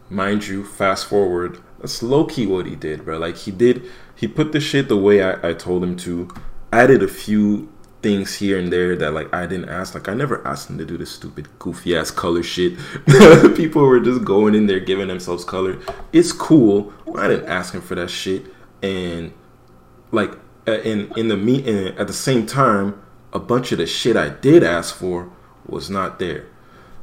mind 0.10 0.48
you, 0.48 0.64
fast 0.64 1.06
forward, 1.06 1.60
that's 1.80 2.02
low 2.02 2.26
key 2.26 2.46
what 2.46 2.66
he 2.66 2.76
did, 2.76 3.06
bro. 3.06 3.18
Like 3.18 3.38
he 3.38 3.52
did, 3.52 3.84
he 4.16 4.28
put 4.28 4.52
the 4.52 4.60
shit 4.60 4.88
the 4.88 4.98
way 4.98 5.22
I, 5.24 5.50
I 5.50 5.54
told 5.54 5.84
him 5.84 5.96
to, 5.98 6.30
added 6.72 7.04
a 7.04 7.08
few 7.08 7.72
things 8.02 8.36
here 8.36 8.60
and 8.60 8.72
there 8.72 8.96
that 8.96 9.14
like 9.14 9.34
I 9.34 9.46
didn't 9.48 9.70
ask. 9.70 9.94
Like 9.94 10.08
I 10.08 10.14
never 10.14 10.46
asked 10.48 10.70
him 10.70 10.78
to 10.78 10.86
do 10.86 10.98
this 10.98 11.12
stupid 11.12 11.48
goofy 11.60 11.96
ass 11.96 12.12
color 12.12 12.44
shit. 12.44 12.78
People 13.56 13.84
were 13.84 14.00
just 14.00 14.24
going 14.24 14.56
in 14.56 14.68
there 14.68 14.80
giving 14.80 15.08
themselves 15.08 15.44
color. 15.44 15.80
It's 16.14 16.32
cool. 16.32 16.94
I 17.16 17.28
didn't 17.28 17.48
ask 17.48 17.74
him 17.74 17.82
for 17.82 17.96
that 17.96 18.10
shit, 18.10 18.46
and 18.82 19.34
like 20.12 20.32
in 20.68 21.12
in 21.18 21.28
the 21.28 21.38
meet 21.38 21.68
at 21.68 22.08
the 22.08 22.14
same 22.14 22.46
time, 22.46 23.02
a 23.34 23.40
bunch 23.40 23.72
of 23.72 23.80
the 23.80 23.88
shit 23.88 24.16
I 24.16 24.30
did 24.30 24.64
ask 24.64 24.96
for 24.96 25.30
was 25.66 25.90
not 25.90 26.20
there. 26.20 26.46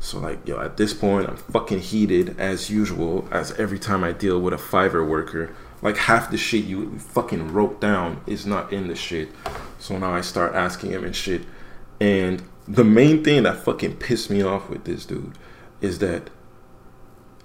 So 0.04 0.18
like 0.18 0.46
yo, 0.46 0.60
at 0.60 0.76
this 0.76 0.92
point, 0.92 1.30
I'm 1.30 1.38
fucking 1.38 1.80
heated 1.80 2.38
as 2.38 2.68
usual. 2.68 3.26
As 3.30 3.52
every 3.52 3.78
time 3.78 4.04
I 4.04 4.12
deal 4.12 4.38
with 4.38 4.52
a 4.52 4.58
Fiverr 4.58 5.08
worker, 5.08 5.56
like 5.80 5.96
half 5.96 6.30
the 6.30 6.36
shit 6.36 6.66
you 6.66 6.98
fucking 6.98 7.54
wrote 7.54 7.80
down 7.80 8.20
is 8.26 8.44
not 8.44 8.70
in 8.70 8.88
the 8.88 8.94
shit. 8.94 9.30
So 9.78 9.96
now 9.96 10.12
I 10.12 10.20
start 10.20 10.54
asking 10.54 10.90
him 10.90 11.04
and 11.04 11.16
shit. 11.16 11.46
And 12.02 12.42
the 12.68 12.84
main 12.84 13.24
thing 13.24 13.44
that 13.44 13.64
fucking 13.64 13.96
pissed 13.96 14.28
me 14.28 14.42
off 14.42 14.68
with 14.68 14.84
this 14.84 15.06
dude 15.06 15.38
is 15.80 16.00
that 16.00 16.28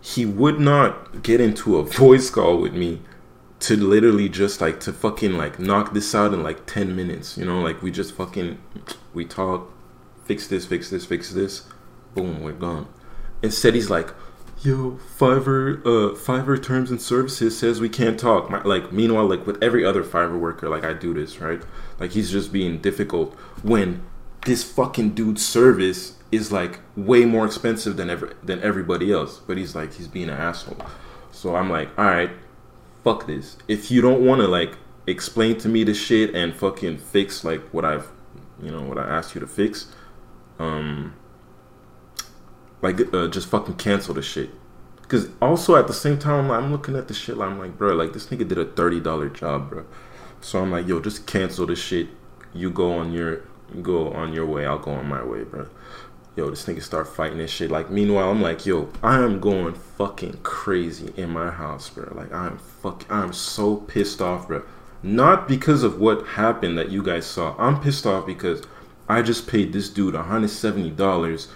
he 0.01 0.25
would 0.25 0.59
not 0.59 1.23
get 1.23 1.39
into 1.39 1.77
a 1.77 1.83
voice 1.83 2.29
call 2.29 2.57
with 2.57 2.73
me 2.73 3.01
to 3.61 3.77
literally 3.77 4.27
just 4.27 4.59
like 4.59 4.81
to 4.81 4.91
fucking 4.91 5.37
like 5.37 5.59
knock 5.59 5.93
this 5.93 6.13
out 6.13 6.33
in 6.33 6.43
like 6.43 6.65
10 6.65 6.95
minutes 6.95 7.37
you 7.37 7.43
know 7.43 7.59
like 7.59 7.81
we 7.81 7.91
just 7.91 8.13
fucking 8.13 8.57
we 9.13 9.25
talk 9.25 9.69
fix 10.23 10.47
this 10.47 10.65
fix 10.65 10.89
this 10.89 11.03
fix 11.03 11.33
this 11.33 11.63
boom 12.21 12.41
we're 12.41 12.51
gone. 12.53 12.87
Instead 13.41 13.75
he's 13.75 13.89
like 13.89 14.13
yo 14.61 14.99
fiverr 15.17 15.79
uh 15.85 16.15
fiverr 16.15 16.61
terms 16.61 16.91
and 16.91 17.01
services 17.01 17.57
says 17.57 17.79
we 17.79 17.89
can't 17.89 18.19
talk. 18.19 18.49
My, 18.49 18.61
like 18.63 18.91
meanwhile 18.91 19.27
like 19.27 19.45
with 19.45 19.61
every 19.63 19.85
other 19.85 20.03
fiverr 20.03 20.39
worker 20.39 20.69
like 20.69 20.83
i 20.83 20.93
do 20.93 21.13
this 21.13 21.39
right? 21.39 21.61
Like 21.99 22.11
he's 22.11 22.31
just 22.31 22.51
being 22.51 22.79
difficult 22.79 23.33
when 23.63 24.03
this 24.45 24.63
fucking 24.63 25.11
dude's 25.11 25.45
service 25.45 26.15
is 26.31 26.51
like 26.51 26.79
way 26.95 27.25
more 27.25 27.45
expensive 27.45 27.97
than 27.97 28.09
ever 28.09 28.33
than 28.43 28.61
everybody 28.61 29.11
else. 29.11 29.39
But 29.39 29.57
he's 29.57 29.75
like 29.75 29.93
he's 29.93 30.07
being 30.07 30.29
an 30.29 30.37
asshole. 30.37 30.77
So 31.31 31.55
i'm 31.55 31.69
like 31.69 31.89
all 31.97 32.05
right 32.05 32.31
fuck 33.03 33.27
this. 33.27 33.57
If 33.67 33.91
you 33.91 34.01
don't 34.01 34.25
want 34.25 34.41
to 34.41 34.47
like 34.47 34.77
explain 35.07 35.57
to 35.59 35.69
me 35.69 35.83
the 35.83 35.93
shit 35.93 36.35
and 36.35 36.55
fucking 36.55 36.97
fix 36.97 37.43
like 37.43 37.61
what 37.73 37.85
I've, 37.85 38.11
you 38.61 38.71
know, 38.71 38.81
what 38.81 38.97
I 38.97 39.07
asked 39.07 39.35
you 39.35 39.41
to 39.41 39.47
fix, 39.47 39.93
um, 40.59 41.13
like 42.81 43.13
uh, 43.13 43.27
just 43.27 43.47
fucking 43.47 43.75
cancel 43.75 44.13
the 44.13 44.21
shit. 44.21 44.49
Cause 45.07 45.29
also 45.41 45.75
at 45.75 45.87
the 45.87 45.93
same 45.93 46.19
time 46.19 46.51
I'm 46.51 46.71
looking 46.71 46.95
at 46.95 47.07
the 47.07 47.13
shit 47.15 47.35
like 47.35 47.49
I'm 47.49 47.59
like, 47.59 47.77
bro, 47.77 47.95
like 47.95 48.13
this 48.13 48.27
nigga 48.27 48.47
did 48.47 48.57
a 48.57 48.65
thirty 48.65 48.99
dollar 48.99 49.29
job, 49.29 49.69
bro. 49.69 49.85
So 50.41 50.61
I'm 50.61 50.71
like, 50.71 50.87
yo, 50.87 50.99
just 50.99 51.25
cancel 51.25 51.65
the 51.65 51.75
shit. 51.75 52.09
You 52.53 52.69
go 52.69 52.93
on 52.93 53.11
your 53.11 53.43
go 53.81 54.11
on 54.13 54.33
your 54.33 54.45
way. 54.45 54.65
I'll 54.65 54.79
go 54.79 54.91
on 54.91 55.07
my 55.07 55.23
way, 55.23 55.43
bro 55.43 55.67
yo, 56.39 56.49
this 56.49 56.65
nigga 56.65 56.81
start 56.81 57.05
fighting 57.07 57.37
this 57.37 57.51
shit. 57.51 57.69
Like, 57.69 57.89
meanwhile, 57.89 58.31
I'm 58.31 58.41
like, 58.41 58.65
yo, 58.65 58.89
I 59.03 59.21
am 59.21 59.41
going 59.41 59.73
fucking 59.73 60.39
crazy 60.43 61.11
in 61.17 61.29
my 61.29 61.51
house, 61.51 61.89
bro. 61.89 62.13
Like, 62.15 62.31
I'm 62.31 62.57
fuck, 62.57 63.05
I'm 63.09 63.33
so 63.33 63.75
pissed 63.75 64.21
off, 64.21 64.47
bro. 64.47 64.63
Not 65.03 65.47
because 65.47 65.83
of 65.83 65.99
what 65.99 66.25
happened 66.25 66.77
that 66.77 66.89
you 66.91 67.03
guys 67.03 67.25
saw. 67.25 67.55
I'm 67.57 67.81
pissed 67.81 68.05
off 68.05 68.25
because 68.25 68.63
I 69.09 69.21
just 69.21 69.47
paid 69.47 69.73
this 69.73 69.89
dude 69.89 70.13
170 70.13 70.91
dollars 70.91 71.49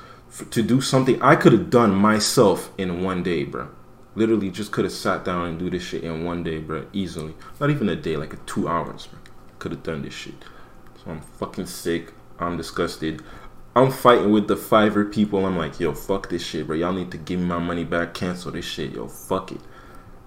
to 0.49 0.63
do 0.63 0.81
something 0.81 1.21
I 1.21 1.35
could 1.35 1.51
have 1.51 1.69
done 1.69 1.93
myself 1.93 2.71
in 2.77 3.03
one 3.03 3.23
day, 3.23 3.43
bro. 3.43 3.69
Literally, 4.15 4.51
just 4.51 4.71
could 4.71 4.85
have 4.85 4.93
sat 4.93 5.25
down 5.25 5.47
and 5.47 5.59
do 5.59 5.69
this 5.69 5.83
shit 5.83 6.03
in 6.03 6.23
one 6.23 6.43
day, 6.43 6.59
bro. 6.59 6.85
Easily, 6.93 7.33
not 7.59 7.69
even 7.69 7.89
a 7.89 7.95
day, 7.95 8.17
like 8.17 8.33
a 8.33 8.37
two 8.37 8.67
hours, 8.67 9.07
bro. 9.07 9.19
Could 9.59 9.71
have 9.71 9.83
done 9.83 10.01
this 10.01 10.13
shit. 10.13 10.35
So 11.03 11.11
I'm 11.11 11.21
fucking 11.21 11.65
sick. 11.65 12.13
I'm 12.39 12.57
disgusted. 12.57 13.21
I'm 13.75 13.91
fighting 13.91 14.31
with 14.31 14.47
the 14.47 14.55
Fiverr 14.55 15.11
people. 15.11 15.45
I'm 15.45 15.57
like, 15.57 15.79
yo, 15.79 15.93
fuck 15.93 16.29
this 16.29 16.45
shit, 16.45 16.67
bro. 16.67 16.75
Y'all 16.75 16.93
need 16.93 17.11
to 17.11 17.17
give 17.17 17.39
me 17.39 17.45
my 17.45 17.59
money 17.59 17.83
back. 17.83 18.13
Cancel 18.13 18.51
this 18.51 18.65
shit, 18.65 18.91
yo. 18.91 19.07
Fuck 19.07 19.51
it. 19.51 19.61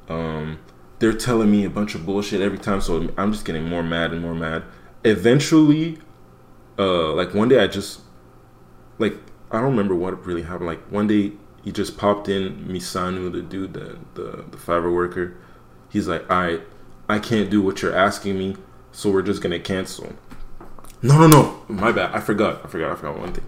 Um, 0.08 0.58
they're 0.98 1.12
telling 1.12 1.50
me 1.50 1.64
a 1.64 1.70
bunch 1.70 1.94
of 1.94 2.04
bullshit 2.06 2.40
every 2.40 2.58
time, 2.58 2.80
so 2.80 3.12
I'm 3.16 3.32
just 3.32 3.44
getting 3.44 3.64
more 3.64 3.82
mad 3.82 4.12
and 4.12 4.22
more 4.22 4.34
mad. 4.34 4.64
Eventually, 5.04 5.98
uh, 6.78 7.12
like 7.12 7.34
one 7.34 7.48
day 7.48 7.62
I 7.62 7.66
just, 7.66 8.00
like, 8.98 9.14
I 9.50 9.60
don't 9.60 9.70
remember 9.70 9.94
what 9.94 10.24
really 10.26 10.42
happened. 10.42 10.66
Like 10.66 10.82
one 10.90 11.06
day 11.06 11.32
he 11.64 11.72
just 11.72 11.96
popped 11.96 12.28
in 12.28 12.66
Misanu, 12.66 13.32
the 13.32 13.42
dude, 13.42 13.74
the 13.74 13.98
the, 14.14 14.44
the 14.50 14.56
Fiverr 14.56 14.92
worker. 14.92 15.36
He's 15.88 16.08
like, 16.08 16.28
all 16.30 16.40
right, 16.40 16.60
I 17.08 17.18
can't 17.18 17.50
do 17.50 17.62
what 17.62 17.82
you're 17.82 17.96
asking 17.96 18.38
me, 18.38 18.56
so 18.92 19.10
we're 19.10 19.22
just 19.22 19.42
gonna 19.42 19.60
cancel. 19.60 20.12
No, 21.02 21.18
no, 21.18 21.26
no. 21.28 21.62
My 21.68 21.92
bad. 21.92 22.14
I 22.14 22.20
forgot. 22.20 22.64
I 22.64 22.68
forgot. 22.68 22.92
I 22.92 22.94
forgot 22.96 23.18
one 23.18 23.32
thing. 23.32 23.44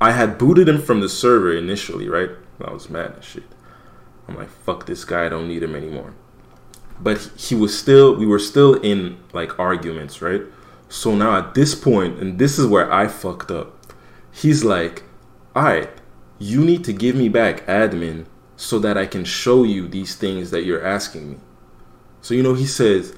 I 0.00 0.12
had 0.12 0.38
booted 0.38 0.68
him 0.68 0.80
from 0.82 1.00
the 1.00 1.08
server 1.08 1.56
initially, 1.56 2.08
right? 2.08 2.30
I 2.62 2.72
was 2.72 2.90
mad 2.90 3.12
and 3.14 3.24
shit. 3.24 3.44
I'm 4.28 4.36
like, 4.36 4.48
fuck 4.48 4.86
this 4.86 5.04
guy. 5.04 5.26
I 5.26 5.28
don't 5.28 5.48
need 5.48 5.62
him 5.62 5.74
anymore. 5.74 6.14
But 7.00 7.30
he 7.36 7.54
was 7.54 7.76
still, 7.76 8.14
we 8.14 8.26
were 8.26 8.38
still 8.38 8.74
in 8.74 9.18
like 9.32 9.58
arguments, 9.58 10.22
right? 10.22 10.42
So 10.88 11.14
now 11.14 11.36
at 11.36 11.54
this 11.54 11.74
point, 11.74 12.18
and 12.18 12.38
this 12.38 12.58
is 12.58 12.66
where 12.66 12.92
I 12.92 13.08
fucked 13.08 13.50
up. 13.50 13.76
He's 14.30 14.62
like, 14.62 15.02
all 15.54 15.62
right, 15.62 15.90
you 16.38 16.64
need 16.64 16.84
to 16.84 16.92
give 16.92 17.16
me 17.16 17.28
back 17.28 17.66
admin 17.66 18.26
so 18.56 18.78
that 18.78 18.96
I 18.96 19.06
can 19.06 19.24
show 19.24 19.64
you 19.64 19.88
these 19.88 20.16
things 20.16 20.50
that 20.50 20.64
you're 20.64 20.84
asking 20.84 21.30
me. 21.32 21.36
So, 22.20 22.34
you 22.34 22.42
know, 22.42 22.54
he 22.54 22.66
says, 22.66 23.14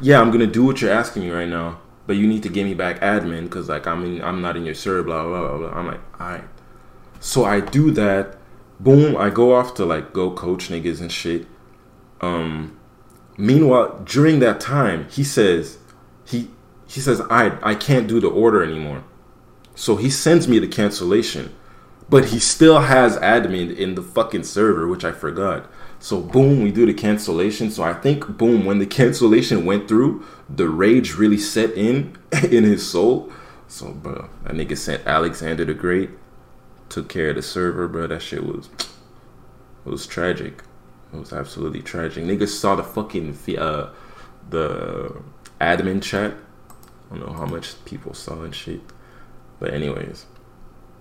yeah, 0.00 0.20
I'm 0.20 0.28
going 0.28 0.40
to 0.40 0.46
do 0.46 0.64
what 0.64 0.80
you're 0.80 0.92
asking 0.92 1.22
me 1.22 1.30
right 1.30 1.48
now 1.48 1.80
but 2.10 2.16
you 2.16 2.26
need 2.26 2.42
to 2.42 2.48
give 2.48 2.66
me 2.66 2.74
back 2.74 2.98
admin 3.02 3.44
because 3.44 3.68
like 3.68 3.86
I'm 3.86 4.04
in, 4.04 4.20
I'm 4.20 4.42
not 4.42 4.56
in 4.56 4.64
your 4.64 4.74
server, 4.74 5.04
blah, 5.04 5.22
blah 5.22 5.46
blah 5.46 5.58
blah. 5.58 5.78
I'm 5.78 5.86
like, 5.86 6.00
all 6.20 6.26
right. 6.26 6.44
So 7.20 7.44
I 7.44 7.60
do 7.60 7.92
that. 7.92 8.36
Boom, 8.80 9.16
I 9.16 9.30
go 9.30 9.54
off 9.54 9.74
to 9.74 9.84
like 9.84 10.12
go 10.12 10.32
coach 10.32 10.70
niggas 10.70 11.00
and 11.00 11.12
shit. 11.12 11.46
Um, 12.20 12.76
meanwhile, 13.36 14.02
during 14.04 14.40
that 14.40 14.58
time, 14.58 15.06
he 15.08 15.22
says 15.22 15.78
he 16.26 16.50
he 16.88 17.00
says 17.00 17.20
I 17.30 17.56
I 17.62 17.76
can't 17.76 18.08
do 18.08 18.18
the 18.18 18.28
order 18.28 18.64
anymore. 18.64 19.04
So 19.76 19.94
he 19.94 20.10
sends 20.10 20.48
me 20.48 20.58
the 20.58 20.66
cancellation, 20.66 21.54
but 22.10 22.26
he 22.26 22.40
still 22.40 22.80
has 22.80 23.16
admin 23.18 23.74
in 23.74 23.94
the 23.94 24.02
fucking 24.02 24.42
server, 24.42 24.88
which 24.88 25.04
I 25.04 25.12
forgot. 25.12 25.70
So 26.00 26.20
boom, 26.20 26.62
we 26.62 26.72
do 26.72 26.84
the 26.84 26.92
cancellation. 26.92 27.70
So 27.70 27.84
I 27.84 27.94
think 27.94 28.36
boom, 28.36 28.64
when 28.64 28.80
the 28.80 28.86
cancellation 28.98 29.64
went 29.64 29.86
through, 29.86 30.24
the 30.48 30.68
rage 30.68 31.14
really 31.14 31.38
set 31.38 31.70
in 31.72 32.18
in 32.42 32.64
his 32.64 32.88
soul. 32.88 33.32
So 33.68 33.92
bro, 33.92 34.28
that 34.42 34.54
nigga 34.54 34.76
sent 34.76 35.06
Alexander 35.06 35.64
the 35.64 35.74
Great, 35.74 36.10
took 36.88 37.08
care 37.08 37.30
of 37.30 37.36
the 37.36 37.42
server, 37.42 37.86
bro. 37.86 38.08
That 38.08 38.22
shit 38.22 38.44
was 38.44 38.68
it 38.78 38.88
was 39.88 40.06
tragic. 40.06 40.64
It 41.12 41.18
was 41.18 41.32
absolutely 41.32 41.82
tragic. 41.82 42.24
Niggas 42.24 42.48
saw 42.48 42.74
the 42.74 42.82
fucking 42.82 43.38
uh 43.56 43.92
the 44.48 45.22
admin 45.60 46.02
chat. 46.02 46.34
I 47.10 47.16
don't 47.16 47.26
know 47.26 47.34
how 47.34 47.46
much 47.46 47.84
people 47.84 48.14
saw 48.14 48.42
and 48.42 48.54
shit. 48.54 48.80
But 49.60 49.74
anyways, 49.74 50.26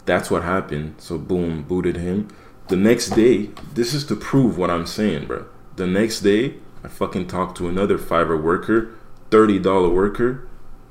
that's 0.09 0.31
what 0.31 0.43
happened. 0.43 0.95
So 0.97 1.17
boom, 1.17 1.61
booted 1.63 1.95
him. 1.95 2.29
The 2.67 2.75
next 2.75 3.11
day, 3.11 3.51
this 3.73 3.93
is 3.93 4.05
to 4.07 4.15
prove 4.15 4.57
what 4.57 4.71
I'm 4.71 4.85
saying, 4.85 5.27
bro. 5.27 5.45
The 5.75 5.87
next 5.87 6.21
day, 6.21 6.55
I 6.83 6.87
fucking 6.87 7.27
talked 7.27 7.57
to 7.57 7.69
another 7.69 7.97
Fiverr 7.97 8.41
worker, 8.41 8.93
$30 9.29 9.93
worker, 9.93 10.47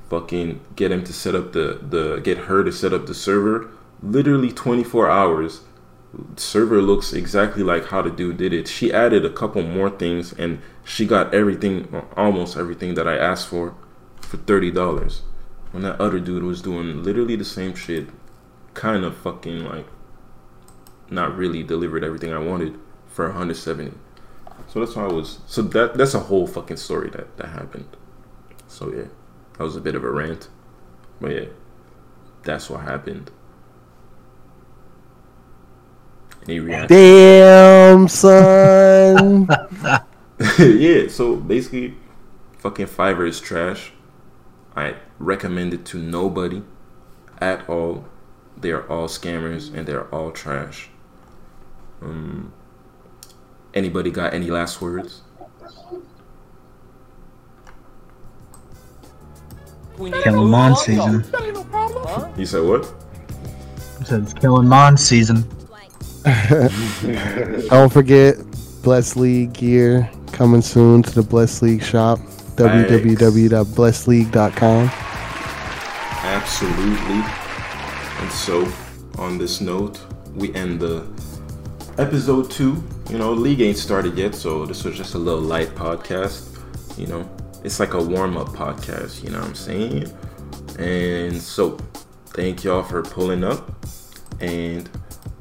fucking 0.09 0.61
get 0.75 0.91
him 0.91 1.03
to 1.03 1.13
set 1.13 1.35
up 1.35 1.51
the, 1.51 1.79
the 1.81 2.21
get 2.23 2.37
her 2.49 2.63
to 2.63 2.71
set 2.71 2.93
up 2.93 3.05
the 3.07 3.13
server. 3.13 3.69
Literally 4.01 4.51
24 4.51 5.09
hours. 5.09 5.61
Server 6.37 6.81
looks 6.81 7.13
exactly 7.13 7.61
like 7.61 7.87
how 7.87 8.01
the 8.01 8.09
dude 8.09 8.37
did 8.37 8.53
it. 8.53 8.67
She 8.67 8.91
added 8.91 9.25
a 9.25 9.29
couple 9.29 9.61
more 9.61 9.89
things 9.89 10.33
and 10.33 10.61
she 10.83 11.05
got 11.05 11.33
everything, 11.33 12.03
almost 12.15 12.57
everything 12.57 12.95
that 12.95 13.07
I 13.07 13.17
asked 13.17 13.47
for, 13.47 13.75
for 14.21 14.37
$30. 14.37 15.21
When 15.71 15.83
that 15.83 15.99
other 15.99 16.19
dude 16.19 16.43
was 16.43 16.61
doing 16.61 17.03
literally 17.03 17.35
the 17.35 17.45
same 17.45 17.75
shit, 17.75 18.07
kind 18.73 19.03
of 19.03 19.17
fucking 19.17 19.65
like 19.65 19.87
not 21.09 21.35
really 21.35 21.63
delivered 21.63 22.03
everything 22.03 22.33
I 22.33 22.39
wanted 22.39 22.77
for 23.07 23.25
170. 23.27 23.93
So 24.67 24.79
that's 24.79 24.95
why 24.95 25.03
I 25.03 25.07
was. 25.07 25.39
So 25.47 25.61
that 25.63 25.95
that's 25.95 26.13
a 26.13 26.19
whole 26.19 26.47
fucking 26.47 26.77
story 26.77 27.09
that 27.11 27.37
that 27.37 27.49
happened. 27.49 27.97
So 28.67 28.93
yeah, 28.93 29.05
that 29.57 29.63
was 29.63 29.75
a 29.75 29.81
bit 29.81 29.95
of 29.95 30.03
a 30.03 30.11
rant, 30.11 30.49
but 31.19 31.31
yeah, 31.31 31.45
that's 32.43 32.69
what 32.69 32.81
happened. 32.81 33.31
Any 36.47 36.59
reaction? 36.59 36.87
Damn, 36.87 38.07
son. 38.07 39.47
yeah. 40.59 41.07
So 41.09 41.35
basically, 41.35 41.95
fucking 42.59 42.87
Fiverr 42.87 43.27
is 43.27 43.41
trash. 43.41 43.91
I 44.75 44.95
recommend 45.17 45.73
it 45.73 45.85
to 45.85 45.97
nobody 45.97 46.63
at 47.39 47.67
all. 47.67 48.05
They 48.61 48.71
are 48.71 48.87
all 48.89 49.07
scammers 49.07 49.73
and 49.73 49.87
they're 49.87 50.07
all 50.13 50.31
trash. 50.31 50.89
Um, 52.01 52.51
anybody 53.73 54.11
got 54.11 54.33
any 54.33 54.49
last 54.49 54.81
words? 54.81 55.21
Killing 59.97 60.49
Mon 60.49 60.75
season. 60.77 61.25
You 62.37 62.45
said 62.45 62.63
what? 62.63 62.93
I 63.99 64.03
said 64.03 64.21
it's 64.23 64.33
Killing 64.35 64.67
Mon 64.67 64.97
season. 64.97 65.43
Don't 67.69 67.91
forget, 67.91 68.35
Bless 68.81 69.15
League 69.17 69.53
gear 69.53 70.09
coming 70.31 70.61
soon 70.61 71.03
to 71.03 71.11
the 71.11 71.21
Bless 71.21 71.61
League 71.61 71.83
shop. 71.83 72.19
www.blessleague.com. 72.55 74.89
Absolutely. 76.21 77.23
And 78.29 78.37
so, 78.37 78.71
on 79.17 79.39
this 79.39 79.59
note, 79.59 79.99
we 80.35 80.53
end 80.53 80.81
the 80.81 81.03
episode 81.97 82.51
two. 82.51 82.83
You 83.09 83.17
know, 83.17 83.33
league 83.33 83.59
ain't 83.59 83.79
started 83.79 84.19
yet, 84.19 84.35
so 84.35 84.67
this 84.67 84.83
was 84.83 84.95
just 84.95 85.15
a 85.15 85.17
little 85.17 85.41
light 85.41 85.69
podcast. 85.69 86.55
You 86.95 87.07
know, 87.07 87.27
it's 87.63 87.79
like 87.79 87.95
a 87.95 88.03
warm 88.03 88.37
up 88.37 88.49
podcast. 88.49 89.23
You 89.23 89.31
know 89.31 89.39
what 89.39 89.47
I'm 89.47 89.55
saying? 89.55 90.15
And 90.77 91.41
so, 91.41 91.71
thank 92.27 92.63
y'all 92.63 92.83
for 92.83 93.01
pulling 93.01 93.43
up, 93.43 93.83
and 94.39 94.87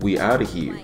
we 0.00 0.18
out 0.18 0.40
of 0.40 0.50
here. 0.50 0.80